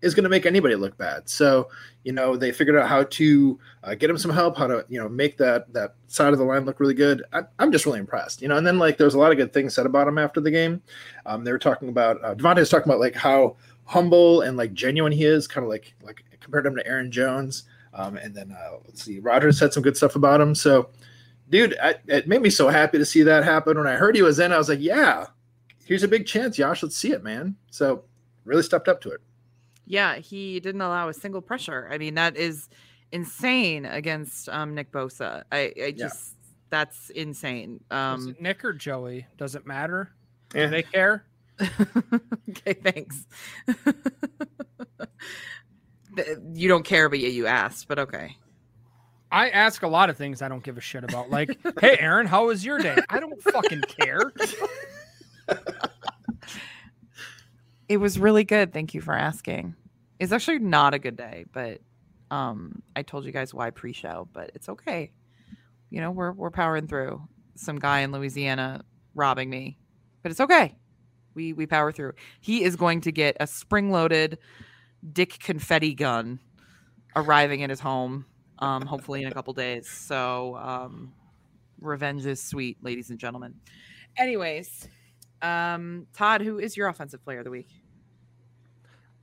is 0.00 0.14
going 0.14 0.24
to 0.24 0.30
make 0.30 0.46
anybody 0.46 0.74
look 0.74 0.96
bad. 0.96 1.28
So 1.28 1.68
you 2.04 2.12
know 2.12 2.36
they 2.36 2.52
figured 2.52 2.76
out 2.76 2.88
how 2.88 3.04
to 3.04 3.58
uh, 3.84 3.94
get 3.94 4.10
him 4.10 4.18
some 4.18 4.30
help, 4.30 4.56
how 4.56 4.66
to 4.66 4.84
you 4.88 5.00
know 5.00 5.08
make 5.08 5.36
that 5.38 5.72
that 5.74 5.94
side 6.06 6.32
of 6.32 6.38
the 6.38 6.44
line 6.44 6.64
look 6.64 6.80
really 6.80 6.94
good. 6.94 7.22
I, 7.32 7.42
I'm 7.58 7.72
just 7.72 7.86
really 7.86 7.98
impressed, 7.98 8.40
you 8.42 8.48
know. 8.48 8.56
And 8.56 8.66
then 8.66 8.78
like 8.78 8.98
there's 8.98 9.14
a 9.14 9.18
lot 9.18 9.32
of 9.32 9.38
good 9.38 9.52
things 9.52 9.74
said 9.74 9.86
about 9.86 10.08
him 10.08 10.18
after 10.18 10.40
the 10.40 10.50
game. 10.50 10.82
Um, 11.26 11.44
they 11.44 11.52
were 11.52 11.58
talking 11.58 11.88
about 11.88 12.22
uh, 12.24 12.34
Davante 12.34 12.58
was 12.58 12.70
talking 12.70 12.90
about 12.90 13.00
like 13.00 13.14
how 13.14 13.56
humble 13.84 14.42
and 14.42 14.56
like 14.56 14.72
genuine 14.72 15.12
he 15.12 15.24
is, 15.24 15.46
kind 15.46 15.64
of 15.64 15.70
like 15.70 15.94
like 16.02 16.24
compared 16.40 16.66
him 16.66 16.76
to 16.76 16.86
Aaron 16.86 17.10
Jones. 17.10 17.64
Um, 17.94 18.16
and 18.16 18.34
then 18.34 18.52
uh, 18.52 18.76
let's 18.84 19.02
see, 19.02 19.18
Rodgers 19.18 19.58
said 19.58 19.72
some 19.72 19.82
good 19.82 19.96
stuff 19.96 20.14
about 20.14 20.40
him. 20.40 20.54
So, 20.54 20.90
dude, 21.50 21.76
I, 21.82 21.96
it 22.06 22.28
made 22.28 22.42
me 22.42 22.50
so 22.50 22.68
happy 22.68 22.98
to 22.98 23.04
see 23.04 23.22
that 23.24 23.44
happen. 23.44 23.76
When 23.76 23.86
I 23.86 23.94
heard 23.94 24.14
he 24.14 24.22
was 24.22 24.38
in, 24.38 24.52
I 24.52 24.58
was 24.58 24.68
like, 24.68 24.80
yeah, 24.80 25.26
here's 25.84 26.02
a 26.02 26.08
big 26.08 26.26
chance, 26.26 26.56
Josh. 26.56 26.82
Let's 26.82 26.96
see 26.96 27.12
it, 27.12 27.24
man. 27.24 27.56
So, 27.70 28.04
really 28.44 28.62
stepped 28.62 28.88
up 28.88 29.00
to 29.02 29.10
it. 29.10 29.20
Yeah, 29.88 30.16
he 30.16 30.60
didn't 30.60 30.80
allow 30.82 31.08
a 31.08 31.14
single 31.14 31.40
pressure. 31.40 31.88
I 31.90 31.98
mean, 31.98 32.14
that 32.14 32.36
is 32.36 32.68
insane 33.10 33.86
against 33.86 34.48
um, 34.50 34.74
Nick 34.74 34.92
Bosa. 34.92 35.42
I, 35.50 35.72
I 35.82 35.90
just 35.96 36.34
That's 36.70 37.10
insane. 37.10 37.80
Is 37.90 37.96
Um, 37.96 38.28
it 38.28 38.40
Nick 38.40 38.64
or 38.64 38.72
Joey? 38.74 39.26
Does 39.38 39.54
it 39.54 39.66
matter? 39.66 40.12
Yeah. 40.54 40.66
Do 40.66 40.70
they 40.70 40.82
care? 40.82 41.24
okay, 42.50 42.74
thanks. 42.74 43.26
You 46.52 46.68
don't 46.68 46.84
care, 46.84 47.08
but 47.08 47.20
yeah, 47.20 47.28
you 47.28 47.46
asked. 47.46 47.86
But 47.86 48.00
okay. 48.00 48.36
I 49.30 49.50
ask 49.50 49.84
a 49.84 49.88
lot 49.88 50.10
of 50.10 50.16
things 50.16 50.42
I 50.42 50.48
don't 50.48 50.64
give 50.64 50.76
a 50.76 50.80
shit 50.80 51.04
about. 51.04 51.30
Like, 51.30 51.56
hey, 51.80 51.96
Erin, 52.00 52.26
how 52.26 52.46
was 52.46 52.64
your 52.64 52.78
day? 52.78 52.96
I 53.08 53.20
don't 53.20 53.40
fucking 53.40 53.82
care. 53.82 54.32
It 57.88 57.96
was 57.98 58.18
really 58.18 58.44
good. 58.44 58.72
Thank 58.72 58.94
you 58.94 59.00
for 59.00 59.14
asking. 59.14 59.74
It's 60.18 60.32
actually 60.32 60.58
not 60.58 60.94
a 60.94 60.98
good 60.98 61.16
day, 61.16 61.46
but 61.52 61.80
um, 62.30 62.82
I 62.94 63.02
told 63.02 63.24
you 63.24 63.32
guys 63.32 63.54
why 63.54 63.70
pre-show, 63.70 64.28
but 64.32 64.50
it's 64.54 64.68
okay. 64.68 65.12
You 65.90 66.00
know, 66.00 66.10
we're 66.10 66.32
we're 66.32 66.50
powering 66.50 66.86
through. 66.86 67.22
Some 67.54 67.78
guy 67.78 68.00
in 68.00 68.12
Louisiana 68.12 68.82
robbing 69.14 69.50
me, 69.50 69.78
but 70.22 70.30
it's 70.30 70.40
okay. 70.40 70.76
We 71.34 71.52
we 71.52 71.66
power 71.66 71.92
through. 71.92 72.12
He 72.40 72.62
is 72.62 72.76
going 72.76 73.00
to 73.02 73.12
get 73.12 73.36
a 73.40 73.46
spring-loaded 73.46 74.38
dick 75.12 75.38
confetti 75.38 75.94
gun 75.94 76.40
arriving 77.16 77.62
at 77.62 77.70
his 77.70 77.80
home, 77.80 78.26
um, 78.58 78.82
hopefully 78.86 79.22
in 79.22 79.28
a 79.28 79.32
couple 79.32 79.52
days. 79.54 79.88
So, 79.88 80.56
um, 80.56 81.12
revenge 81.80 82.26
is 82.26 82.42
sweet, 82.42 82.76
ladies 82.82 83.10
and 83.10 83.18
gentlemen. 83.18 83.54
Anyways, 84.16 84.88
um, 85.42 86.06
Todd, 86.12 86.42
who 86.42 86.58
is 86.58 86.76
your 86.76 86.88
offensive 86.88 87.24
player 87.24 87.38
of 87.38 87.44
the 87.44 87.50
week? 87.50 87.68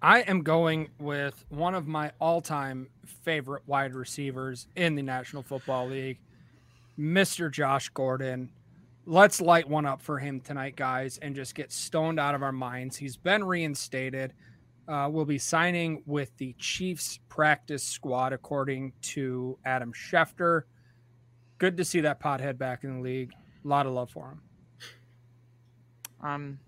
I 0.06 0.20
am 0.20 0.44
going 0.44 0.90
with 1.00 1.46
one 1.50 1.74
of 1.74 1.88
my 1.88 2.12
all-time 2.22 2.90
favorite 3.24 3.64
wide 3.66 3.96
receivers 3.96 4.68
in 4.76 4.94
the 4.94 5.02
National 5.02 5.42
Football 5.42 5.88
League, 5.88 6.20
Mr. 6.96 7.52
Josh 7.52 7.90
Gordon. 7.90 8.52
Let's 9.08 9.42
light 9.42 9.68
one 9.68 9.88
up 9.88 10.04
for 10.04 10.20
him 10.20 10.42
tonight, 10.42 10.76
guys, 10.76 11.18
and 11.18 11.36
just 11.36 11.56
get 11.56 11.72
stoned 11.72 12.20
out 12.20 12.36
of 12.36 12.44
our 12.44 12.52
minds. 12.52 12.98
He's 12.98 13.18
been 13.18 13.44
reinstated. 13.44 14.34
Uh, 14.88 15.10
will 15.12 15.26
be 15.26 15.40
signing 15.40 16.04
with 16.06 16.38
the 16.38 16.54
Chiefs 16.60 17.20
practice 17.28 17.82
squad, 17.82 18.32
according 18.32 18.94
to 19.02 19.58
Adam 19.66 19.92
Schefter. 19.92 20.66
Good 21.58 21.78
to 21.78 21.84
see 21.84 22.02
that 22.02 22.20
pothead 22.20 22.60
back 22.60 22.84
in 22.84 22.98
the 22.98 23.02
league. 23.02 23.34
A 23.64 23.68
lot 23.68 23.88
of 23.88 23.94
love 23.94 24.12
for 24.12 24.28
him. 24.28 24.42
Um, 26.22 26.60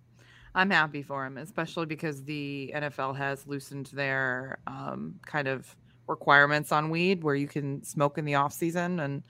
I'm 0.57 0.71
happy 0.71 1.03
for 1.03 1.23
him, 1.23 1.37
especially 1.37 1.85
because 1.85 2.23
the 2.23 2.73
NFL 2.75 3.15
has 3.15 3.45
loosened 3.45 3.91
their 3.93 4.57
um, 4.65 5.19
kind 5.23 5.47
of 5.47 5.75
requirements 6.07 6.71
on 6.71 6.89
weed, 6.89 7.23
where 7.23 7.35
you 7.35 7.47
can 7.47 7.83
smoke 7.83 8.17
in 8.17 8.25
the 8.25 8.33
off 8.33 8.53
season, 8.53 8.99
and 8.99 9.21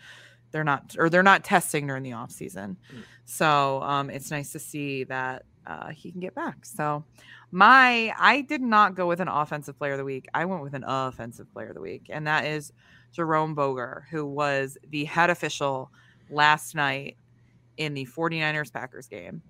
they're 0.51 0.63
not, 0.63 0.95
or 0.97 1.09
they're 1.09 1.23
not 1.23 1.43
testing 1.43 1.85
during 1.85 2.03
the 2.03 2.13
off 2.13 2.31
season. 2.31 2.77
So 3.25 3.81
um, 3.81 4.09
it's 4.09 4.31
nice 4.31 4.53
to 4.53 4.59
see 4.59 5.03
that 5.03 5.43
uh, 5.65 5.89
he 5.89 6.13
can 6.13 6.21
get 6.21 6.33
back. 6.33 6.65
So 6.65 7.03
my, 7.51 8.13
I 8.17 8.39
did 8.39 8.61
not 8.61 8.95
go 8.95 9.05
with 9.05 9.19
an 9.19 9.27
offensive 9.27 9.77
player 9.77 9.91
of 9.91 9.97
the 9.97 10.05
week. 10.05 10.29
I 10.33 10.45
went 10.45 10.63
with 10.63 10.75
an 10.75 10.85
offensive 10.87 11.51
player 11.51 11.67
of 11.67 11.75
the 11.75 11.81
week, 11.81 12.05
and 12.09 12.25
that 12.25 12.45
is 12.45 12.71
Jerome 13.11 13.53
Boger, 13.53 14.07
who 14.09 14.25
was 14.25 14.77
the 14.91 15.03
head 15.03 15.29
official 15.29 15.91
last 16.29 16.73
night 16.73 17.17
in 17.75 17.93
the 17.93 18.05
49ers 18.05 18.71
Packers 18.71 19.07
game 19.07 19.41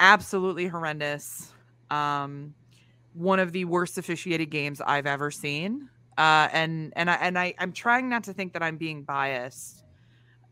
absolutely 0.00 0.66
horrendous. 0.66 1.52
Um, 1.90 2.54
one 3.14 3.38
of 3.38 3.52
the 3.52 3.64
worst 3.64 3.96
officiated 3.98 4.50
games 4.50 4.80
I've 4.80 5.06
ever 5.06 5.30
seen. 5.30 5.88
Uh, 6.16 6.48
and 6.52 6.92
and 6.96 7.10
I 7.10 7.14
and 7.14 7.38
I 7.38 7.54
I'm 7.58 7.72
trying 7.72 8.08
not 8.08 8.24
to 8.24 8.32
think 8.32 8.52
that 8.52 8.62
I'm 8.62 8.76
being 8.76 9.02
biased, 9.02 9.84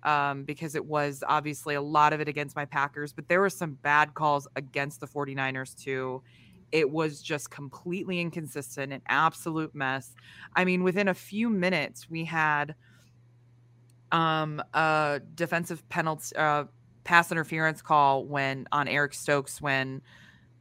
um, 0.02 0.42
because 0.44 0.74
it 0.74 0.84
was 0.84 1.22
obviously 1.28 1.74
a 1.76 1.82
lot 1.82 2.12
of 2.12 2.20
it 2.20 2.28
against 2.28 2.56
my 2.56 2.64
Packers, 2.64 3.12
but 3.12 3.28
there 3.28 3.40
were 3.40 3.50
some 3.50 3.74
bad 3.82 4.14
calls 4.14 4.48
against 4.56 5.00
the 5.00 5.06
49ers 5.06 5.80
too. 5.80 6.22
It 6.72 6.90
was 6.90 7.22
just 7.22 7.50
completely 7.50 8.20
inconsistent, 8.20 8.92
an 8.92 9.02
absolute 9.06 9.74
mess. 9.74 10.14
I 10.56 10.64
mean, 10.64 10.82
within 10.82 11.06
a 11.08 11.14
few 11.14 11.48
minutes, 11.48 12.10
we 12.10 12.24
had 12.24 12.74
um 14.10 14.62
a 14.74 15.20
defensive 15.34 15.88
penalty 15.88 16.34
uh 16.36 16.64
pass 17.04 17.32
interference 17.32 17.82
call 17.82 18.24
when 18.24 18.66
on 18.72 18.88
Eric 18.88 19.14
Stokes 19.14 19.60
when 19.60 20.02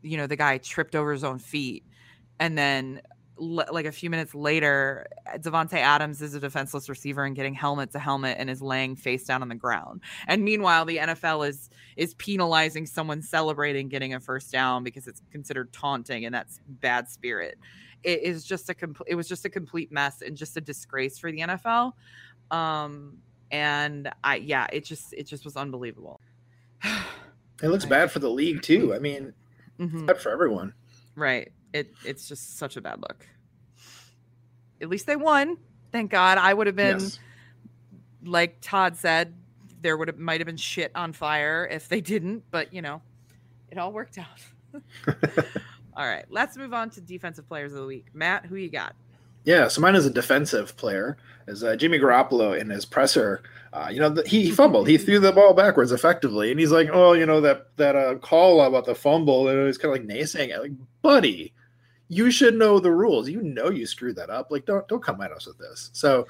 you 0.01 0.17
know 0.17 0.27
the 0.27 0.35
guy 0.35 0.57
tripped 0.57 0.95
over 0.95 1.11
his 1.11 1.23
own 1.23 1.39
feet. 1.39 1.85
And 2.39 2.57
then 2.57 3.01
like 3.41 3.85
a 3.85 3.91
few 3.91 4.09
minutes 4.09 4.35
later 4.35 5.07
Davante 5.37 5.73
Adams 5.73 6.21
is 6.21 6.35
a 6.35 6.39
defenseless 6.39 6.87
receiver 6.87 7.23
and 7.23 7.35
getting 7.35 7.55
helmet 7.55 7.91
to 7.91 7.99
helmet 7.99 8.35
and 8.39 8.49
is 8.51 8.61
laying 8.61 8.95
face 8.95 9.23
down 9.25 9.41
on 9.41 9.49
the 9.49 9.55
ground. 9.55 10.01
And 10.27 10.43
meanwhile 10.43 10.85
the 10.85 10.97
NFL 10.97 11.47
is 11.49 11.69
is 11.97 12.13
penalizing 12.15 12.85
someone 12.85 13.21
celebrating 13.21 13.89
getting 13.89 14.13
a 14.13 14.19
first 14.19 14.51
down 14.51 14.83
because 14.83 15.07
it's 15.07 15.21
considered 15.31 15.73
taunting 15.73 16.25
and 16.25 16.35
that's 16.35 16.59
bad 16.67 17.09
spirit. 17.09 17.57
It 18.03 18.21
is 18.21 18.43
just 18.43 18.69
a 18.69 18.75
it 19.07 19.15
was 19.15 19.27
just 19.27 19.45
a 19.45 19.49
complete 19.49 19.91
mess 19.91 20.21
and 20.21 20.37
just 20.37 20.55
a 20.57 20.61
disgrace 20.61 21.17
for 21.17 21.31
the 21.31 21.39
NFL 21.39 21.93
um 22.51 23.17
and 23.51 24.11
I 24.23 24.35
yeah 24.35 24.67
it 24.71 24.85
just 24.85 25.13
it 25.13 25.23
just 25.23 25.45
was 25.45 25.55
unbelievable 25.55 26.20
It 27.61 27.69
looks 27.69 27.85
bad 27.85 28.11
for 28.11 28.19
the 28.19 28.29
league 28.29 28.61
too. 28.61 28.93
I 28.93 28.99
mean, 28.99 29.33
Mhm. 29.79 30.05
bad 30.07 30.19
for 30.19 30.29
everyone. 30.29 30.73
Right. 31.15 31.51
It 31.73 31.93
it's 32.05 32.27
just 32.27 32.57
such 32.57 32.77
a 32.77 32.81
bad 32.81 32.99
look. 32.99 33.25
At 34.81 34.89
least 34.89 35.05
they 35.05 35.15
won. 35.15 35.57
Thank 35.91 36.11
God. 36.11 36.37
I 36.37 36.53
would 36.53 36.67
have 36.67 36.75
been 36.75 36.99
Yes. 36.99 37.19
like 38.23 38.57
Todd 38.61 38.95
said, 38.97 39.35
there 39.81 39.97
would 39.97 40.07
have 40.07 40.17
might 40.17 40.39
have 40.41 40.45
been 40.47 40.57
shit 40.57 40.91
on 40.95 41.13
fire 41.13 41.67
if 41.69 41.87
they 41.89 42.01
didn't, 42.01 42.43
but 42.51 42.73
you 42.73 42.81
know, 42.81 43.01
it 43.69 43.77
all 43.77 43.91
worked 43.91 44.17
out. 44.17 44.27
all 45.95 46.05
right, 46.07 46.25
let's 46.29 46.55
move 46.57 46.73
on 46.73 46.89
to 46.91 47.01
defensive 47.01 47.47
players 47.47 47.73
of 47.73 47.79
the 47.79 47.85
week. 47.85 48.07
Matt, 48.13 48.45
who 48.45 48.55
you 48.55 48.69
got? 48.69 48.95
Yeah, 49.43 49.67
so 49.67 49.81
mine 49.81 49.95
is 49.95 50.05
a 50.05 50.09
defensive 50.11 50.75
player. 50.77 51.17
Is 51.47 51.63
uh, 51.63 51.75
Jimmy 51.75 51.97
Garoppolo 51.99 52.57
in 52.59 52.69
his 52.69 52.85
presser? 52.85 53.41
Uh, 53.73 53.87
you 53.91 53.99
know, 53.99 54.09
the, 54.09 54.27
he, 54.27 54.43
he 54.43 54.51
fumbled. 54.51 54.87
He 54.87 54.97
threw 54.97 55.19
the 55.19 55.31
ball 55.31 55.53
backwards 55.53 55.91
effectively, 55.91 56.51
and 56.51 56.59
he's 56.59 56.71
like, 56.71 56.89
"Oh, 56.91 57.13
you 57.13 57.25
know 57.25 57.41
that 57.41 57.75
that 57.77 57.95
uh, 57.95 58.15
call 58.15 58.61
about 58.61 58.85
the 58.85 58.93
fumble." 58.93 59.47
And 59.47 59.65
he's 59.65 59.77
kind 59.77 59.95
of 59.95 60.01
like 60.03 60.07
naysaying 60.17 60.49
it, 60.49 60.59
like, 60.59 60.71
"Buddy, 61.01 61.53
you 62.07 62.29
should 62.29 62.55
know 62.55 62.79
the 62.79 62.91
rules. 62.91 63.27
You 63.29 63.41
know 63.41 63.69
you 63.69 63.85
screwed 63.87 64.17
that 64.17 64.29
up. 64.29 64.51
Like, 64.51 64.65
don't 64.65 64.87
don't 64.87 65.03
come 65.03 65.21
at 65.21 65.31
us 65.31 65.47
with 65.47 65.57
this." 65.57 65.89
So, 65.93 66.27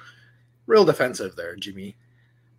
real 0.65 0.85
defensive 0.85 1.35
there, 1.35 1.55
Jimmy. 1.57 1.95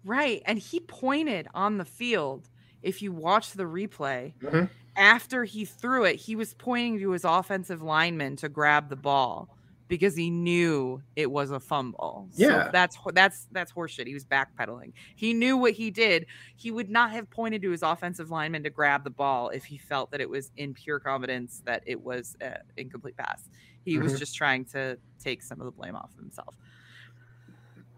Right, 0.05 0.42
and 0.44 0.59
he 0.59 0.80
pointed 0.80 1.48
on 1.55 1.78
the 1.78 1.84
field. 1.84 2.48
If 2.82 3.00
you 3.00 3.12
watch 3.12 3.53
the 3.53 3.62
replay, 3.62 4.34
Mhm. 4.42 4.68
after 4.96 5.44
he 5.44 5.64
threw 5.64 6.05
it, 6.05 6.16
he 6.16 6.34
was 6.34 6.53
pointing 6.55 6.98
to 6.98 7.12
his 7.12 7.24
offensive 7.24 7.80
lineman 7.80 8.34
to 8.36 8.48
grab 8.48 8.88
the 8.90 8.96
ball 8.96 9.48
because 9.93 10.16
he 10.16 10.30
knew 10.30 11.03
it 11.16 11.30
was 11.30 11.51
a 11.51 11.61
fumble. 11.61 12.26
Yeah. 12.32 12.64
so 12.64 12.70
that's 12.72 12.97
that's 13.12 13.47
that's 13.53 13.70
horseshit. 13.72 14.07
He 14.07 14.14
was 14.14 14.24
backpedaling. 14.24 14.95
He 15.16 15.34
knew 15.34 15.59
what 15.59 15.74
he 15.74 15.90
did. 15.90 16.24
He 16.57 16.70
would 16.70 16.88
not 16.88 17.11
have 17.11 17.28
pointed 17.28 17.61
to 17.61 17.70
his 17.70 17.82
offensive 17.82 18.30
lineman 18.30 18.62
to 18.62 18.70
grab 18.70 19.05
the 19.05 19.11
ball 19.11 19.51
if 19.51 19.66
he 19.66 19.76
felt 19.76 20.11
that 20.12 20.22
it 20.22 20.30
was 20.30 20.51
in 20.57 20.72
pure 20.72 20.99
confidence 20.99 21.61
that 21.66 21.82
it 21.84 22.03
was 22.03 22.34
an 22.40 22.57
incomplete 22.78 23.18
pass. 23.18 23.51
He 23.84 23.99
was 23.99 24.14
Mhm. 24.14 24.18
just 24.20 24.34
trying 24.34 24.64
to 24.66 24.97
take 25.22 25.43
some 25.43 25.61
of 25.61 25.66
the 25.66 25.72
blame 25.72 25.95
off 25.95 26.11
of 26.14 26.18
himself. 26.18 26.57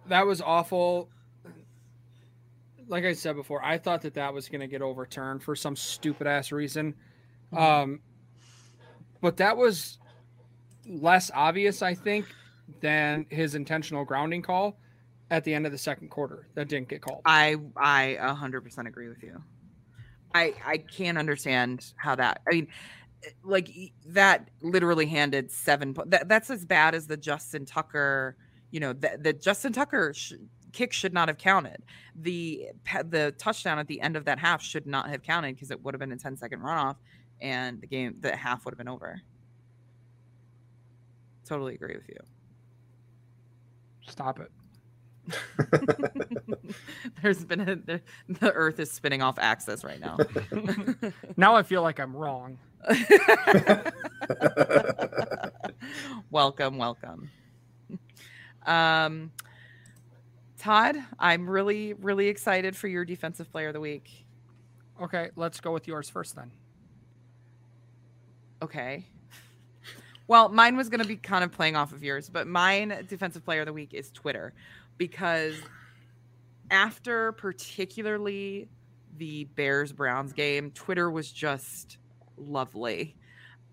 that 0.09 0.27
was 0.27 0.41
awful. 0.43 1.09
Like 2.89 3.05
I 3.05 3.13
said 3.15 3.37
before, 3.37 3.65
I 3.65 3.79
thought 3.79 4.03
that 4.03 4.15
that 4.15 4.35
was 4.35 4.49
going 4.49 4.61
to 4.63 4.67
get 4.67 4.83
overturned 4.83 5.43
for 5.45 5.55
some 5.57 5.77
stupid 5.77 6.27
ass 6.27 6.51
reason. 6.53 6.95
Um, 7.53 8.01
but 9.23 9.37
that 9.39 9.57
was 9.57 9.99
less 10.87 11.31
obvious, 11.35 11.83
I 11.83 11.95
think, 11.95 12.27
than 12.81 13.27
his 13.31 13.55
intentional 13.55 14.05
grounding 14.05 14.43
call 14.43 14.79
at 15.31 15.45
the 15.45 15.55
end 15.55 15.67
of 15.67 15.73
the 15.73 15.79
second 15.79 16.11
quarter 16.11 16.49
that 16.55 16.69
didn't 16.69 16.89
get 16.89 17.03
called. 17.03 17.23
I 17.25 17.57
I 17.77 18.19
a 18.21 18.35
hundred 18.35 18.63
percent 18.63 18.89
agree 18.89 19.09
with 19.09 19.23
you. 19.23 19.43
I 20.35 20.55
I 20.65 20.79
can't 20.79 21.19
understand 21.19 21.93
how 21.97 22.15
that. 22.17 22.41
I 22.49 22.55
mean, 22.55 22.69
like 23.43 23.71
that 24.07 24.51
literally 24.63 25.07
handed 25.07 25.51
seven. 25.51 25.95
That 26.07 26.29
that's 26.29 26.51
as 26.51 26.65
bad 26.65 26.95
as 26.95 27.07
the 27.07 27.17
Justin 27.17 27.65
Tucker. 27.65 28.37
You 28.71 28.81
know, 28.81 28.93
the, 28.93 29.19
the 29.21 29.33
Justin 29.33 29.73
Tucker 29.73 30.13
sh- 30.15 30.33
kick 30.73 30.93
should 30.93 31.15
not 31.15 31.29
have 31.29 31.39
counted. 31.39 31.83
The 32.17 32.69
the 33.07 33.35
touchdown 33.39 33.79
at 33.79 33.87
the 33.87 34.01
end 34.01 34.17
of 34.17 34.25
that 34.27 34.39
half 34.39 34.63
should 34.63 34.87
not 34.87 35.09
have 35.09 35.23
counted 35.23 35.55
because 35.55 35.71
it 35.71 35.83
would 35.83 35.95
have 35.95 36.01
been 36.01 36.13
a 36.13 36.17
10 36.17 36.37
second 36.37 36.61
runoff, 36.61 36.97
and 37.41 37.81
the 37.81 37.87
game 37.87 38.17
the 38.21 38.37
half 38.37 38.65
would 38.65 38.73
have 38.73 38.79
been 38.79 38.89
over. 38.89 39.21
Totally 41.47 41.75
agree 41.75 41.95
with 41.95 42.09
you. 42.09 42.19
Stop 44.07 44.41
it. 44.41 44.51
There's 47.23 47.45
been 47.45 47.61
a 47.61 47.77
the, 47.77 48.01
the 48.29 48.53
Earth 48.53 48.81
is 48.81 48.91
spinning 48.91 49.23
off 49.23 49.39
axis 49.39 49.85
right 49.85 50.01
now. 50.01 50.19
Now 51.37 51.57
I 51.57 51.63
feel 51.63 51.83
like 51.83 51.99
I'm 51.99 52.15
wrong. 52.17 52.59
welcome, 56.31 56.79
welcome. 56.79 57.31
Um, 58.67 59.33
Todd, 60.59 60.97
I'm 61.19 61.49
really, 61.49 61.95
really 61.95 62.29
excited 62.29 62.77
for 62.77 62.89
your 62.89 63.05
defensive 63.05 63.51
player 63.51 63.69
of 63.69 63.75
the 63.75 63.81
week. 63.81 64.27
Okay, 65.03 65.31
let's 65.37 65.61
go 65.61 65.73
with 65.73 65.89
yours 65.89 66.09
first 66.09 66.37
then. 66.37 66.51
Okay. 68.63 69.07
Well, 70.27 70.49
mine 70.49 70.77
was 70.77 70.89
going 70.89 71.03
to 71.03 71.07
be 71.07 71.17
kind 71.17 71.45
of 71.45 71.53
playing 71.53 71.77
off 71.77 71.93
of 71.93 72.03
yours, 72.03 72.31
but 72.31 72.47
mine 72.47 73.05
defensive 73.09 73.45
player 73.45 73.61
of 73.61 73.67
the 73.67 73.73
week 73.73 73.93
is 73.93 74.11
Twitter 74.11 74.55
because 74.97 75.55
after 76.71 77.33
particularly 77.33 78.69
the 79.17 79.45
Bears 79.45 79.93
Browns 79.93 80.33
game, 80.33 80.71
Twitter 80.71 81.11
was 81.11 81.31
just 81.31 81.99
lovely. 82.37 83.17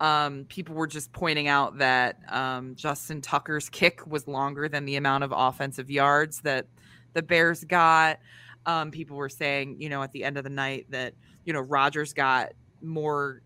Um, 0.02 0.45
people 0.49 0.76
were 0.76 0.88
just 0.88 1.14
pointing 1.14 1.47
out 1.47 1.78
that 1.78 2.18
um, 2.28 2.76
Justin 2.76 3.22
Tucker's 3.22 3.70
kick 3.70 4.06
was 4.08 4.28
longer 4.28 4.68
than 4.68 4.86
the 4.86 4.95
amount 4.95 5.24
of 5.24 5.34
offensive 5.36 5.89
yards 5.89 6.41
that 6.41 6.66
the 7.14 7.22
Bears 7.22 7.64
got. 7.64 8.20
Um, 8.66 8.91
people 8.91 9.16
were 9.16 9.30
saying, 9.30 9.80
you 9.80 9.89
know, 9.89 10.04
at 10.04 10.12
the 10.12 10.24
end 10.24 10.38
of 10.38 10.43
the 10.43 10.49
night 10.49 10.88
that, 10.89 11.14
you 11.45 11.54
know, 11.54 11.62
Rodgers 11.62 12.14
got 12.14 12.52
more 12.82 13.41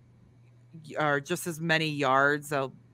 or 0.97 1.19
just 1.19 1.45
as 1.47 1.59
many 1.59 1.87
yards 1.87 2.51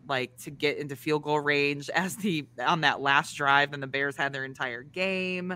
like 0.08 0.38
to 0.38 0.52
get 0.52 0.78
into 0.78 0.95
field 0.95 1.24
goal 1.24 1.39
range 1.39 1.89
as 1.95 2.16
the 2.18 2.45
on 2.60 2.82
that 2.82 3.02
last 3.02 3.36
drive 3.36 3.74
and 3.74 3.82
the 3.82 3.88
Bears 3.88 4.16
had 4.16 4.34
their 4.34 4.45
entire 4.45 4.84
game. 4.84 5.56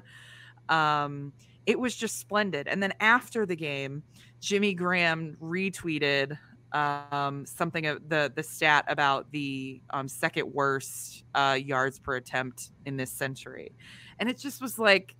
Um, 0.70 1.34
it 1.66 1.80
was 1.80 1.96
just 1.96 2.20
splendid. 2.20 2.68
And 2.68 2.82
then 2.82 2.94
after 3.00 3.46
the 3.46 3.56
game, 3.56 4.04
Jimmy 4.40 4.74
Graham 4.74 5.36
retweeted 5.42 6.38
um, 6.72 7.46
something 7.46 7.86
of 7.86 8.08
the 8.10 8.32
the 8.36 8.44
stat 8.44 8.86
about 8.88 9.32
the 9.32 9.82
um, 9.92 10.08
second 10.08 10.52
worst 10.54 11.24
uh, 11.34 11.58
yards 11.60 12.00
per 12.00 12.16
attempt 12.16 12.72
in 12.86 12.98
this 12.98 13.12
century, 13.12 13.72
and 14.20 14.30
it 14.30 14.38
just 14.38 14.62
was 14.62 14.78
like, 14.78 15.16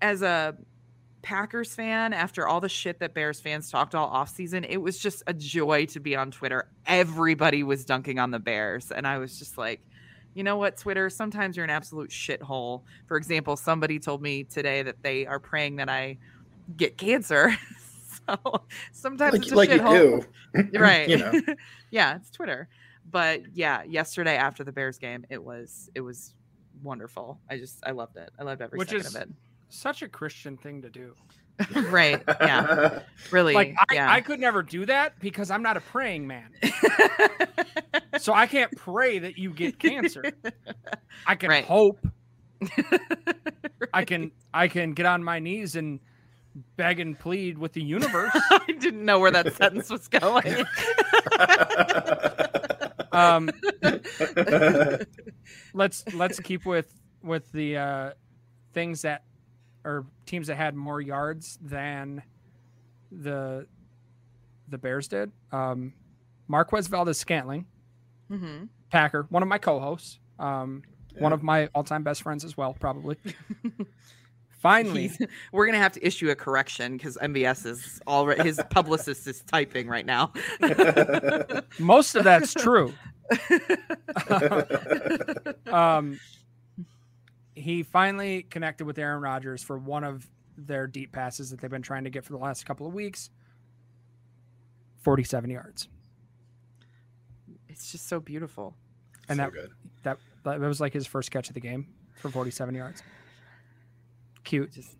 as 0.00 0.22
a 0.22 0.56
Packers 1.22 1.74
fan, 1.74 2.12
after 2.12 2.46
all 2.48 2.60
the 2.60 2.68
shit 2.68 2.98
that 3.00 3.14
Bears 3.14 3.40
fans 3.40 3.70
talked 3.70 3.94
all 3.94 4.10
offseason, 4.10 4.66
it 4.68 4.76
was 4.78 4.98
just 4.98 5.22
a 5.26 5.32
joy 5.34 5.86
to 5.86 6.00
be 6.00 6.16
on 6.16 6.30
Twitter. 6.30 6.68
Everybody 6.86 7.62
was 7.62 7.84
dunking 7.84 8.18
on 8.18 8.30
the 8.30 8.38
Bears, 8.40 8.90
and 8.90 9.06
I 9.06 9.18
was 9.18 9.38
just 9.38 9.56
like, 9.56 9.80
you 10.34 10.42
know 10.42 10.56
what, 10.56 10.76
Twitter, 10.76 11.08
sometimes 11.10 11.56
you're 11.56 11.64
an 11.64 11.70
absolute 11.70 12.10
shithole. 12.10 12.82
For 13.06 13.16
example, 13.16 13.56
somebody 13.56 13.98
told 13.98 14.22
me 14.22 14.44
today 14.44 14.82
that 14.82 15.02
they 15.02 15.26
are 15.26 15.38
praying 15.38 15.76
that 15.76 15.88
I 15.88 16.18
get 16.76 16.96
cancer. 16.98 17.54
so 18.26 18.62
sometimes 18.92 19.32
like, 19.34 19.42
it's 19.42 19.52
a 19.52 19.54
like 19.54 19.70
you 19.70 19.78
shithole. 19.78 20.26
do. 20.54 20.68
Right. 20.78 21.08
you 21.08 21.18
know. 21.18 21.32
yeah, 21.90 22.16
it's 22.16 22.30
Twitter. 22.30 22.68
But 23.10 23.42
yeah, 23.54 23.82
yesterday 23.84 24.36
after 24.36 24.64
the 24.64 24.72
Bears 24.72 24.98
game, 24.98 25.24
it 25.30 25.42
was 25.42 25.90
it 25.94 26.00
was 26.00 26.34
wonderful. 26.82 27.38
I 27.50 27.58
just 27.58 27.78
I 27.84 27.90
loved 27.92 28.16
it. 28.16 28.30
I 28.38 28.42
loved 28.44 28.60
every 28.62 28.78
Which 28.78 28.88
second 28.90 29.06
is- 29.06 29.14
of 29.14 29.22
Such 29.74 30.02
a 30.02 30.08
Christian 30.08 30.58
thing 30.58 30.82
to 30.82 30.90
do. 30.90 31.14
right. 31.90 32.22
Yeah. 32.28 33.00
Really. 33.30 33.54
Like 33.54 33.74
I, 33.78 33.94
yeah. 33.94 34.12
I 34.12 34.20
could 34.20 34.38
never 34.40 34.62
do 34.62 34.84
that 34.84 35.18
because 35.18 35.50
I'm 35.50 35.62
not 35.62 35.76
a 35.78 35.80
praying 35.80 36.26
man. 36.26 36.50
So 38.18 38.34
I 38.34 38.46
can't 38.46 38.70
pray 38.76 39.18
that 39.20 39.38
you 39.38 39.50
get 39.54 39.78
cancer. 39.78 40.22
I 41.26 41.34
can 41.34 41.48
Right. 41.48 41.64
hope. 41.64 41.98
I 43.94 44.04
can 44.04 44.30
I 44.52 44.68
can 44.68 44.92
get 44.92 45.06
on 45.06 45.24
my 45.24 45.38
knees 45.38 45.74
and 45.76 45.98
beg 46.76 47.00
and 47.00 47.18
plead 47.18 47.56
with 47.56 47.72
the 47.72 47.82
universe. 47.82 48.30
I 48.34 48.66
didn't 48.78 49.04
know 49.04 49.18
where 49.18 49.30
that 49.30 49.54
sentence 49.54 49.88
was 49.90 50.08
going. 50.08 50.66
Um, 53.12 53.50
let's 55.74 56.04
let's 56.14 56.38
keep 56.40 56.66
with 56.66 56.92
with 57.22 57.50
the 57.52 57.76
uh, 57.78 58.10
things 58.74 59.02
that 59.02 59.24
or 59.84 60.06
teams 60.26 60.46
that 60.46 60.56
had 60.56 60.74
more 60.74 61.00
yards 61.00 61.58
than 61.62 62.22
the 63.10 63.66
the 64.68 64.78
Bears 64.78 65.08
did. 65.08 65.30
Um, 65.50 65.92
Marquez 66.48 66.86
Valdes-Scantling, 66.86 67.66
hmm 68.28 68.64
Packer, 68.90 69.26
one 69.30 69.42
of 69.42 69.48
my 69.48 69.58
co-hosts, 69.58 70.18
um, 70.38 70.82
one 71.18 71.32
of 71.32 71.42
my 71.42 71.68
all-time 71.74 72.02
best 72.02 72.22
friends 72.22 72.44
as 72.44 72.56
well, 72.56 72.74
probably. 72.78 73.16
Finally, 74.60 75.08
He's, 75.08 75.18
we're 75.50 75.66
gonna 75.66 75.78
have 75.78 75.92
to 75.92 76.06
issue 76.06 76.30
a 76.30 76.36
correction 76.36 76.96
because 76.96 77.16
MBS 77.16 77.66
is 77.66 78.00
already 78.06 78.44
his 78.44 78.60
publicist 78.70 79.26
is 79.26 79.42
typing 79.42 79.88
right 79.88 80.06
now. 80.06 80.32
most 81.80 82.14
of 82.14 82.22
that's 82.22 82.54
true. 82.54 82.92
um, 85.66 86.20
he 87.54 87.82
finally 87.82 88.42
connected 88.44 88.84
with 88.86 88.98
Aaron 88.98 89.20
Rodgers 89.22 89.62
for 89.62 89.78
one 89.78 90.04
of 90.04 90.26
their 90.56 90.86
deep 90.86 91.12
passes 91.12 91.50
that 91.50 91.60
they've 91.60 91.70
been 91.70 91.82
trying 91.82 92.04
to 92.04 92.10
get 92.10 92.24
for 92.24 92.32
the 92.32 92.38
last 92.38 92.64
couple 92.66 92.86
of 92.86 92.94
weeks. 92.94 93.30
47 95.02 95.50
yards. 95.50 95.88
it's 97.68 97.90
just 97.90 98.08
so 98.08 98.20
beautiful. 98.20 98.76
And 99.28 99.36
So 99.38 99.42
that, 99.44 99.52
good. 99.52 99.70
that 100.02 100.18
that 100.44 100.60
was 100.60 100.80
like 100.80 100.92
his 100.92 101.06
first 101.06 101.30
catch 101.30 101.48
of 101.48 101.54
the 101.54 101.60
game 101.60 101.88
for 102.16 102.28
47 102.30 102.74
yards. 102.74 103.02
Cute. 104.44 104.72
Just, 104.72 104.96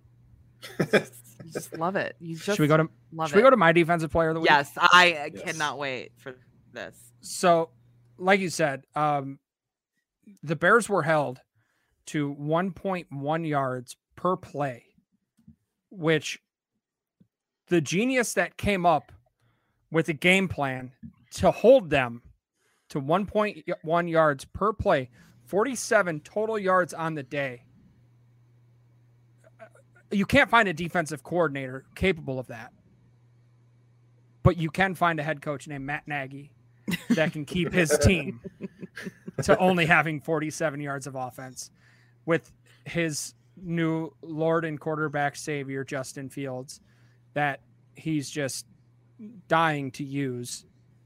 just, 0.90 1.14
you 1.44 1.50
just 1.52 1.76
love 1.76 1.96
it. 1.96 2.16
You 2.20 2.34
just 2.36 2.46
Should 2.56 2.60
we 2.60 2.68
go 2.68 2.76
to 2.76 2.88
love 3.12 3.28
should 3.30 3.36
we 3.36 3.42
go 3.42 3.50
to 3.50 3.56
my 3.56 3.72
defensive 3.72 4.10
player 4.10 4.28
of 4.30 4.34
the 4.34 4.40
week? 4.40 4.50
yes, 4.50 4.70
I 4.76 5.30
Yes. 5.34 5.42
cannot 5.44 5.78
wait 5.78 6.12
for 6.16 6.34
this. 6.72 6.96
So, 7.20 7.70
like 8.18 8.40
you 8.40 8.48
said, 8.48 8.84
um, 8.94 9.38
the 10.42 10.56
Bears 10.56 10.88
were 10.88 11.02
held 11.02 11.40
to 12.06 12.34
1.1 12.34 13.48
yards 13.48 13.96
per 14.16 14.36
play, 14.36 14.84
which 15.90 16.40
the 17.68 17.80
genius 17.80 18.34
that 18.34 18.56
came 18.56 18.84
up 18.84 19.12
with 19.90 20.08
a 20.08 20.12
game 20.12 20.48
plan 20.48 20.92
to 21.32 21.50
hold 21.50 21.90
them 21.90 22.22
to 22.88 23.00
1.1 23.00 24.10
yards 24.10 24.44
per 24.44 24.72
play, 24.72 25.08
47 25.46 26.20
total 26.20 26.58
yards 26.58 26.92
on 26.92 27.14
the 27.14 27.22
day. 27.22 27.64
Uh, 29.60 29.64
you 30.10 30.26
can't 30.26 30.50
find 30.50 30.68
a 30.68 30.74
defensive 30.74 31.22
coordinator 31.22 31.84
capable 31.94 32.38
of 32.38 32.48
that. 32.48 32.72
But 34.42 34.56
you 34.56 34.70
can 34.70 34.94
find 34.94 35.20
a 35.20 35.22
head 35.22 35.40
coach 35.40 35.68
named 35.68 35.86
Matt 35.86 36.06
Nagy 36.06 36.52
that 37.10 37.32
can 37.32 37.44
keep 37.44 37.72
his 37.72 37.96
team 38.02 38.40
to 39.42 39.56
only 39.58 39.86
having 39.86 40.20
47 40.20 40.80
yards 40.80 41.06
of 41.06 41.14
offense 41.14 41.70
with 42.26 42.52
his 42.84 43.34
new 43.56 44.12
Lord 44.22 44.64
and 44.64 44.78
quarterback 44.80 45.36
savior, 45.36 45.84
Justin 45.84 46.28
Fields, 46.28 46.80
that 47.34 47.60
he's 47.94 48.30
just 48.30 48.66
dying 49.48 49.90
to 49.92 50.04
use, 50.04 50.64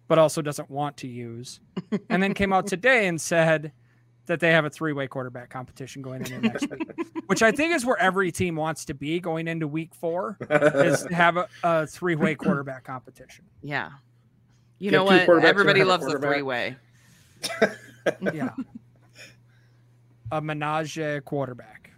but 0.08 0.18
also 0.18 0.42
doesn't 0.42 0.70
want 0.70 0.98
to 0.98 1.08
use. 1.08 1.60
And 2.08 2.22
then 2.22 2.34
came 2.34 2.52
out 2.52 2.66
today 2.66 3.06
and 3.08 3.20
said 3.20 3.72
that 4.26 4.40
they 4.40 4.50
have 4.52 4.64
a 4.64 4.70
three 4.70 4.92
way 4.92 5.06
quarterback 5.06 5.50
competition 5.50 6.02
going 6.02 6.20
into 6.22 6.40
next 6.40 6.68
week, 6.70 6.88
which 7.26 7.42
I 7.42 7.52
think 7.52 7.74
is 7.74 7.84
where 7.84 7.98
every 7.98 8.32
team 8.32 8.56
wants 8.56 8.84
to 8.86 8.94
be 8.94 9.20
going 9.20 9.46
into 9.48 9.68
week 9.68 9.94
four 9.94 10.36
is 10.40 11.02
to 11.02 11.14
have 11.14 11.36
a, 11.36 11.48
a 11.62 11.86
three 11.86 12.16
way 12.16 12.34
quarterback 12.36 12.84
competition. 12.84 13.44
Yeah. 13.62 13.90
You 14.78 14.90
Get 14.90 14.96
know 14.96 15.04
what? 15.04 15.28
Everybody 15.44 15.84
loves 15.84 16.04
a 16.04 16.08
quarterback. 16.08 16.32
three 16.32 16.42
way. 16.42 16.76
Yeah. 18.32 18.50
A 20.32 20.40
menage 20.40 20.98
quarterback. 21.24 21.90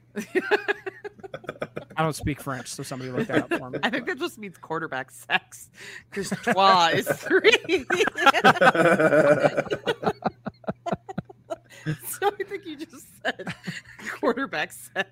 I 1.96 2.02
don't 2.02 2.14
speak 2.14 2.40
French, 2.40 2.68
so 2.68 2.84
somebody 2.84 3.10
look 3.10 3.26
that 3.26 3.50
up 3.50 3.58
for 3.58 3.70
me. 3.70 3.80
I 3.82 3.90
think 3.90 4.06
that 4.06 4.18
just 4.18 4.38
means 4.38 4.56
quarterback 4.56 5.10
sex 5.10 5.68
because 6.08 6.30
trois 6.42 6.90
is 6.94 7.08
three. 7.08 7.50
so 12.06 12.28
I 12.28 12.44
think 12.44 12.66
you 12.66 12.76
just 12.76 13.06
said 13.22 13.52
quarterback 14.20 14.70
sex. 14.72 15.10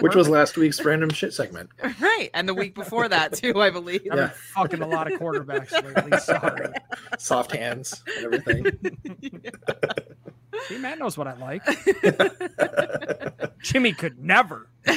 Which 0.00 0.14
was 0.14 0.28
last 0.28 0.56
week's 0.56 0.84
random 0.84 1.10
shit 1.10 1.32
segment. 1.34 1.70
Right. 2.00 2.30
And 2.34 2.48
the 2.48 2.54
week 2.54 2.74
before 2.74 3.08
that, 3.08 3.32
too, 3.32 3.60
I 3.60 3.70
believe. 3.70 4.02
I've 4.10 4.18
Yeah. 4.18 4.26
been 4.26 4.36
fucking 4.54 4.82
a 4.82 4.86
lot 4.86 5.10
of 5.12 5.18
quarterbacks 5.18 5.72
lately. 5.72 6.18
Sorry. 6.18 6.72
Soft 7.18 7.52
hands 7.52 8.02
and 8.16 8.24
everything. 8.26 8.78
See, 10.66 10.78
Matt 10.78 10.98
knows 10.98 11.16
what 11.18 11.26
I 11.26 11.34
like. 11.34 11.62
Jimmy 13.62 13.92
could 13.92 14.18
never. 14.22 14.68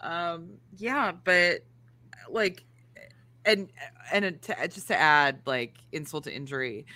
um 0.00 0.54
yeah 0.76 1.12
but 1.24 1.60
like 2.28 2.64
and 3.44 3.68
and 4.12 4.40
to, 4.42 4.56
just 4.68 4.88
to 4.88 4.96
add 4.98 5.38
like 5.46 5.74
insult 5.92 6.24
to 6.24 6.34
injury 6.34 6.86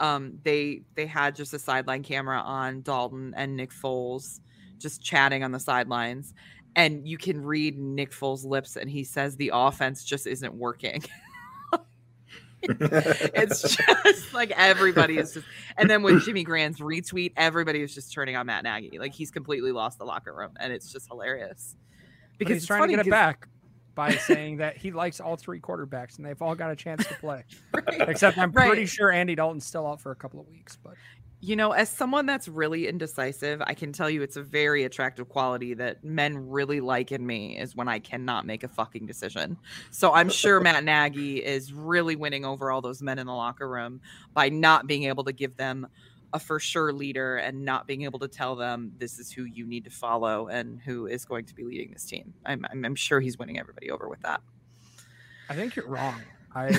um 0.00 0.38
they 0.44 0.82
they 0.94 1.06
had 1.06 1.34
just 1.34 1.52
a 1.54 1.58
sideline 1.58 2.02
camera 2.04 2.38
on 2.38 2.80
dalton 2.82 3.34
and 3.36 3.56
nick 3.56 3.70
foles 3.72 4.38
just 4.82 5.02
chatting 5.02 5.42
on 5.44 5.52
the 5.52 5.60
sidelines 5.60 6.34
and 6.76 7.06
you 7.06 7.16
can 7.18 7.42
read 7.42 7.78
nick 7.78 8.10
foles 8.12 8.44
lips 8.44 8.76
and 8.76 8.90
he 8.90 9.04
says 9.04 9.36
the 9.36 9.50
offense 9.54 10.04
just 10.04 10.26
isn't 10.26 10.54
working 10.54 11.02
it's 12.62 13.62
just 14.04 14.32
like 14.34 14.52
everybody 14.56 15.18
is 15.18 15.34
just, 15.34 15.46
and 15.76 15.90
then 15.90 16.02
with 16.02 16.24
Jimmy 16.24 16.44
Graham's 16.44 16.78
retweet, 16.78 17.32
everybody 17.36 17.82
is 17.82 17.92
just 17.92 18.12
turning 18.12 18.36
on 18.36 18.46
Matt 18.46 18.62
Nagy. 18.62 18.98
Like 19.00 19.12
he's 19.12 19.32
completely 19.32 19.72
lost 19.72 19.98
the 19.98 20.04
locker 20.04 20.32
room, 20.32 20.52
and 20.60 20.72
it's 20.72 20.92
just 20.92 21.08
hilarious. 21.08 21.74
Because 22.38 22.54
he's 22.58 22.66
trying 22.66 22.82
to 22.82 22.88
get 22.88 23.00
it 23.00 23.02
'cause- 23.04 23.10
back 23.10 23.48
by 23.96 24.12
saying 24.16 24.58
that 24.58 24.76
he 24.76 24.92
likes 24.92 25.18
all 25.20 25.34
three 25.36 25.58
quarterbacks 25.60 26.18
and 26.18 26.24
they've 26.26 26.40
all 26.40 26.54
got 26.54 26.70
a 26.70 26.76
chance 26.76 27.04
to 27.06 27.14
play. 27.14 27.44
Right. 27.74 28.08
Except 28.08 28.38
I'm 28.38 28.52
pretty 28.52 28.68
Right. 28.82 28.88
sure 28.88 29.10
Andy 29.10 29.34
Dalton's 29.34 29.66
still 29.66 29.86
out 29.86 30.00
for 30.00 30.12
a 30.12 30.16
couple 30.16 30.38
of 30.40 30.46
weeks. 30.48 30.78
But 30.82 30.94
You 31.44 31.56
know, 31.56 31.72
as 31.72 31.88
someone 31.88 32.24
that's 32.24 32.46
really 32.46 32.86
indecisive, 32.86 33.60
I 33.66 33.74
can 33.74 33.92
tell 33.92 34.08
you 34.08 34.22
it's 34.22 34.36
a 34.36 34.44
very 34.44 34.84
attractive 34.84 35.28
quality 35.28 35.74
that 35.74 36.04
men 36.04 36.48
really 36.48 36.80
like 36.80 37.10
in 37.10 37.26
me 37.26 37.58
is 37.58 37.74
when 37.74 37.88
I 37.88 37.98
cannot 37.98 38.46
make 38.46 38.62
a 38.62 38.68
fucking 38.68 39.06
decision. 39.06 39.56
So 39.90 40.12
I'm 40.12 40.28
sure 40.28 40.60
Matt 40.62 40.84
Nagy 40.84 41.44
is 41.44 41.72
really 41.72 42.14
winning 42.14 42.44
over 42.44 42.70
all 42.70 42.80
those 42.80 43.02
men 43.02 43.18
in 43.18 43.26
the 43.26 43.34
locker 43.34 43.68
room 43.68 44.00
by 44.32 44.50
not 44.50 44.86
being 44.86 45.02
able 45.04 45.24
to 45.24 45.32
give 45.32 45.56
them 45.56 45.88
a 46.32 46.38
for 46.38 46.60
sure 46.60 46.92
leader 46.92 47.38
and 47.38 47.64
not 47.64 47.88
being 47.88 48.02
able 48.02 48.20
to 48.20 48.28
tell 48.28 48.54
them 48.54 48.92
this 48.98 49.18
is 49.18 49.32
who 49.32 49.42
you 49.42 49.66
need 49.66 49.82
to 49.82 49.90
follow 49.90 50.46
and 50.46 50.80
who 50.80 51.08
is 51.08 51.24
going 51.24 51.44
to 51.46 51.54
be 51.56 51.64
leading 51.64 51.90
this 51.90 52.04
team. 52.04 52.32
I'm, 52.46 52.64
I'm, 52.70 52.84
I'm 52.84 52.94
sure 52.94 53.18
he's 53.18 53.36
winning 53.36 53.58
everybody 53.58 53.90
over 53.90 54.08
with 54.08 54.22
that. 54.22 54.40
I 55.48 55.56
think 55.56 55.74
you're 55.74 55.88
wrong. 55.88 56.22
I 56.54 56.70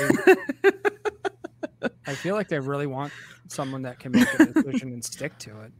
I 2.05 2.15
feel 2.15 2.35
like 2.35 2.47
they 2.47 2.59
really 2.59 2.87
want 2.87 3.11
someone 3.47 3.81
that 3.83 3.99
can 3.99 4.11
make 4.13 4.27
a 4.39 4.45
decision 4.45 4.93
and 4.93 5.03
stick 5.03 5.37
to 5.39 5.51
it. 5.61 5.71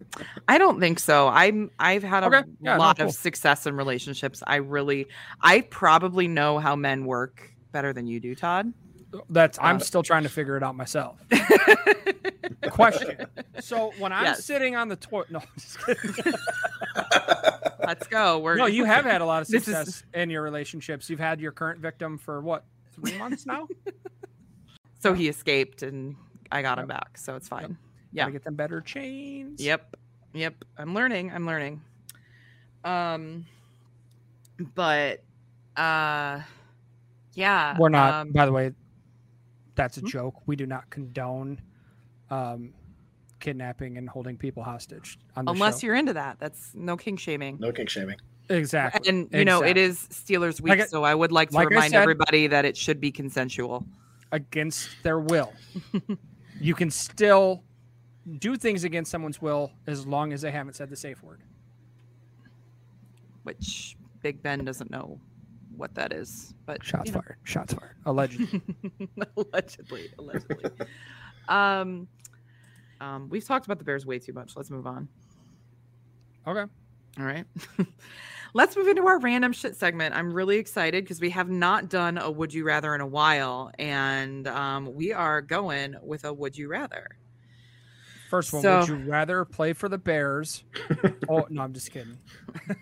I 0.48 0.58
don't 0.58 0.80
think 0.80 1.00
so. 1.00 1.28
I'm 1.28 1.72
I've 1.80 2.04
had 2.04 2.24
a 2.24 2.28
Okay. 2.28 2.44
Yeah, 2.62 2.74
no, 2.74 2.80
lot 2.80 2.98
cool. 2.98 3.08
of 3.08 3.14
success 3.14 3.66
in 3.66 3.76
relationships. 3.76 4.44
I 4.46 4.58
really 4.58 5.08
I 5.42 5.62
probably 5.62 6.28
know 6.28 6.60
how 6.60 6.76
men 6.76 7.06
work 7.06 7.52
better 7.72 7.94
than 7.94 8.06
you 8.08 8.20
do, 8.20 8.36
Todd. 8.36 8.74
That's 9.30 9.58
I'm 9.62 9.78
Uh, 9.78 9.80
still 9.80 10.04
trying 10.04 10.24
to 10.24 10.30
figure 10.30 10.58
it 10.58 10.64
out 10.64 10.76
myself. 10.76 11.18
Question. 12.70 13.28
So 13.60 13.92
when 14.00 14.12
I'm 14.12 14.24
Yes. 14.26 14.44
sitting 14.46 14.76
on 14.76 14.88
the 14.88 14.96
toilet, 14.96 15.32
no, 15.32 15.40
I'm 15.40 15.46
just 15.60 15.80
kidding. 15.86 16.34
Let's 17.80 18.08
go. 18.08 18.40
We're 18.40 18.56
no, 18.56 18.66
you 18.66 18.86
have 18.86 19.06
had 19.06 19.22
a 19.22 19.26
lot 19.26 19.42
of 19.42 19.48
This 19.52 19.68
is- 19.68 19.76
success 19.76 20.04
in 20.14 20.30
your 20.30 20.42
relationships. 20.42 21.10
You've 21.10 21.20
had 21.20 21.40
your 21.42 21.52
current 21.52 21.80
victim 21.80 22.18
for 22.18 22.42
what 22.42 22.64
three 22.94 23.18
months 23.18 23.46
now. 23.46 23.68
so 25.00 25.14
he 25.14 25.28
escaped 25.28 25.84
and 25.84 26.16
I 26.54 26.62
got 26.62 26.78
him 26.80 26.88
back, 26.88 27.18
so 27.18 27.36
it's 27.36 27.48
fine. 27.48 27.78
Yeah. 28.12 28.24
Gotta 28.24 28.32
get 28.34 28.44
them 28.44 28.56
better 28.56 28.80
chains. 28.82 29.60
Yep. 29.62 29.96
Yep. 30.34 30.66
I'm 30.78 30.94
learning. 30.94 31.32
I'm 31.32 31.46
learning. 31.46 31.82
Um 32.84 33.46
but 34.76 35.24
uh 35.76 36.42
yeah. 37.34 37.76
We're 37.80 37.90
not. 37.90 38.14
um, 38.14 38.32
by 38.32 38.46
the 38.46 38.52
way, 38.52 38.72
that's 39.76 39.98
a 39.98 40.02
Hmm? 40.02 40.08
joke. 40.08 40.36
We 40.46 40.56
do 40.56 40.68
not 40.68 40.88
condone 40.92 41.60
um, 42.30 42.74
kidnapping 43.40 43.98
and 43.98 44.08
holding 44.08 44.38
people 44.38 44.62
hostage. 44.64 45.18
On 45.36 45.48
unless 45.48 45.82
show. 45.82 45.88
you're 45.88 45.96
into 45.96 46.14
that. 46.14 46.38
That's 46.40 46.72
no 46.76 46.96
king 46.96 47.18
shaming. 47.18 47.58
No 47.60 47.72
king 47.72 47.88
shaming. 47.88 48.18
exactly. 48.50 49.10
And 49.10 49.30
you 49.34 49.46
know, 49.46 49.64
it 49.64 49.78
is 49.78 49.98
Steelers 50.12 50.62
week, 50.62 50.70
Like 50.72 50.82
I- 50.82 50.86
so 50.86 51.04
I 51.04 51.16
would 51.16 51.32
like 51.32 51.50
to 51.50 51.56
like 51.56 51.70
remind 51.70 51.92
said- 51.94 52.02
everybody 52.04 52.46
that 52.48 52.66
it 52.66 52.78
should 52.78 53.02
be 53.02 53.12
consensual. 53.12 53.84
against 54.32 54.90
their 55.04 55.20
will. 55.20 55.52
you 56.64 56.74
can 56.74 56.90
still 56.90 57.62
do 58.40 58.56
things 58.56 58.86
against 58.86 59.12
someone's 59.12 59.42
will 59.42 59.72
as 59.86 60.08
long 60.08 60.32
as 60.32 60.42
they 60.42 60.52
haven't 60.52 60.76
said 60.76 60.90
the 60.90 60.96
safe 60.96 61.22
word. 61.22 61.42
which 63.44 63.98
Big 64.22 64.42
Ben 64.42 64.64
doesn't 64.64 64.90
know 64.90 65.20
what 65.76 65.94
that 65.96 66.14
is, 66.14 66.54
but 66.66 66.82
Shots 66.84 67.10
you 67.10 67.16
know, 67.16 67.22
fired. 67.22 67.38
Shots 67.44 67.74
fired. 67.74 67.98
Allegedly. 68.06 68.62
allegedly, 69.38 70.10
allegedly. 70.18 70.72
um, 71.50 72.08
um, 73.02 73.28
we've 73.30 73.44
talked 73.46 73.66
about 73.66 73.80
the 73.80 73.84
Bears 73.84 74.06
way 74.06 74.18
too 74.20 74.32
much. 74.32 74.56
Let's 74.56 74.70
move 74.72 74.88
on. 74.88 75.10
okay. 76.48 76.72
All 77.20 77.26
right. 77.26 77.46
Let's 78.56 78.78
move 78.78 78.88
into 78.88 79.06
our 79.08 79.20
random 79.20 79.52
shit 79.52 79.76
segment. 79.76 80.14
I'm 80.16 80.32
really 80.32 80.58
excited 80.58 81.04
because 81.04 81.20
we 81.20 81.32
have 81.32 81.50
not 81.50 81.90
done 81.90 82.18
a 82.20 82.30
would 82.30 82.54
you 82.54 82.64
rather 82.66 82.94
in 82.94 83.02
a 83.02 83.08
while, 83.08 83.72
and 83.80 84.48
um, 84.48 84.94
we 84.94 85.12
are 85.12 85.42
going 85.42 85.96
with 86.04 86.24
a 86.24 86.32
would 86.32 86.56
you 86.58 86.68
rather. 86.68 87.08
First 88.30 88.54
one. 88.54 88.62
So- 88.62 88.80
Would 88.80 88.88
you 88.90 88.96
rather 88.96 89.46
play 89.46 89.74
for 89.74 89.90
the 89.90 89.98
Bears? 89.98 90.64
oh 91.30 91.46
no, 91.50 91.62
I'm 91.64 91.74
just 91.74 91.92
kidding. 91.92 92.18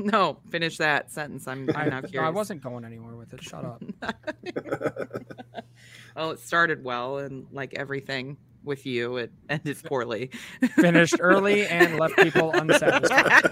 No, 0.00 0.38
finish 0.50 0.76
that 0.76 1.10
sentence. 1.10 1.48
I'm, 1.48 1.68
I, 1.74 1.82
I'm 1.82 1.90
now 1.90 2.00
no, 2.00 2.08
curious. 2.08 2.28
I 2.28 2.30
wasn't 2.30 2.62
going 2.62 2.84
anywhere 2.84 3.16
with 3.16 3.34
it. 3.34 3.42
Shut 3.42 3.64
up. 3.64 3.82
Well, 6.14 6.30
it 6.32 6.40
started 6.40 6.82
well, 6.84 7.18
and 7.18 7.46
like 7.52 7.74
everything 7.74 8.36
with 8.68 8.86
you, 8.86 9.16
it 9.18 9.32
ended 9.48 9.78
poorly. 9.84 10.30
Finished 10.76 11.16
early 11.18 11.66
and 11.66 11.98
left 11.98 12.16
people 12.18 12.52
unsatisfied. 12.52 13.50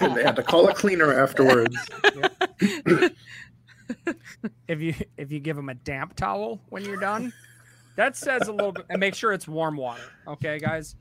they 0.00 0.22
had 0.24 0.36
to 0.36 0.42
call 0.42 0.68
a 0.68 0.74
cleaner 0.74 1.12
afterwards. 1.22 1.76
If 4.68 4.80
you 4.80 4.94
if 5.16 5.32
you 5.32 5.40
give 5.40 5.56
them 5.56 5.68
a 5.68 5.74
damp 5.74 6.14
towel 6.14 6.60
when 6.68 6.84
you're 6.84 7.00
done, 7.00 7.32
that 7.96 8.16
says 8.16 8.46
a 8.46 8.52
little 8.52 8.70
bit. 8.70 8.86
And 8.88 9.00
make 9.00 9.16
sure 9.16 9.32
it's 9.32 9.48
warm 9.48 9.76
water. 9.76 10.02
Okay, 10.28 10.60
guys, 10.60 10.94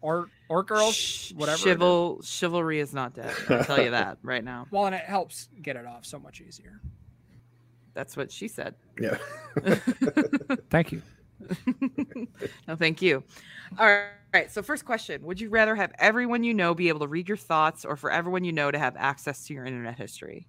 or 0.00 0.26
or 0.48 0.64
girls, 0.64 1.32
whatever. 1.36 1.68
it 1.68 1.70
is. 1.72 1.78
Chival- 1.78 2.26
chivalry 2.26 2.80
is 2.80 2.92
not 2.92 3.14
dead. 3.14 3.32
I'll 3.48 3.62
tell 3.64 3.80
you 3.80 3.90
that 3.92 4.18
right 4.24 4.42
now. 4.42 4.66
Well, 4.72 4.86
and 4.86 4.94
it 4.96 5.04
helps 5.04 5.48
get 5.62 5.76
it 5.76 5.86
off 5.86 6.04
so 6.04 6.18
much 6.18 6.40
easier. 6.40 6.80
That's 7.94 8.16
what 8.16 8.32
she 8.32 8.48
said. 8.48 8.74
Yeah. 9.00 9.18
Thank 10.68 10.90
you. 10.90 11.02
no, 12.68 12.76
thank 12.76 13.02
you. 13.02 13.22
All 13.78 13.86
right. 14.34 14.50
So, 14.50 14.62
first 14.62 14.84
question 14.84 15.22
Would 15.24 15.40
you 15.40 15.48
rather 15.50 15.74
have 15.74 15.92
everyone 15.98 16.44
you 16.44 16.54
know 16.54 16.74
be 16.74 16.88
able 16.88 17.00
to 17.00 17.08
read 17.08 17.28
your 17.28 17.36
thoughts 17.36 17.84
or 17.84 17.96
for 17.96 18.10
everyone 18.10 18.44
you 18.44 18.52
know 18.52 18.70
to 18.70 18.78
have 18.78 18.96
access 18.96 19.46
to 19.46 19.54
your 19.54 19.64
internet 19.64 19.96
history? 19.98 20.46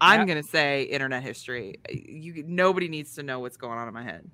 I'm 0.00 0.20
Yeah. 0.20 0.26
going 0.26 0.42
to 0.42 0.48
say 0.48 0.82
internet 0.84 1.22
history. 1.22 1.76
You 1.90 2.44
Nobody 2.46 2.88
needs 2.88 3.14
to 3.14 3.22
know 3.22 3.40
what's 3.40 3.56
going 3.56 3.78
on 3.78 3.88
in 3.88 3.94
my 3.94 4.02
head. 4.02 4.30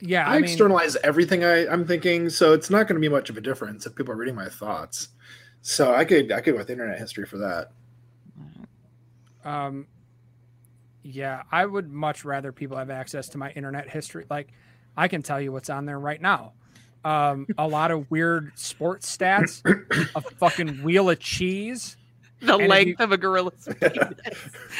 Yeah, 0.00 0.26
I, 0.26 0.32
I, 0.32 0.34
mean, 0.36 0.44
externalize 0.44 0.96
everything 1.04 1.44
I, 1.44 1.68
I'm 1.68 1.86
thinking, 1.86 2.28
so 2.28 2.52
it's 2.52 2.70
not 2.70 2.88
going 2.88 2.96
to 2.96 3.00
be 3.00 3.08
much 3.08 3.30
of 3.30 3.36
a 3.36 3.40
difference 3.40 3.86
if 3.86 3.94
people 3.94 4.12
are 4.12 4.16
reading 4.16 4.34
my 4.34 4.48
thoughts. 4.48 5.08
So 5.62 5.94
I 5.94 6.04
could 6.04 6.32
I 6.32 6.40
could 6.40 6.52
go 6.54 6.58
with 6.58 6.70
internet 6.70 6.98
history 6.98 7.24
for 7.24 7.38
that. 7.38 7.70
um, 9.44 9.86
yeah, 11.02 11.42
I 11.50 11.64
would 11.66 11.90
much 11.90 12.24
rather 12.24 12.52
people 12.52 12.76
have 12.76 12.90
access 12.90 13.28
to 13.30 13.38
my 13.38 13.50
internet 13.52 13.88
history. 13.88 14.24
Like, 14.30 14.48
I 14.96 15.08
can 15.08 15.22
tell 15.22 15.40
you 15.40 15.52
what's 15.52 15.70
on 15.70 15.84
there 15.86 15.98
right 15.98 16.20
now. 16.20 16.52
Um, 17.04 17.46
a 17.58 17.66
lot 17.66 17.90
of 17.90 18.08
weird 18.10 18.52
sports 18.54 19.16
stats, 19.16 19.60
a 20.14 20.20
fucking 20.20 20.82
wheel 20.82 21.10
of 21.10 21.18
cheese. 21.18 21.96
The 22.42 22.58
if 22.58 22.68
length 22.68 22.98
you- 22.98 23.04
of 23.04 23.12
a 23.12 23.16
gorilla's 23.16 23.68
penis. 23.80 24.18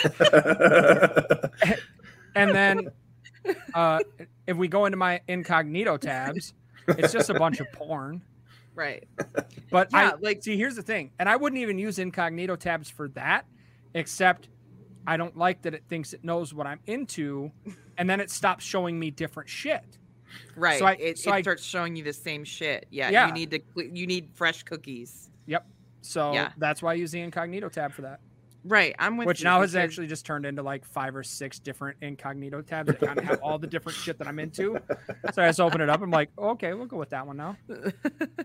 and 2.35 2.51
then 2.55 2.89
uh, 3.75 4.01
if 4.49 4.57
we 4.57 4.67
go 4.69 4.87
into 4.87 4.97
my 4.97 5.21
incognito 5.29 5.97
tabs, 5.97 6.55
it's 6.89 7.13
just 7.13 7.31
a 7.31 7.35
bunch 7.35 7.61
of 7.61 7.71
porn. 7.73 8.21
right. 8.75 9.05
But 9.71 9.89
Yeah, 9.93 10.11
I 10.11 10.15
like- 10.21 10.43
see. 10.43 10.57
Here's 10.57 10.75
the 10.75 10.83
thing, 10.83 11.13
and 11.21 11.29
I 11.29 11.37
wouldn't 11.37 11.61
even 11.63 11.79
use 11.79 11.99
incognito 12.01 12.57
tabs 12.57 12.91
for 12.91 13.09
that, 13.11 13.47
except 13.95 14.49
I 15.07 15.17
don't 15.17 15.37
like 15.37 15.63
that 15.63 15.75
it 15.75 15.85
thinks 15.89 16.13
it 16.13 16.23
knows 16.25 16.55
what 16.55 16.67
I'm 16.67 16.81
into, 16.87 17.51
and 17.99 18.09
then 18.09 18.21
it 18.21 18.31
stops 18.31 18.65
showing 18.65 18.99
me 18.99 19.11
different 19.11 19.49
shit. 19.49 19.99
Right. 20.57 20.81
I- 20.83 20.93
it 20.95 21.19
so 21.19 21.31
it 21.31 21.35
I- 21.35 21.43
starts 21.43 21.63
showing 21.65 21.95
you 21.97 22.05
the 22.05 22.13
same 22.13 22.45
shit. 22.45 22.87
Yeah. 22.91 23.11
Yeah. 23.11 23.27
You 23.27 23.33
need 23.35 23.51
to, 23.51 23.61
you 23.77 24.07
need 24.07 24.31
fresh 24.35 24.63
cookies. 24.63 25.31
Yep. 25.47 25.67
So 26.03 26.33
Yeah. 26.33 26.53
that's 26.57 26.83
why 26.83 26.93
I 26.93 26.95
use 26.95 27.11
the 27.13 27.21
incognito 27.21 27.69
tab 27.69 27.93
for 27.93 28.03
that, 28.03 28.21
Right. 28.65 28.95
I'm 28.99 29.17
with 29.17 29.27
which 29.27 29.41
you 29.41 29.45
now 29.45 29.61
has 29.61 29.73
because- 29.73 29.85
actually 29.85 30.07
just 30.07 30.25
turned 30.25 30.47
into 30.47 30.63
like 30.63 30.85
five 30.85 31.17
or 31.17 31.23
six 31.23 31.59
different 31.59 31.97
incognito 32.01 32.63
tabs 32.63 32.89
that 32.89 33.01
kind 33.01 33.19
of 33.19 33.25
have 33.25 33.41
all 33.43 33.59
the 33.59 33.67
different 33.67 33.99
shit 33.99 34.19
that 34.19 34.29
I'm 34.29 34.39
into. 34.39 34.79
So 35.33 35.43
I 35.43 35.49
just 35.49 35.61
open 35.61 35.81
it 35.81 35.89
up. 35.91 36.01
I'm 36.01 36.11
like, 36.11 36.31
okay, 36.39 36.73
we'll 36.75 36.87
go 36.87 36.97
with 36.97 37.11
that 37.11 37.27
one 37.27 37.37
now. 37.37 37.57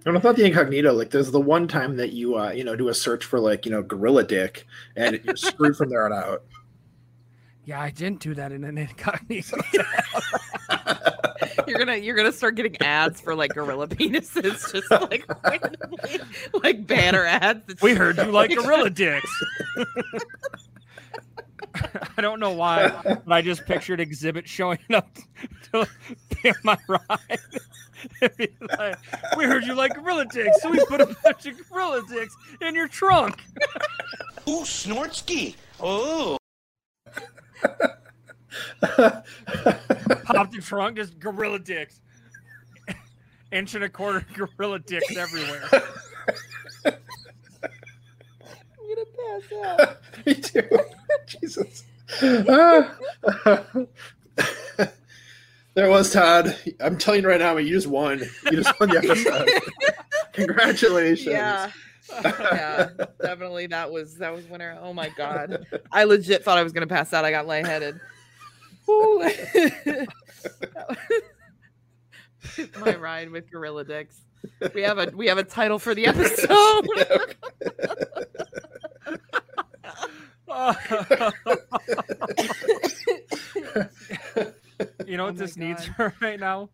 And 0.05 0.17
I 0.17 0.19
thought 0.21 0.37
the 0.37 0.45
incognito, 0.45 0.93
like 0.93 1.09
there's 1.09 1.31
the 1.31 1.39
one 1.39 1.67
time 1.67 1.97
that 1.97 2.13
you 2.13 2.37
uh, 2.37 2.51
you 2.51 2.63
know, 2.63 2.75
do 2.75 2.87
a 2.87 2.93
search 2.93 3.25
for 3.25 3.39
like, 3.39 3.65
you 3.65 3.71
know, 3.71 3.81
gorilla 3.83 4.23
dick 4.23 4.65
and 4.95 5.19
you're 5.23 5.35
screwed 5.35 5.75
from 5.75 5.89
there 5.89 6.05
on 6.05 6.13
out. 6.13 6.43
Yeah, 7.65 7.81
I 7.81 7.89
didn't 7.89 8.21
do 8.21 8.33
that 8.35 8.53
in 8.53 8.63
an 8.63 8.77
incognito. 8.77 9.57
you're 11.67 11.79
gonna 11.79 11.95
you're 11.95 12.15
gonna 12.15 12.31
start 12.31 12.55
getting 12.55 12.79
ads 12.81 13.21
for 13.21 13.35
like 13.35 13.53
gorilla 13.53 13.87
penises, 13.87 14.71
just 14.71 14.91
like 14.91 15.25
randomly, 15.43 16.19
like 16.63 16.87
banner 16.87 17.25
ads. 17.25 17.65
that 17.67 17.81
We 17.81 17.93
heard 17.93 18.17
you 18.17 18.25
like 18.25 18.53
gorilla 18.55 18.89
dicks. 18.89 19.29
I 22.17 22.21
don't 22.21 22.39
know 22.39 22.51
why, 22.51 22.89
but 23.03 23.31
I 23.31 23.41
just 23.41 23.65
pictured 23.65 23.99
Xzibit 23.99 24.47
showing 24.47 24.79
up 24.93 25.15
to 25.71 25.87
Pimp 26.29 26.57
My 26.63 26.77
Ride. 26.87 27.39
Like, 28.77 28.97
we 29.37 29.45
heard 29.45 29.63
you 29.63 29.75
like 29.75 29.93
gorilla 29.95 30.25
dicks, 30.25 30.61
so 30.61 30.69
we 30.69 30.83
put 30.85 31.01
a 31.01 31.15
bunch 31.23 31.45
of 31.45 31.69
gorilla 31.69 32.01
dicks 32.09 32.35
in 32.61 32.73
your 32.73 32.87
trunk. 32.87 33.43
Ooh, 34.47 34.61
Snortsky. 34.61 35.55
Oh. 35.79 36.37
Pop 38.81 40.51
the 40.51 40.61
trunk, 40.61 40.97
just 40.97 41.19
gorilla 41.19 41.59
dicks. 41.59 41.99
Inch 43.51 43.75
and 43.75 43.83
a 43.83 43.89
quarter 43.89 44.25
gorilla 44.33 44.79
dicks 44.79 45.15
everywhere. 45.15 45.63
I'm 46.85 46.93
gonna 48.87 49.05
pass 49.17 49.79
out. 49.79 49.97
Me 50.25 50.33
too. 50.35 50.69
Jesus. 51.25 51.83
Ah. 52.21 52.95
there 55.73 55.89
was 55.89 56.11
Todd. 56.13 56.55
I'm 56.79 56.97
telling 56.97 57.23
you 57.23 57.27
right 57.27 57.39
now, 57.39 57.57
you 57.57 57.73
just 57.73 57.87
won. 57.87 58.19
You 58.45 58.51
just 58.51 58.79
won 58.79 58.89
the 58.89 58.97
episode. 58.97 59.49
Congratulations. 60.33 61.27
Yeah. 61.27 61.71
yeah, 62.23 62.89
definitely 63.21 63.67
that 63.67 63.91
was 63.91 64.15
that 64.17 64.33
was 64.33 64.45
winner. 64.45 64.77
Oh 64.81 64.93
my 64.93 65.09
god. 65.09 65.65
I 65.91 66.05
legit 66.05 66.43
thought 66.43 66.57
I 66.57 66.63
was 66.63 66.71
gonna 66.71 66.87
pass 66.87 67.11
out. 67.13 67.25
I 67.25 67.31
got 67.31 67.47
lightheaded. 67.47 67.99
Woo. 68.87 69.19
my 72.79 72.95
ride 72.95 73.29
with 73.29 73.51
Gorilla 73.51 73.83
Dicks. 73.83 74.21
We 74.73 74.81
have 74.83 74.97
a 74.97 75.11
we 75.15 75.27
have 75.27 75.37
a 75.37 75.43
title 75.43 75.77
for 75.79 75.93
the 75.93 76.07
episode. 76.07 76.87
you 85.05 85.17
know 85.17 85.25
what 85.25 85.31
Oh 85.31 85.33
my 85.33 85.37
this 85.37 85.57
needs 85.57 85.89
right 86.21 86.39
now? 86.39 86.69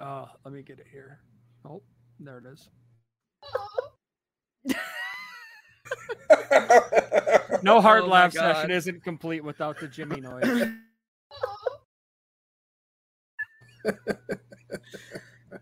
Oh, 0.00 0.28
let 0.44 0.52
me 0.52 0.60
get 0.62 0.78
it 0.78 0.86
here. 0.90 1.20
Oh, 1.64 1.80
there 2.20 2.38
it 2.38 2.44
is. 2.46 2.68
No 7.62 7.80
hard 7.80 8.02
Oh 8.04 8.08
laugh 8.08 8.32
session 8.32 8.72
isn't 8.72 9.04
complete 9.04 9.44
without 9.44 9.78
the 9.78 9.86
Jimmy 9.86 10.20
noise. 10.20 10.72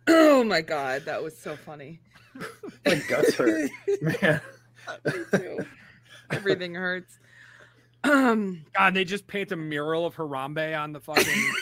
oh 0.09 0.45
my 0.45 0.61
god, 0.63 1.05
that 1.05 1.23
was 1.23 1.37
so 1.37 1.57
funny. 1.57 2.01
My 2.87 2.95
guts 3.09 3.35
hurt. 3.35 3.71
Man. 4.01 4.41
Me 5.05 5.13
too. 5.33 5.59
Everything 6.31 6.75
hurts. 6.75 7.19
Um 8.03 8.65
God, 8.75 8.95
they 8.95 9.05
just 9.05 9.27
paint 9.27 9.53
a 9.53 9.57
mural 9.57 10.07
of 10.07 10.17
Harambe 10.17 10.79
on 10.79 10.93
the 10.93 11.01
fucking 11.01 11.53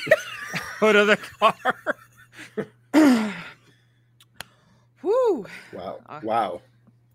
hood 0.78 0.94
of 0.94 1.08
the 1.08 1.16
car. 1.16 1.54
whew. 5.00 5.46
Wow. 5.72 5.98
Uh, 6.06 6.20
Wow. 6.22 6.60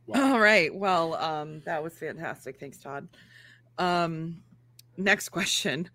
Wow. 0.07 0.33
All 0.33 0.39
right. 0.39 0.73
Well, 0.73 1.15
um, 1.15 1.61
that 1.61 1.83
was 1.83 1.93
fantastic. 1.93 2.59
Thanks, 2.59 2.77
Todd. 2.77 3.07
Um, 3.77 4.41
next 4.97 5.29
question. 5.29 5.89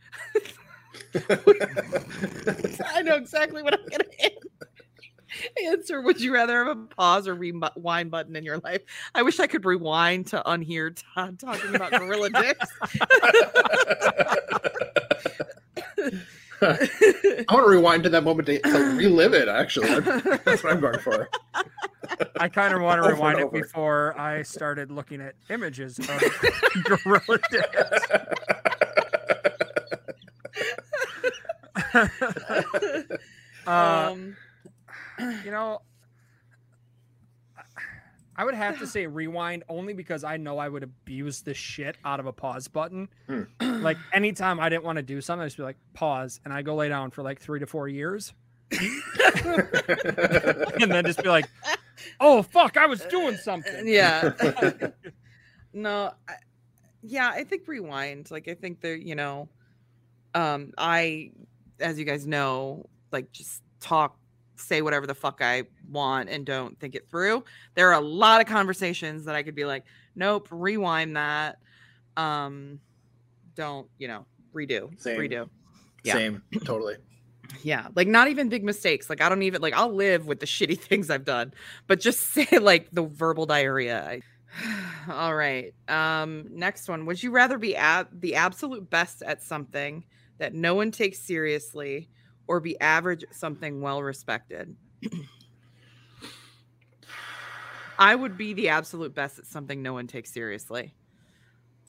I 1.15 3.03
know 3.03 3.17
exactly 3.17 3.63
what 3.63 3.75
I'm 3.75 3.87
going 3.87 4.01
to 4.01 5.65
answer. 5.67 6.01
Would 6.01 6.21
you 6.21 6.33
rather 6.35 6.65
have 6.65 6.77
a 6.77 6.87
pause 6.87 7.29
or 7.29 7.35
rewind 7.35 8.11
button 8.11 8.35
in 8.37 8.45
your 8.45 8.59
life? 8.59 8.83
I 9.15 9.23
wish 9.23 9.39
I 9.41 9.47
could 9.47 9.65
rewind 9.65 10.29
to 10.29 10.43
unhear 10.45 10.97
Todd 11.15 11.39
talking 11.39 11.75
about 11.75 11.93
gorilla 11.93 12.31
dicks. 12.31 12.67
I 16.63 17.45
want 17.51 17.65
to 17.65 17.71
rewind 17.71 18.03
to 18.05 18.11
that 18.11 18.25
moment 18.25 18.47
to, 18.47 18.59
to 18.61 18.79
relive 18.97 19.35
it, 19.35 19.49
actually. 19.49 19.89
That's 20.01 20.63
what 20.63 20.73
I'm 20.73 20.81
going 20.81 20.99
for. 20.99 21.29
I 22.37 22.49
kind 22.49 22.75
of 22.75 22.83
want 22.83 23.03
to 23.03 23.09
rewind 23.09 23.39
it 23.39 23.53
before 23.53 24.19
I 24.19 24.43
started 24.43 24.91
looking 24.91 25.21
at 25.21 25.35
images 25.51 25.99
of 25.99 26.07
gorilla 26.85 27.39
dicks. 27.51 28.07
Uh, 33.67 34.13
um, 34.15 34.37
you 35.45 35.51
know, 35.51 35.83
I 38.39 38.45
would 38.45 38.55
have 38.55 38.79
to 38.79 38.87
say 38.95 39.07
rewind 39.07 39.65
only 39.69 39.93
because 39.93 40.25
I 40.25 40.37
know 40.39 40.59
I 40.59 40.69
would 40.69 40.85
abuse 40.85 41.43
the 41.43 41.53
shit 41.53 41.97
out 42.05 42.21
of 42.21 42.27
a 42.27 42.33
pause 42.33 42.69
button. 42.69 43.09
Hmm. 43.27 43.43
like 43.83 43.99
anytime 44.15 44.61
I 44.61 44.69
didn't 44.69 44.85
want 44.85 44.97
to 44.97 45.03
do 45.03 45.21
something, 45.21 45.43
I 45.43 45.47
just 45.47 45.57
be 45.57 45.65
like 45.65 45.77
pause, 45.93 46.41
and 46.45 46.55
I 46.55 46.63
go 46.63 46.77
lay 46.77 46.89
down 46.89 47.11
for 47.11 47.23
like 47.23 47.41
three 47.41 47.59
to 47.61 47.67
four 47.67 47.89
years, 47.89 48.33
and 48.71 48.81
then 50.91 51.05
just 51.05 51.23
be 51.23 51.29
like, 51.29 51.47
"Oh 52.21 52.43
fuck, 52.43 52.77
I 52.77 52.87
was 52.87 53.01
doing 53.07 53.37
something." 53.37 53.87
yeah. 53.89 54.31
no, 55.73 56.13
I, 56.29 56.35
yeah, 57.03 57.31
I 57.31 57.45
think 57.45 57.67
rewind. 57.67 58.31
Like 58.31 58.47
I 58.49 58.55
think 58.55 58.81
there, 58.81 58.97
you 58.97 59.17
know, 59.17 59.49
um, 60.35 60.73
I, 60.79 61.33
as 61.81 61.99
you 61.99 62.05
guys 62.05 62.27
know, 62.27 62.87
like 63.11 63.33
just 63.33 63.63
talk, 63.81 64.17
say 64.61 64.83
whatever 64.83 65.07
the 65.07 65.15
fuck 65.15 65.41
I 65.43 65.65
want, 65.91 66.29
and 66.29 66.45
don't 66.45 66.79
think 66.79 66.95
it 66.95 67.09
through. 67.09 67.45
There 67.75 67.89
are 67.89 68.01
a 68.01 68.05
lot 68.05 68.41
of 68.41 68.47
conversations 68.47 69.25
that 69.25 69.35
I 69.35 69.43
could 69.43 69.55
be 69.55 69.65
like, 69.65 69.85
nope, 70.15 70.49
rewind 70.51 71.17
that. 71.17 71.59
Um, 72.17 72.81
don't 73.55 73.89
you 73.99 74.09
know, 74.09 74.27
redo, 74.55 74.99
Same. 75.01 75.19
redo. 75.19 75.49
Yeah. 76.05 76.15
Same. 76.15 76.43
Totally. 76.65 76.97
Yeah, 77.63 77.89
like 77.95 78.09
not 78.09 78.29
even 78.29 78.51
big 78.51 78.63
mistakes. 78.63 79.09
Like 79.09 79.23
I 79.23 79.31
don't 79.31 79.43
even 79.43 79.63
like 79.63 79.73
I'll 79.73 79.95
live 79.95 80.27
with 80.27 80.39
the 80.39 80.45
shitty 80.45 80.79
things 80.81 81.09
I've 81.09 81.25
done, 81.25 81.55
but 81.87 81.99
just 81.99 82.21
say 82.35 82.47
like 82.61 82.91
the 82.93 83.05
verbal 83.05 83.47
diarrhea. 83.47 84.07
I... 84.07 84.21
All 85.11 85.35
right. 85.35 85.73
Um 85.89 86.45
next 86.51 86.91
one. 86.91 87.07
Would 87.07 87.23
you 87.23 87.31
rather 87.31 87.57
be 87.57 87.75
at 87.75 88.09
the 88.13 88.35
absolute 88.35 88.91
best 88.91 89.23
at 89.23 89.43
something 89.43 90.05
that 90.37 90.53
no 90.53 90.75
one 90.75 90.91
takes 90.91 91.21
seriously 91.21 92.11
or 92.49 92.61
be 92.61 92.81
average 92.81 93.23
at 93.25 93.35
something 93.35 93.81
well 93.81 94.03
respected? 94.03 94.75
I 97.99 98.15
would 98.15 98.37
be 98.39 98.53
the 98.55 98.69
absolute 98.69 99.15
best 99.15 99.39
at 99.39 99.47
something 99.47 99.83
no 99.83 99.93
one 99.93 100.07
takes 100.07 100.33
seriously. 100.33 100.95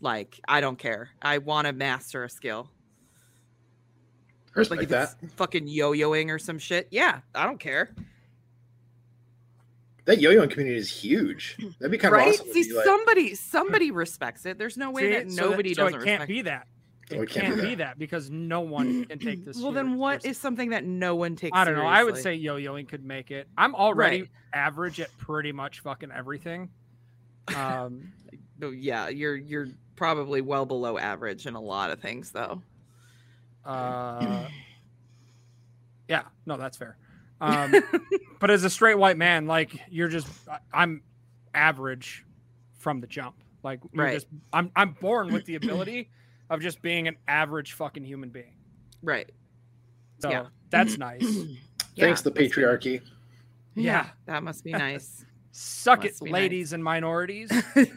Like 0.02 0.40
I 0.48 0.62
don't 0.62 0.78
care. 0.78 1.10
I 1.22 1.40
want 1.40 1.68
to 1.68 1.74
master 1.74 2.24
a 2.24 2.30
skill 2.30 2.70
I 4.56 4.60
respect 4.60 4.80
like 4.80 4.84
if 4.86 4.90
that. 4.90 5.16
it's 5.22 5.34
fucking 5.34 5.68
yo-yoing 5.68 6.30
or 6.30 6.40
some 6.40 6.58
shit. 6.58 6.88
Yeah, 6.92 7.20
I 7.36 7.46
don't 7.46 7.60
care. 7.60 7.94
That 10.06 10.20
yo-yoing 10.20 10.50
community 10.50 10.78
is 10.78 10.90
huge. 10.90 11.56
That'd 11.80 11.92
be 11.92 12.00
kind 12.00 12.16
of 12.16 12.20
right? 12.20 12.34
awesome. 12.34 12.48
to 12.48 12.54
See, 12.54 12.64
be 12.70 12.74
like- 12.74 12.86
somebody 12.86 13.36
somebody 13.36 13.90
hmm. 13.90 13.98
respects 13.98 14.46
it. 14.46 14.58
There's 14.58 14.78
no 14.78 14.90
way 14.90 15.04
See, 15.04 15.10
that 15.12 15.30
so 15.32 15.36
that- 15.36 15.50
nobody 15.50 15.74
so 15.74 15.84
doesn't 15.86 16.02
it 16.02 16.06
can't 16.06 16.22
respect 16.22 16.28
be 16.30 16.42
that. 16.44 16.68
It, 17.10 17.18
Oh, 17.18 17.22
it 17.24 17.30
can't 17.30 17.46
can't, 17.48 17.62
be 17.62 17.68
be 17.70 17.76
that 17.76 17.98
because 17.98 18.30
no 18.30 18.62
one 18.62 19.06
can 19.10 19.20
take 19.20 19.44
this. 19.46 19.58
well, 19.58 19.72
then 19.72 19.86
serious- 19.86 20.00
what 20.00 20.10
seriously. 20.22 20.30
is 20.32 20.38
something 20.38 20.70
that 20.70 20.84
no 20.86 21.16
one 21.16 21.36
takes? 21.36 21.58
I 21.58 21.66
don't 21.66 21.76
know. 21.76 21.86
I 21.86 22.04
would 22.04 22.18
say 22.18 22.36
yo-yoing 22.36 22.88
could 22.88 23.04
make 23.04 23.32
it. 23.32 23.48
I'm 23.58 23.74
already 23.76 24.22
Right. 24.22 24.30
average 24.54 25.00
at 25.00 25.16
pretty 25.18 25.52
much 25.52 25.80
fucking 25.80 26.12
everything. 26.12 26.70
Um, 27.56 28.14
Oh, 28.62 28.72
yeah, 28.72 29.08
you're 29.08 29.38
you're 29.38 29.68
probably 29.96 30.42
well 30.42 30.66
below 30.66 30.98
average 30.98 31.46
in 31.48 31.56
a 31.56 31.62
lot 31.62 31.92
of 31.92 32.00
things, 32.02 32.32
though. 32.32 32.62
uh, 33.66 34.48
yeah, 36.10 36.24
no, 36.46 36.58
that's 36.58 36.78
fair. 36.78 36.98
Um, 37.42 37.74
but 38.42 38.52
as 38.52 38.66
a 38.66 38.70
straight 38.70 38.98
white 38.98 39.16
man, 39.16 39.48
like 39.48 39.72
you're 39.90 40.10
just, 40.10 40.28
I- 40.50 40.60
I'm 40.74 41.04
average 41.54 42.26
from 42.80 43.00
the 43.00 43.08
jump. 43.08 43.36
Like 43.64 43.80
Right. 43.96 44.16
just, 44.16 44.28
I'm, 44.52 44.72
I'm 44.76 44.92
born 45.00 45.32
with 45.32 45.46
the 45.46 45.56
ability 45.56 46.10
of 46.50 46.62
just 46.62 46.82
being 46.82 47.08
an 47.08 47.16
average 47.28 47.74
fucking 47.74 48.04
human 48.04 48.30
being. 48.30 48.56
Right. 49.02 49.30
So 50.20 50.30
Yeah. 50.30 50.46
that's 50.70 50.98
nice. 51.08 51.24
Thanks 51.98 52.22
the 52.22 52.32
patriarchy. 52.32 53.02
Yeah, 53.76 53.84
Yeah. 54.06 54.08
that 54.26 54.44
must 54.44 54.64
be 54.64 54.72
nice. 54.72 55.26
Suck 55.52 56.06
it, 56.06 56.12
Must 56.12 56.24
be 56.24 56.32
nice. 56.32 56.40
ladies 56.42 56.74
and 56.74 56.84
minorities. 56.84 57.52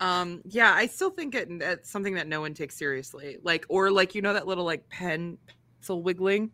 um 0.00 0.40
yeah 0.44 0.72
i 0.74 0.86
still 0.86 1.10
think 1.10 1.34
it, 1.34 1.48
it's 1.50 1.90
something 1.90 2.14
that 2.14 2.28
no 2.28 2.40
one 2.40 2.54
takes 2.54 2.76
seriously 2.76 3.36
like 3.42 3.66
or 3.68 3.90
like 3.90 4.14
you 4.14 4.22
know 4.22 4.32
that 4.32 4.46
little 4.46 4.64
like 4.64 4.88
pen 4.88 5.36
pencil 5.80 6.04
wiggling 6.04 6.52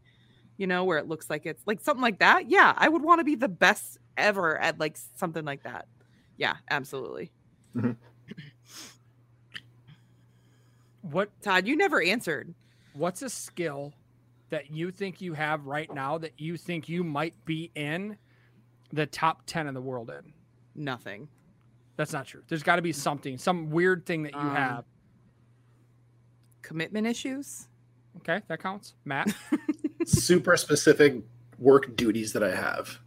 you 0.57 0.67
know 0.67 0.85
where 0.85 0.97
it 0.97 1.09
looks 1.09 1.29
like 1.29 1.45
it's 1.45 1.63
like 1.67 1.79
something 1.83 2.01
like 2.01 2.19
that 2.21 2.49
yeah 2.49 2.73
i 2.79 2.89
would 2.89 3.03
want 3.03 3.19
to 3.21 3.25
be 3.25 3.35
the 3.35 3.49
best 3.49 3.99
ever 4.17 4.57
at 4.59 4.81
like 4.81 4.97
something 5.17 5.45
like 5.45 5.63
that 5.63 5.87
yeah 6.39 6.55
absolutely 6.71 7.31
What 11.11 11.29
todd 11.43 11.67
you 11.67 11.77
never 11.77 12.03
answered. 12.03 12.55
What's 12.95 13.21
a 13.21 13.29
skill 13.29 13.93
that 14.49 14.71
you 14.71 14.91
think 14.91 15.21
you 15.21 15.35
have 15.35 15.67
right 15.67 15.93
now 15.93 16.17
that 16.19 16.33
you 16.41 16.57
think 16.57 16.89
you 16.89 17.05
might 17.05 17.35
be 17.45 17.71
in 17.75 18.17
the 18.93 19.05
top 19.05 19.43
10 19.47 19.67
in 19.67 19.75
the 19.75 19.83
world 19.83 20.11
in? 20.11 20.33
Nothing. 20.75 21.29
That's 21.97 22.13
not 22.13 22.27
true. 22.27 22.43
There's 22.49 22.63
got 22.63 22.77
to 22.77 22.83
be 22.83 22.93
something 22.93 23.37
some 23.37 23.71
weird 23.71 24.07
thing 24.07 24.23
that 24.23 24.33
you 24.33 24.39
Um, 24.39 24.51
have. 24.57 24.85
commitment 26.63 27.07
issues? 27.07 27.69
Okay 28.19 28.41
that 28.49 28.61
counts. 28.63 28.95
Matt? 29.05 29.35
Super 30.07 30.57
specific 30.57 31.17
work 31.59 31.95
duties 31.97 32.33
that 32.33 32.43
I 32.43 32.55
have. 32.55 32.99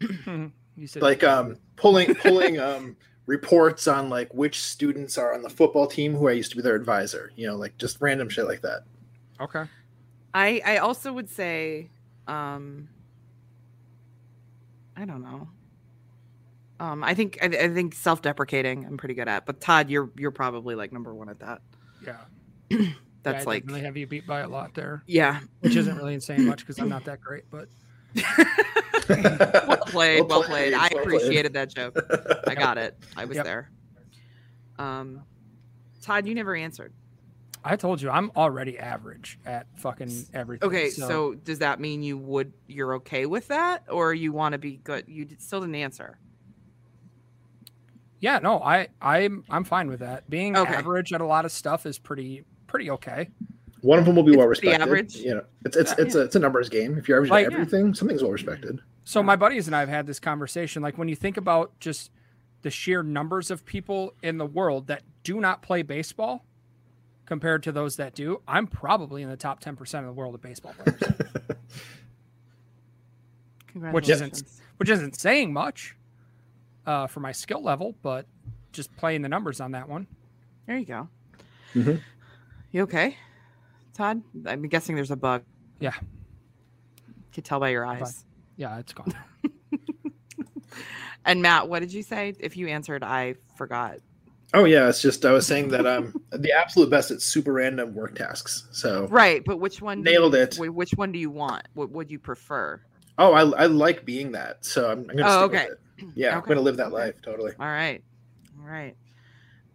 you 0.76 0.86
said 0.86 1.02
Like 1.02 1.22
um 1.22 1.56
pulling 1.76 2.14
pulling 2.14 2.58
um 2.58 2.96
reports 3.26 3.88
on 3.88 4.10
like 4.10 4.32
which 4.34 4.60
students 4.60 5.16
are 5.16 5.32
on 5.34 5.42
the 5.42 5.50
football 5.50 5.86
team 5.86 6.14
who 6.14 6.28
I 6.28 6.32
used 6.32 6.50
to 6.50 6.56
be 6.56 6.62
their 6.62 6.74
advisor. 6.74 7.32
You 7.36 7.46
know, 7.46 7.56
like 7.56 7.76
just 7.78 8.00
random 8.00 8.28
shit 8.28 8.46
like 8.46 8.62
that. 8.62 8.82
Okay. 9.40 9.64
I 10.32 10.60
I 10.64 10.76
also 10.78 11.12
would 11.12 11.30
say, 11.30 11.90
um, 12.26 12.88
I 14.96 15.04
don't 15.04 15.22
know. 15.22 15.48
Um, 16.80 17.04
I 17.04 17.14
think 17.14 17.38
I, 17.40 17.46
I 17.46 17.68
think 17.68 17.94
self-deprecating 17.94 18.84
I'm 18.84 18.96
pretty 18.96 19.14
good 19.14 19.28
at, 19.28 19.46
but 19.46 19.60
Todd, 19.60 19.90
you're 19.90 20.10
you're 20.16 20.32
probably 20.32 20.74
like 20.74 20.92
number 20.92 21.14
one 21.14 21.28
at 21.28 21.38
that. 21.40 21.62
Yeah. 22.04 22.16
That's 22.68 22.84
yeah, 23.24 23.32
I 23.32 23.42
like 23.44 23.62
definitely 23.62 23.82
have 23.82 23.96
you 23.96 24.06
beat 24.06 24.26
by 24.26 24.40
a 24.40 24.48
lot 24.48 24.74
there, 24.74 25.02
yeah. 25.06 25.40
which 25.60 25.76
isn't 25.76 25.96
really 25.96 26.14
insane 26.20 26.46
much 26.46 26.60
because 26.60 26.78
I'm 26.78 26.88
not 26.88 27.04
that 27.04 27.20
great. 27.20 27.44
But 27.50 27.68
well 29.08 29.76
played, 29.86 30.20
well, 30.20 30.26
Well 30.28 30.42
played. 30.44 30.72
played, 30.72 30.74
I 30.74 30.78
well 30.78 30.88
played. 30.90 31.00
appreciated 31.02 31.52
that 31.54 31.74
joke. 31.74 31.96
I 32.48 32.54
got 32.54 32.78
it. 32.78 32.96
I 33.16 33.24
was 33.24 33.36
Yep. 33.36 33.44
there. 33.44 33.70
Um, 34.78 35.24
Todd, 36.02 36.26
you 36.26 36.34
never 36.34 36.54
answered. 36.54 36.92
I 37.66 37.76
told 37.76 38.02
you 38.02 38.10
I'm 38.10 38.30
already 38.36 38.78
average 38.78 39.38
at 39.46 39.66
fucking 39.78 40.26
everything. 40.34 40.68
Okay, 40.68 40.90
so, 40.90 41.34
does 41.34 41.60
that 41.60 41.80
mean 41.80 42.02
you 42.02 42.18
would 42.18 42.52
you're 42.66 42.94
okay 42.96 43.24
with 43.24 43.48
that, 43.48 43.84
or 43.90 44.12
you 44.12 44.32
want 44.32 44.52
to 44.52 44.58
be 44.58 44.76
good? 44.76 45.04
You 45.08 45.26
still 45.38 45.60
didn't 45.60 45.76
answer. 45.76 46.18
yeah, 48.20 48.38
no, 48.38 48.60
I 48.62 48.88
I'm 49.00 49.44
I'm 49.48 49.64
fine 49.64 49.88
with 49.88 50.00
that. 50.00 50.28
Being 50.28 50.56
Okay. 50.56 50.74
average 50.74 51.12
at 51.14 51.20
a 51.22 51.26
lot 51.26 51.44
of 51.46 51.52
stuff 51.52 51.86
is 51.86 51.98
pretty 51.98 52.44
pretty 52.66 52.90
okay. 52.90 53.30
One 53.84 53.98
of 53.98 54.06
them 54.06 54.16
will 54.16 54.22
be 54.22 54.30
It's 54.32 54.38
well 54.38 54.46
pretty 54.46 54.66
respected. 54.68 54.82
average. 54.82 55.16
You 55.16 55.34
know, 55.34 55.44
it's 55.64 55.76
it's 55.76 55.92
it's 55.98 56.14
a 56.14 56.22
it's 56.22 56.36
a 56.36 56.38
numbers 56.38 56.68
game. 56.70 56.96
If 56.96 57.06
you're 57.08 57.18
average 57.18 57.30
Like- 57.30 57.46
at 57.46 57.52
everything, 57.52 57.92
something's 57.94 58.22
well 58.22 58.32
respected. 58.32 58.80
So 59.04 59.22
my 59.22 59.36
buddies 59.36 59.66
and 59.66 59.76
I 59.76 59.80
have 59.80 59.90
had 59.90 60.06
this 60.06 60.18
conversation. 60.18 60.82
Like 60.82 60.96
when 60.96 61.08
you 61.08 61.16
think 61.16 61.36
about 61.36 61.78
just 61.80 62.10
the 62.62 62.70
sheer 62.70 63.02
numbers 63.02 63.50
of 63.50 63.66
people 63.66 64.14
in 64.22 64.38
the 64.38 64.46
world 64.46 64.86
that 64.86 65.02
do 65.22 65.38
not 65.40 65.60
play 65.60 65.82
baseball 65.82 66.46
compared 67.26 67.62
to 67.64 67.72
those 67.72 67.96
that 67.96 68.14
do, 68.14 68.40
I'm 68.48 68.66
probably 68.66 69.22
in 69.22 69.28
the 69.28 69.36
top 69.36 69.62
10% 69.62 69.98
of 69.98 70.06
the 70.06 70.12
world 70.12 70.34
of 70.34 70.40
baseball 70.40 70.74
players, 70.78 71.00
Which 73.92 74.08
isn't- 74.08 74.42
which 74.78 74.88
isn't 74.88 75.16
saying 75.16 75.52
much 75.52 75.94
uh, 76.86 77.06
for 77.06 77.20
my 77.20 77.32
skill 77.32 77.62
level, 77.62 77.94
but 78.02 78.26
just 78.72 78.94
playing 78.96 79.22
the 79.22 79.28
numbers 79.28 79.60
on 79.60 79.72
that 79.72 79.88
one. 79.88 80.06
There 80.66 80.76
you 80.78 80.86
go. 80.86 81.08
Mhm. 81.74 82.00
You 82.72 82.82
okay, 82.82 83.16
Todd? 83.94 84.22
I'm 84.46 84.62
guessing 84.62 84.94
there's 84.96 85.10
a 85.10 85.16
bug. 85.16 85.42
Yeah. 85.80 85.92
Could 87.32 87.44
tell 87.44 87.60
by 87.60 87.70
your 87.70 87.84
Fine. 87.86 88.02
eyes. 88.02 88.24
Yeah, 88.56 88.78
it's 88.78 88.92
gone. 88.92 89.14
And 91.26 91.40
Matt, 91.40 91.68
what 91.70 91.80
did 91.80 91.90
you 91.90 92.02
say? 92.02 92.34
If 92.38 92.54
you 92.54 92.68
answered, 92.68 93.02
I 93.02 93.36
forgot. 93.56 93.96
Oh 94.52 94.64
yeah, 94.66 94.88
it's 94.90 95.00
just 95.00 95.24
I 95.24 95.32
was 95.32 95.46
saying 95.46 95.68
that 95.70 95.86
I'm 95.86 96.14
the 96.32 96.52
absolute 96.52 96.90
best 96.90 97.10
at 97.10 97.22
super 97.22 97.54
random 97.54 97.94
work 97.94 98.14
tasks. 98.14 98.68
So 98.72 99.06
Right, 99.10 99.42
but 99.42 99.58
which 99.58 99.80
one? 99.80 100.02
Nailed 100.02 100.34
you- 100.34 100.40
it. 100.40 100.58
Which 100.58 100.92
one 100.92 101.12
do 101.12 101.18
you 101.18 101.30
want? 101.30 101.66
What 101.72 101.90
would 101.92 102.10
you 102.10 102.18
prefer? 102.18 102.80
oh, 103.16 103.32
I, 103.32 103.40
I 103.62 103.66
like 103.66 104.04
being 104.04 104.32
that. 104.32 104.64
So 104.66 104.90
I'm, 104.90 105.08
I'm 105.08 105.16
gonna 105.16 105.22
Oh, 105.26 105.48
stick 105.48 105.60
okay. 105.60 105.68
with 105.70 106.08
it. 106.10 106.12
Yeah, 106.14 106.36
I'm 106.36 106.42
gonna 106.44 106.60
live 106.60 106.76
that 106.76 106.88
Okay. 106.88 106.94
life 106.94 107.22
totally. 107.22 107.52
All 107.58 107.66
right, 107.68 108.02
all 108.60 108.66
right. 108.68 108.94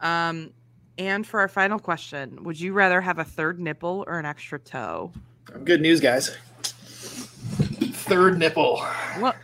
Um, 0.01 0.51
and 0.99 1.25
for 1.25 1.39
our 1.39 1.47
final 1.47 1.79
question, 1.79 2.43
would 2.43 2.59
you 2.59 2.73
rather 2.73 3.01
have 3.01 3.17
a 3.17 3.23
third 3.23 3.59
nipple 3.59 4.03
or 4.05 4.19
an 4.19 4.25
extra 4.25 4.59
toe? 4.59 5.11
Good 5.63 5.81
news, 5.81 5.99
guys. 5.99 6.37
Third 7.93 8.37
nipple. 8.37 8.79
What? 9.17 9.37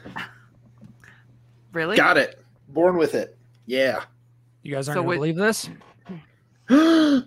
Really? 1.71 1.95
Got 1.97 2.17
it. 2.17 2.43
Born 2.67 2.97
with 2.97 3.15
it. 3.15 3.37
Yeah. 3.65 4.03
You 4.63 4.73
guys 4.73 4.87
aren't 4.89 4.97
So 4.97 5.03
gonna 5.03 5.15
believe 5.15 5.35
this? 5.35 5.69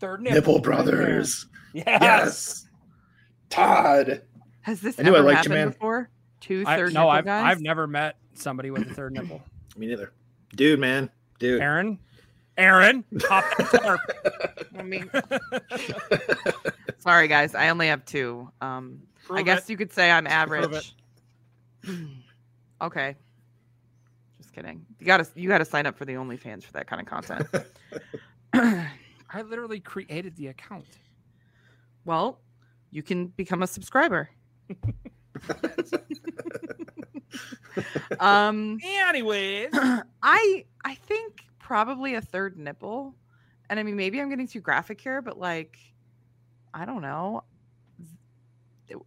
Third 0.00 0.20
Nipple 0.20 0.54
Third 0.54 0.62
brothers. 0.62 1.46
Yes. 1.72 1.86
Yes. 1.86 2.66
Todd. 3.48 4.22
Has 4.62 4.80
this 4.80 4.98
I 4.98 5.04
knew 5.04 5.14
I 5.14 5.18
ever 5.18 5.26
liked 5.26 5.46
you, 5.46 5.52
happened 5.52 5.54
man. 5.54 5.68
before? 5.68 6.10
Two 6.40 6.64
third 6.64 6.90
I, 6.90 6.92
no, 6.92 7.00
nipple 7.00 7.10
I've, 7.10 7.24
guys? 7.24 7.44
I've 7.52 7.60
never 7.60 7.86
met 7.86 8.16
somebody 8.34 8.70
with 8.70 8.90
a 8.90 8.94
third 8.94 9.12
nipple. 9.12 9.40
Me 9.76 9.86
neither. 9.86 10.12
Dude, 10.54 10.80
man. 10.80 11.08
Dude. 11.42 11.60
Erin? 11.60 11.98
Erin? 12.56 13.02
Pop 13.26 13.44
that 13.58 13.82
tarp. 13.82 14.00
I 14.78 14.82
mean, 14.82 15.10
sorry 16.98 17.26
guys, 17.26 17.56
I 17.56 17.68
only 17.70 17.88
have 17.88 18.04
two. 18.04 18.48
Um, 18.60 19.00
I 19.28 19.42
guess 19.42 19.64
it. 19.64 19.70
you 19.70 19.76
could 19.76 19.92
say 19.92 20.08
I'm 20.12 20.28
average. 20.28 20.94
okay. 22.80 23.16
Just 24.36 24.52
kidding. 24.52 24.86
You 25.00 25.06
gotta 25.06 25.26
you 25.34 25.48
gotta 25.48 25.64
sign 25.64 25.84
up 25.86 25.98
for 25.98 26.04
the 26.04 26.12
OnlyFans 26.12 26.62
for 26.62 26.72
that 26.74 26.86
kind 26.86 27.02
of 27.02 27.08
content. 27.08 27.48
I 29.32 29.42
literally 29.42 29.80
created 29.80 30.36
the 30.36 30.46
account. 30.46 30.86
well, 32.04 32.38
you 32.92 33.02
can 33.02 33.26
become 33.26 33.64
a 33.64 33.66
subscriber. 33.66 34.30
um 38.20 38.78
Anyways. 38.84 39.70
I 40.22 40.66
I 40.84 40.94
think 40.94 41.44
probably 41.58 42.14
a 42.14 42.20
third 42.20 42.58
nipple. 42.58 43.16
And 43.70 43.78
I 43.80 43.82
mean 43.82 43.96
maybe 43.96 44.20
I'm 44.20 44.28
getting 44.28 44.46
too 44.48 44.60
graphic 44.60 45.00
here, 45.00 45.22
but 45.22 45.38
like 45.38 45.78
I 46.74 46.84
don't 46.86 47.02
know. 47.02 47.44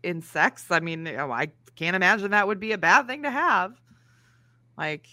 In 0.04 0.22
sex, 0.22 0.72
I 0.72 0.80
mean, 0.80 1.06
you 1.06 1.14
know, 1.18 1.32
I 1.32 1.48
can't 1.76 1.96
imagine 1.96 2.32
that 2.32 2.48
would 2.48 2.60
be 2.60 2.72
a 2.72 2.78
bad 2.78 3.06
thing 3.08 3.24
to 3.24 3.30
have. 3.30 3.80
Like 4.78 5.08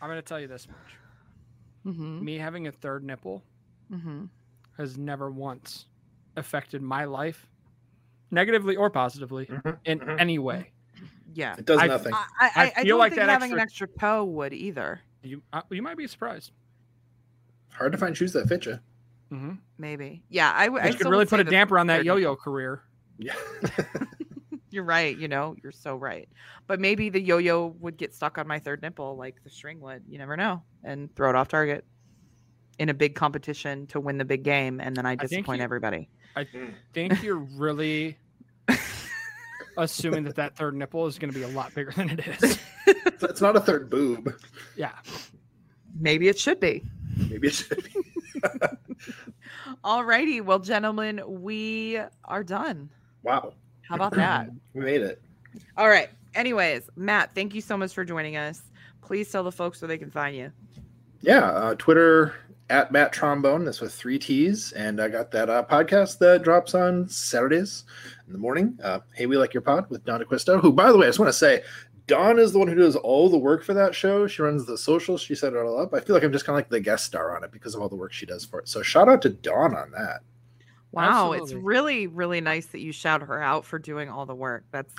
I'm 0.00 0.08
going 0.08 0.18
to 0.18 0.22
tell 0.22 0.40
you 0.40 0.48
this 0.48 0.68
much. 0.68 1.00
mhm, 1.84 2.26
Me 2.26 2.38
having 2.38 2.66
a 2.66 2.72
third 2.72 3.04
nipple 3.04 3.44
mhm. 3.88 4.30
has 4.76 4.96
never 4.98 5.30
once 5.30 5.86
affected 6.36 6.82
my 6.82 7.04
life, 7.04 7.50
negatively 8.30 8.76
or 8.76 8.90
positively, 8.90 9.48
Mhm, 9.48 9.80
in 9.84 10.02
mhm. 10.02 10.18
any 10.18 10.38
way. 10.38 10.71
Yeah. 11.34 11.54
It 11.58 11.64
does 11.64 11.80
I- 11.80 11.86
nothing. 11.86 12.14
I, 12.14 12.26
I, 12.40 12.50
I 12.54 12.62
I, 12.64 12.70
feel 12.82 12.84
don't 12.90 12.98
like 12.98 13.12
think 13.12 13.20
that 13.26 13.28
having 13.30 13.52
an 13.52 13.58
extra- 13.58 13.86
extra 13.88 14.00
toe 14.00 14.24
would 14.24 14.52
either. 14.52 15.00
You, 15.22 15.42
uh, 15.52 15.62
you 15.70 15.82
might 15.82 15.96
be 15.96 16.06
surprised. 16.06 16.52
Hard 17.70 17.92
to 17.92 17.98
find 17.98 18.16
shoes 18.16 18.32
that 18.32 18.48
fit 18.48 18.66
you. 18.66 18.78
hmm 19.30 19.52
Maybe. 19.78 20.22
Yeah, 20.28 20.52
I. 20.54 20.68
I 20.68 20.92
could 20.92 21.06
really 21.08 21.26
put 21.26 21.40
a 21.40 21.44
damper 21.44 21.78
on 21.78 21.86
that 21.88 22.04
yo-yo 22.04 22.36
career. 22.36 22.82
Yeah. 23.18 23.34
You're 24.70 24.84
right. 24.84 25.16
You 25.18 25.28
know, 25.28 25.54
you're 25.62 25.70
so 25.72 25.96
right. 25.96 26.28
But 26.66 26.80
maybe 26.80 27.10
the 27.10 27.20
yo-yo 27.20 27.74
would 27.80 27.98
get 27.98 28.14
stuck 28.14 28.38
on 28.38 28.48
my 28.48 28.58
third 28.58 28.80
nipple, 28.80 29.16
like 29.16 29.36
the 29.44 29.50
string 29.50 29.80
would. 29.80 30.02
You 30.08 30.16
never 30.16 30.34
know, 30.36 30.62
and 30.82 31.14
throw 31.14 31.28
it 31.28 31.36
off 31.36 31.48
target 31.48 31.84
in 32.78 32.88
a 32.88 32.94
big 32.94 33.14
competition 33.14 33.86
to 33.88 34.00
win 34.00 34.16
the 34.16 34.24
big 34.24 34.42
game, 34.44 34.80
and 34.80 34.96
then 34.96 35.04
I 35.04 35.16
think 35.16 35.28
disappoint 35.30 35.58
you- 35.58 35.64
everybody. 35.64 36.08
I 36.36 36.46
think 36.94 37.22
you're 37.22 37.36
really 37.36 38.16
assuming 39.76 40.24
that 40.24 40.36
that 40.36 40.56
third 40.56 40.74
nipple 40.74 41.06
is 41.06 41.18
going 41.18 41.32
to 41.32 41.38
be 41.38 41.44
a 41.44 41.48
lot 41.48 41.74
bigger 41.74 41.92
than 41.92 42.10
it 42.10 42.20
is. 42.26 42.58
It's- 42.86 43.22
it's 43.22 43.40
not 43.40 43.56
a 43.56 43.60
third 43.60 43.88
boob. 43.88 44.34
Yeah. 44.76 44.92
Maybe 45.98 46.28
it 46.28 46.38
should 46.38 46.58
be. 46.60 46.82
Maybe 47.16 47.48
it 47.48 47.54
should 47.54 47.82
be. 47.84 47.94
All 49.84 50.04
righty. 50.04 50.40
Well, 50.40 50.58
gentlemen, 50.58 51.20
we 51.26 52.00
are 52.24 52.42
done. 52.44 52.90
Wow. 53.22 53.54
How 53.82 53.94
about 53.96 54.14
that? 54.14 54.50
We 54.74 54.80
made 54.82 55.02
it. 55.02 55.22
All 55.76 55.88
right. 55.88 56.10
Anyways, 56.34 56.88
Matt, 56.96 57.34
thank 57.34 57.54
you 57.54 57.60
so 57.60 57.76
much 57.76 57.92
for 57.92 58.04
joining 58.04 58.36
us. 58.36 58.62
Please 59.02 59.30
tell 59.30 59.44
the 59.44 59.52
folks 59.52 59.80
where 59.80 59.88
they 59.88 59.98
can 59.98 60.10
find 60.10 60.36
you. 60.36 60.50
Yeah. 61.20 61.44
Uh, 61.44 61.74
Twitter 61.76 62.34
at 62.70 62.90
Matt 62.92 63.12
Trombone. 63.12 63.64
That's 63.64 63.80
with 63.80 63.92
three 63.94 64.18
T's. 64.18 64.72
And 64.72 65.00
I 65.00 65.08
got 65.08 65.30
that 65.32 65.48
uh, 65.50 65.64
podcast 65.64 66.18
that 66.18 66.42
drops 66.42 66.74
on 66.74 67.08
Saturdays 67.08 67.84
in 68.32 68.38
the 68.38 68.42
morning. 68.42 68.78
Uh, 68.82 69.00
hey, 69.14 69.26
we 69.26 69.36
like 69.36 69.52
your 69.52 69.60
pod 69.60 69.88
with 69.90 70.04
Don 70.06 70.22
DeQuisto, 70.22 70.58
who, 70.60 70.72
by 70.72 70.90
the 70.90 70.96
way, 70.96 71.06
I 71.06 71.10
just 71.10 71.18
want 71.18 71.28
to 71.28 71.34
say, 71.34 71.62
Dawn 72.06 72.38
is 72.38 72.52
the 72.52 72.58
one 72.58 72.66
who 72.66 72.74
does 72.74 72.96
all 72.96 73.28
the 73.28 73.36
work 73.36 73.62
for 73.62 73.74
that 73.74 73.94
show. 73.94 74.26
She 74.26 74.42
runs 74.42 74.64
the 74.64 74.78
socials. 74.78 75.20
She 75.20 75.34
set 75.34 75.52
it 75.52 75.58
all 75.58 75.78
up. 75.78 75.92
I 75.92 76.00
feel 76.00 76.16
like 76.16 76.24
I'm 76.24 76.32
just 76.32 76.46
kind 76.46 76.54
of 76.54 76.58
like 76.58 76.70
the 76.70 76.80
guest 76.80 77.04
star 77.04 77.36
on 77.36 77.44
it 77.44 77.52
because 77.52 77.74
of 77.74 77.82
all 77.82 77.88
the 77.88 77.94
work 77.94 78.12
she 78.12 78.26
does 78.26 78.44
for 78.44 78.58
it. 78.60 78.68
So 78.68 78.82
shout 78.82 79.08
out 79.08 79.22
to 79.22 79.28
Dawn 79.28 79.76
on 79.76 79.90
that. 79.92 80.22
Wow, 80.92 81.32
it's 81.32 81.52
really, 81.54 82.06
really 82.06 82.40
nice 82.42 82.66
that 82.66 82.80
you 82.80 82.92
shout 82.92 83.22
her 83.22 83.42
out 83.42 83.64
for 83.64 83.78
doing 83.78 84.10
all 84.10 84.26
the 84.26 84.34
work. 84.34 84.64
That's 84.70 84.94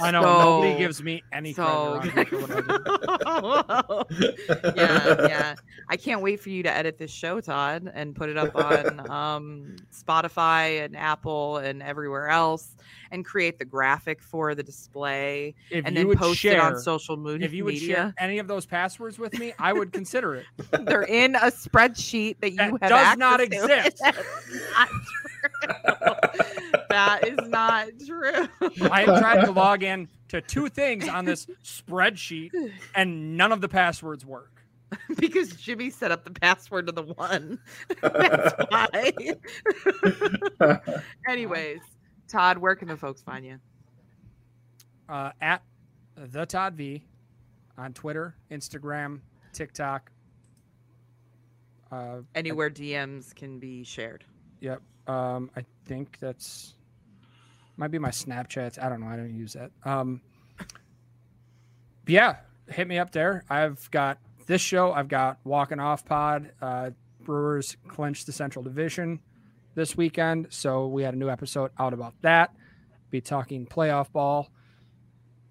I 0.00 0.10
know 0.10 0.20
nobody 0.20 0.76
gives 0.78 1.02
me 1.02 1.22
any 1.32 1.54
so 1.54 1.98
credit 2.00 2.14
around 2.14 2.28
here 2.28 2.40
for 2.40 2.46
what 2.46 3.64
I 3.66 4.04
do. 4.04 4.72
yeah, 4.76 5.26
yeah. 5.28 5.54
I 5.88 5.96
can't 5.96 6.20
wait 6.20 6.40
for 6.40 6.50
you 6.50 6.62
to 6.62 6.70
edit 6.70 6.98
this 6.98 7.10
show, 7.10 7.40
Todd, 7.40 7.90
and 7.94 8.14
put 8.14 8.28
it 8.28 8.36
up 8.36 8.54
on 8.54 9.10
um, 9.10 9.76
Spotify 9.92 10.84
and 10.84 10.96
Apple 10.96 11.56
and 11.58 11.82
everywhere 11.82 12.28
else, 12.28 12.76
and 13.10 13.24
create 13.24 13.58
the 13.58 13.64
graphic 13.64 14.20
for 14.22 14.54
the 14.54 14.62
display, 14.62 15.54
If 15.70 15.86
and 15.86 15.96
then 15.96 16.14
post 16.16 16.40
share, 16.40 16.54
it 16.54 16.60
on 16.60 16.78
social 16.78 17.16
media. 17.16 17.46
if 17.46 17.54
you 17.54 17.64
would 17.64 17.78
share 17.78 18.12
any 18.18 18.38
of 18.38 18.48
those 18.48 18.66
passwords 18.66 19.18
with 19.18 19.38
me, 19.38 19.54
I 19.58 19.72
would 19.72 19.92
consider 19.92 20.34
it. 20.34 20.44
they're 20.84 21.02
in 21.02 21.34
a 21.36 21.50
spreadsheet 21.50 22.40
that 22.40 22.52
you 22.52 22.58
have 22.58 22.80
That 22.80 22.90
have 22.90 23.18
does 23.18 23.18
not 23.18 23.40
exist. 23.40 24.02
That's 25.66 26.00
not 26.00 26.34
true. 26.34 26.70
that 26.90 27.28
is 27.28 27.48
not 27.48 27.88
true. 28.06 28.90
I 28.90 29.02
have 29.02 29.20
tried 29.20 29.44
to 29.44 29.50
log 29.52 29.82
in 29.82 30.08
to 30.28 30.40
two 30.40 30.68
things 30.68 31.08
on 31.08 31.24
this 31.24 31.46
spreadsheet, 31.62 32.50
and 32.94 33.36
none 33.36 33.52
of 33.52 33.60
the 33.60 33.68
passwords 33.68 34.24
work. 34.24 34.54
because 35.16 35.50
Jimmy 35.50 35.90
set 35.90 36.10
up 36.10 36.24
the 36.24 36.30
password 36.30 36.86
to 36.86 36.92
the 36.92 37.02
one. 37.02 37.58
That's 38.02 38.54
why. 38.68 39.12
Anyways, 41.28 41.80
Todd, 42.28 42.58
where 42.58 42.74
can 42.74 42.88
the 42.88 42.96
folks 42.96 43.22
find 43.22 43.44
you? 43.44 43.58
Uh, 45.08 45.30
at 45.40 45.62
the 46.16 46.46
Todd 46.46 46.74
V 46.74 47.04
on 47.76 47.92
Twitter, 47.92 48.34
Instagram, 48.50 49.20
TikTok. 49.52 50.10
Uh, 51.90 52.18
Anywhere 52.34 52.70
DMs 52.70 53.34
can 53.34 53.58
be 53.58 53.84
shared. 53.84 54.24
Yep. 54.64 54.80
Um, 55.06 55.50
I 55.54 55.64
think 55.84 56.16
that's 56.20 56.74
might 57.76 57.90
be 57.90 57.98
my 57.98 58.08
Snapchat. 58.08 58.82
I 58.82 58.88
don't 58.88 59.00
know. 59.00 59.08
I 59.08 59.16
don't 59.16 59.36
use 59.36 59.52
that. 59.52 59.70
Um, 59.84 60.22
yeah, 62.06 62.36
hit 62.68 62.88
me 62.88 62.98
up 62.98 63.12
there. 63.12 63.44
I've 63.50 63.90
got 63.90 64.18
this 64.46 64.62
show. 64.62 64.92
I've 64.92 65.08
got 65.08 65.38
Walking 65.44 65.80
Off 65.80 66.06
Pod. 66.06 66.50
Uh, 66.62 66.90
Brewers 67.20 67.76
clinched 67.88 68.24
the 68.24 68.32
Central 68.32 68.62
Division 68.62 69.20
this 69.74 69.98
weekend, 69.98 70.46
so 70.48 70.86
we 70.86 71.02
had 71.02 71.12
a 71.12 71.18
new 71.18 71.28
episode 71.28 71.70
out 71.78 71.92
about 71.92 72.14
that. 72.22 72.54
Be 73.10 73.20
talking 73.20 73.66
playoff 73.66 74.10
ball. 74.12 74.50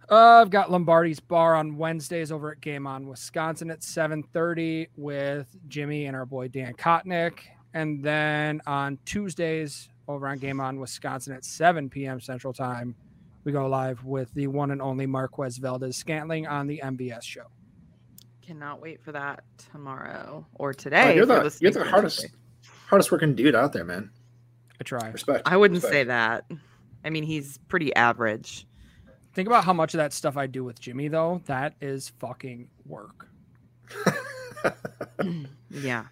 Uh, 0.09 0.41
I've 0.41 0.49
got 0.49 0.71
Lombardi's 0.71 1.19
Bar 1.19 1.55
on 1.55 1.77
Wednesdays 1.77 2.31
over 2.31 2.51
at 2.51 2.61
Game 2.61 2.87
On 2.87 3.07
Wisconsin 3.07 3.69
at 3.69 3.81
7:30 3.81 4.87
with 4.97 5.55
Jimmy 5.67 6.05
and 6.05 6.15
our 6.15 6.25
boy 6.25 6.47
Dan 6.47 6.73
Kotnick, 6.73 7.39
and 7.73 8.03
then 8.03 8.61
on 8.67 8.97
Tuesdays 9.05 9.89
over 10.07 10.27
on 10.27 10.37
Game 10.37 10.59
On 10.59 10.79
Wisconsin 10.79 11.33
at 11.33 11.43
7 11.45 11.89
p.m. 11.89 12.19
Central 12.19 12.53
Time, 12.53 12.95
we 13.43 13.51
go 13.51 13.67
live 13.67 14.03
with 14.03 14.33
the 14.33 14.47
one 14.47 14.71
and 14.71 14.81
only 14.81 15.05
Marquez 15.05 15.57
Valdes-Scantling 15.57 16.47
on 16.47 16.67
the 16.67 16.81
MVS 16.83 17.23
show. 17.23 17.45
Cannot 18.41 18.81
wait 18.81 19.01
for 19.01 19.11
that 19.13 19.43
tomorrow 19.71 20.45
or 20.55 20.69
Oh, 20.69 20.73
today. 20.73 21.07
you're 21.15 21.15
you're 21.15 21.25
the 21.25 21.43
listening 21.43 21.73
you're 21.73 21.83
the 21.83 21.89
hardest 21.89 22.19
Tuesday. 22.21 22.35
hardest 22.87 23.11
working 23.11 23.35
dude 23.35 23.55
out 23.55 23.71
there, 23.73 23.85
man. 23.85 24.11
I 24.79 24.83
try. 24.83 25.09
Respect. 25.09 25.47
I 25.47 25.55
wouldn't 25.55 25.77
respect. 25.77 25.93
say 25.93 26.03
that. 26.05 26.45
I 27.05 27.09
mean, 27.09 27.23
he's 27.23 27.57
pretty 27.69 27.95
average. 27.95 28.67
Think 29.33 29.47
about 29.47 29.63
how 29.63 29.73
much 29.73 29.93
of 29.93 29.97
that 29.99 30.13
stuff 30.13 30.35
I 30.37 30.47
do 30.47 30.63
with 30.63 30.79
Jimmy, 30.79 31.07
though. 31.07 31.41
That 31.45 31.73
is 31.81 32.09
fucking 32.19 32.67
work. 32.85 33.27
Yeah. 35.69 36.05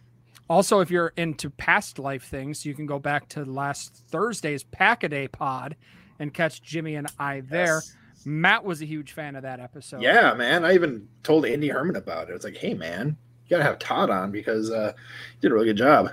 Also, 0.51 0.81
if 0.81 0.91
you're 0.91 1.13
into 1.15 1.49
past 1.49 1.97
life 1.97 2.25
things, 2.25 2.65
you 2.65 2.73
can 2.73 2.85
go 2.85 2.99
back 2.99 3.29
to 3.29 3.45
last 3.45 4.03
Thursday's 4.09 4.65
Pack 4.65 5.01
a 5.01 5.07
Day 5.07 5.29
pod 5.29 5.77
and 6.19 6.33
catch 6.33 6.61
Jimmy 6.61 6.95
and 6.95 7.07
I 7.17 7.39
there. 7.39 7.75
Yes. 7.75 7.95
Matt 8.25 8.65
was 8.65 8.81
a 8.81 8.85
huge 8.85 9.13
fan 9.13 9.37
of 9.37 9.43
that 9.43 9.61
episode. 9.61 10.01
Yeah, 10.01 10.33
man. 10.33 10.65
I 10.65 10.73
even 10.73 11.07
told 11.23 11.45
Andy 11.45 11.69
Herman 11.69 11.95
about 11.95 12.29
it. 12.29 12.33
It's 12.33 12.43
like, 12.43 12.57
hey, 12.57 12.73
man, 12.73 13.15
you 13.45 13.49
gotta 13.49 13.63
have 13.63 13.79
Todd 13.79 14.09
on 14.09 14.29
because 14.29 14.69
uh, 14.69 14.91
you 15.35 15.39
did 15.39 15.51
a 15.51 15.53
really 15.53 15.67
good 15.67 15.77
job. 15.77 16.09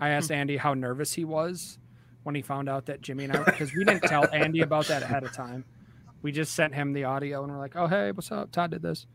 I 0.00 0.08
asked 0.08 0.32
Andy 0.32 0.56
how 0.56 0.72
nervous 0.72 1.12
he 1.12 1.26
was 1.26 1.78
when 2.22 2.34
he 2.34 2.40
found 2.40 2.70
out 2.70 2.86
that 2.86 3.02
Jimmy 3.02 3.24
and 3.24 3.36
I, 3.36 3.42
because 3.42 3.74
we 3.74 3.84
didn't 3.84 4.04
tell 4.04 4.26
Andy 4.32 4.62
about 4.62 4.86
that 4.86 5.02
ahead 5.02 5.22
of 5.22 5.34
time. 5.34 5.66
We 6.22 6.32
just 6.32 6.54
sent 6.54 6.74
him 6.74 6.94
the 6.94 7.04
audio 7.04 7.42
and 7.42 7.52
we're 7.52 7.58
like, 7.58 7.76
oh, 7.76 7.88
hey, 7.88 8.10
what's 8.12 8.32
up? 8.32 8.52
Todd 8.52 8.70
did 8.70 8.80
this. 8.80 9.06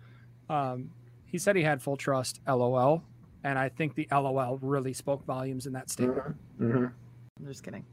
Um, 0.49 0.91
he 1.25 1.39
said 1.39 1.55
he 1.55 1.63
had 1.63 1.81
full 1.81 1.97
trust, 1.97 2.41
lol. 2.47 3.01
And 3.45 3.59
I 3.59 3.69
think 3.69 3.93
the 3.93 4.07
lol 4.11 4.57
really 4.59 4.91
spoke 4.93 5.23
volumes 5.23 5.67
in 5.67 5.73
that 5.73 5.91
statement. 5.91 6.35
Mhm. 6.59 6.91
I'm 7.39 7.45
just 7.45 7.63
kidding. 7.63 7.85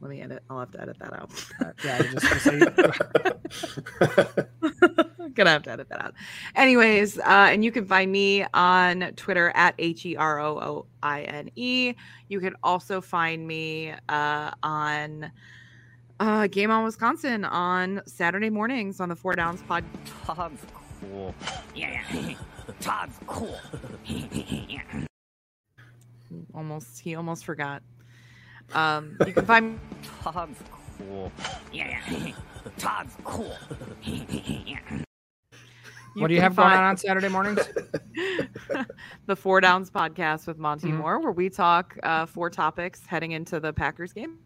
Let 0.00 0.10
me 0.10 0.20
edit. 0.20 0.42
I'll 0.50 0.58
have 0.58 0.72
to 0.72 0.80
edit 0.80 0.98
that 0.98 1.12
out. 1.12 1.30
Uh, 1.60 1.72
yeah, 1.84 1.94
I 1.94 1.98
was 2.02 2.10
just 2.12 2.44
gonna 2.44 2.74
say, 4.26 5.28
Gonna 5.34 5.50
have 5.50 5.62
to 5.62 5.70
edit 5.70 5.88
that 5.90 6.04
out. 6.04 6.14
Anyways, 6.56 7.16
uh, 7.18 7.22
and 7.50 7.64
you 7.64 7.70
can 7.70 7.86
find 7.86 8.10
me 8.10 8.44
on 8.54 9.12
Twitter 9.14 9.52
at 9.54 9.76
H 9.78 10.04
E 10.04 10.16
R 10.16 10.40
O 10.40 10.58
O 10.58 10.86
I 11.00 11.22
N 11.22 11.48
E. 11.54 11.94
You 12.28 12.40
can 12.40 12.56
also 12.64 13.00
find 13.00 13.46
me 13.46 13.94
uh, 14.08 14.50
on 14.64 15.30
uh, 16.18 16.48
Game 16.48 16.72
On 16.72 16.82
Wisconsin 16.82 17.44
on 17.44 18.02
Saturday 18.06 18.50
mornings 18.50 18.98
on 18.98 19.10
the 19.10 19.16
Four 19.16 19.34
Downs 19.36 19.62
pod. 19.62 19.84
Todd's 20.24 20.60
cool. 21.00 21.34
Yeah. 21.74 22.02
Todd's 22.80 23.18
cool. 23.26 23.58
Almost, 26.54 26.98
he 27.00 27.14
almost 27.14 27.44
forgot. 27.44 27.82
Um, 28.74 29.16
you 29.26 29.32
can 29.32 29.44
find 29.46 29.78
Todd's 30.22 30.58
cool. 30.98 31.32
Yeah. 31.72 32.00
yeah. 32.10 32.32
Todd's 32.78 33.14
cool. 33.24 33.54
what 36.14 36.28
do 36.28 36.34
you 36.34 36.40
can 36.40 36.42
have 36.42 36.56
going 36.56 36.68
find- 36.70 36.78
on 36.78 36.84
on 36.84 36.96
Saturday 36.96 37.28
mornings? 37.28 37.60
the 39.26 39.36
Four 39.36 39.60
Downs 39.60 39.90
podcast 39.90 40.46
with 40.46 40.58
Monty 40.58 40.88
Mhm. 40.88 40.96
Moore, 40.98 41.20
where 41.20 41.32
we 41.32 41.48
talk 41.48 41.96
uh, 42.02 42.26
four 42.26 42.50
topics 42.50 43.04
heading 43.06 43.32
into 43.32 43.60
the 43.60 43.72
Packers 43.72 44.12
game. 44.12 44.38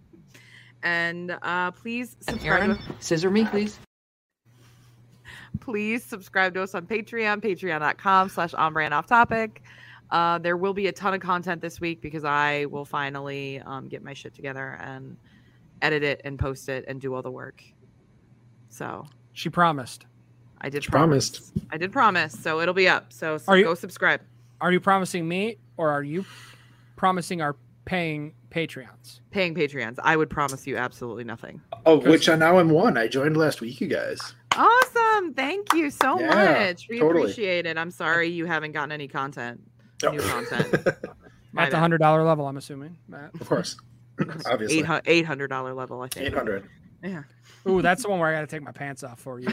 And 0.83 1.37
uh, 1.43 1.71
please 1.73 2.17
subscribe. 2.21 2.63
Erin, 2.63 2.79
scissor 3.01 3.31
me, 3.31 3.45
please. 3.45 3.79
Please 5.61 6.03
subscribe 6.03 6.55
to 6.55 6.63
us 6.63 6.75
on 6.75 6.87
Patreon, 6.87 7.41
patreon.com 7.43 8.29
slash 8.29 8.55
on 8.55 8.93
off 8.93 9.07
topic. 9.07 9.63
Uh, 10.11 10.39
there 10.39 10.57
will 10.57 10.75
be 10.75 10.89
a 10.89 10.93
ton 10.93 11.15
of 11.15 11.21
content 11.21 11.61
this 11.61 11.81
week 11.81 12.01
because 12.01 12.25
I 12.25 12.65
will 12.67 12.85
finally 12.85 13.61
um, 13.61 13.87
get 13.89 14.03
my 14.03 14.13
shit 14.13 14.35
together 14.35 14.77
and 14.83 15.17
edit 15.83 16.03
it 16.03 16.21
and 16.25 16.39
post 16.39 16.69
it 16.69 16.85
and 16.89 17.01
do 17.01 17.15
all 17.15 17.23
the 17.23 17.31
work. 17.31 17.63
So 18.69 19.07
She 19.33 19.49
promised. 19.49 20.07
I 20.61 20.69
did 20.69 20.85
She 20.85 20.91
promise. 20.91 21.39
promised. 21.51 21.67
I 21.73 21.77
did 21.79 21.93
promise. 21.93 22.33
So 22.39 22.61
it'll 22.61 22.75
be 22.75 22.89
up. 22.89 23.13
So, 23.13 23.39
so 23.39 23.45
Are 23.53 23.57
you- 23.59 23.65
go 23.65 23.75
subscribe. 23.75 24.21
Are 24.61 24.73
you 24.73 24.81
promising 24.81 25.27
me 25.27 25.57
or 25.79 25.89
are 25.91 26.03
you 26.03 26.25
promising 26.97 27.41
our 27.41 27.57
paying 27.87 28.35
Patreons? 28.51 29.21
Paying 29.31 29.55
Patreons. 29.55 29.99
I 30.03 30.17
would 30.17 30.29
promise 30.29 30.67
you 30.67 30.77
absolutely 30.77 31.25
nothing. 31.25 31.63
Of 31.87 32.05
which 32.05 32.29
I 32.29 32.35
now 32.37 32.59
am 32.59 32.69
one. 32.69 32.99
I 32.99 33.07
joined 33.09 33.37
last 33.39 33.61
week, 33.63 33.81
you 33.81 33.87
guys. 33.87 34.35
Awesome. 34.57 35.35
Thank 35.35 35.73
you 35.75 35.91
so 35.91 36.19
Yeah, 36.21 36.67
much. 36.69 36.89
We 36.89 36.99
totally. 36.99 37.23
appreciate 37.23 37.67
it. 37.67 37.77
I'm 37.79 37.91
sorry 37.91 38.29
you 38.29 38.47
haven't 38.47 38.73
gotten 38.73 38.93
any 38.93 39.09
content. 39.09 39.61
Oh. 40.05 40.11
New 40.11 40.21
content. 40.21 40.75
My 41.53 41.65
At 41.65 41.71
the 41.73 41.79
hundred 41.79 41.99
dollar 41.99 42.23
level, 42.23 42.47
I'm 42.47 42.57
assuming. 42.57 42.97
Matt. 43.09 43.31
of 43.41 43.49
course. 43.49 43.77
Obviously. 44.47 44.85
Eight 45.07 45.25
hundred 45.27 45.49
dollar 45.49 45.75
level, 45.75 46.01
I 46.03 46.09
think. 46.09 46.27
800. 46.27 46.69
Yeah. 47.03 47.23
Ooh, 47.67 47.81
that's 47.83 48.03
the 48.03 48.11
one 48.11 48.19
where 48.21 48.29
I 48.29 48.35
got 48.35 48.41
to 48.43 48.47
take 48.47 48.63
my 48.63 48.73
pants 48.73 49.03
off 49.03 49.19
for 49.21 49.41
you. 49.41 49.49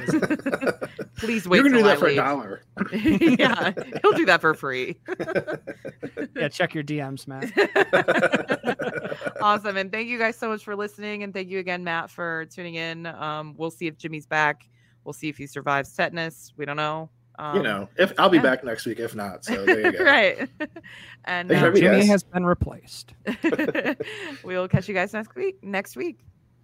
Please 1.17 1.47
wait. 1.47 1.57
You're 1.57 1.63
gonna 1.69 1.77
do 1.77 1.83
that 1.83 1.95
I 1.97 1.99
for 1.99 2.07
a 2.07 2.15
dollar. 2.15 2.61
yeah, 2.91 3.71
he'll 4.01 4.11
do 4.13 4.25
that 4.25 4.39
for 4.41 4.53
free. 4.53 4.97
yeah, 6.35 6.47
check 6.49 6.73
your 6.75 6.83
DMs, 6.83 7.25
Matt. 7.27 7.51
awesome, 9.41 9.77
and 9.77 9.91
thank 9.91 10.07
you 10.09 10.17
guys 10.19 10.37
so 10.37 10.49
much 10.49 10.63
for 10.63 10.75
listening, 10.75 11.23
and 11.23 11.33
thank 11.33 11.49
you 11.49 11.59
again, 11.59 11.83
Matt, 11.83 12.09
for 12.09 12.45
tuning 12.45 12.75
in. 12.75 13.05
Um, 13.05 13.55
we'll 13.57 13.71
see 13.71 13.87
if 13.87 13.97
Jimmy's 13.97 14.25
back. 14.25 14.67
We'll 15.07 15.13
see 15.13 15.29
if 15.29 15.37
he 15.37 15.47
survives 15.47 15.93
tetanus. 15.93 16.51
We 16.57 16.65
don't 16.65 16.75
know. 16.75 17.09
Um, 17.39 17.55
you 17.55 17.63
know, 17.63 17.87
if 17.97 18.11
I'll 18.17 18.27
be 18.27 18.37
yeah. 18.37 18.43
back 18.43 18.65
next 18.65 18.85
week, 18.85 18.99
if 18.99 19.15
not. 19.15 19.45
So 19.45 19.63
there 19.65 19.79
you 19.79 19.91
go. 19.97 20.03
right. 20.03 20.49
and 21.23 21.47
Thanks 21.47 21.63
uh, 21.63 21.71
Jimmy 21.71 21.99
guys. 21.99 22.07
has 22.09 22.23
been 22.23 22.45
replaced. 22.45 23.13
we'll 24.43 24.67
catch 24.67 24.89
you 24.89 24.93
guys 24.93 25.13
next 25.13 25.33
week. 25.33 25.63
Next 25.63 25.95
week. 25.95 26.19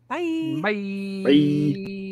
Bye. 0.10 0.60
Bye. 0.62 1.24
Bye. 1.24 2.03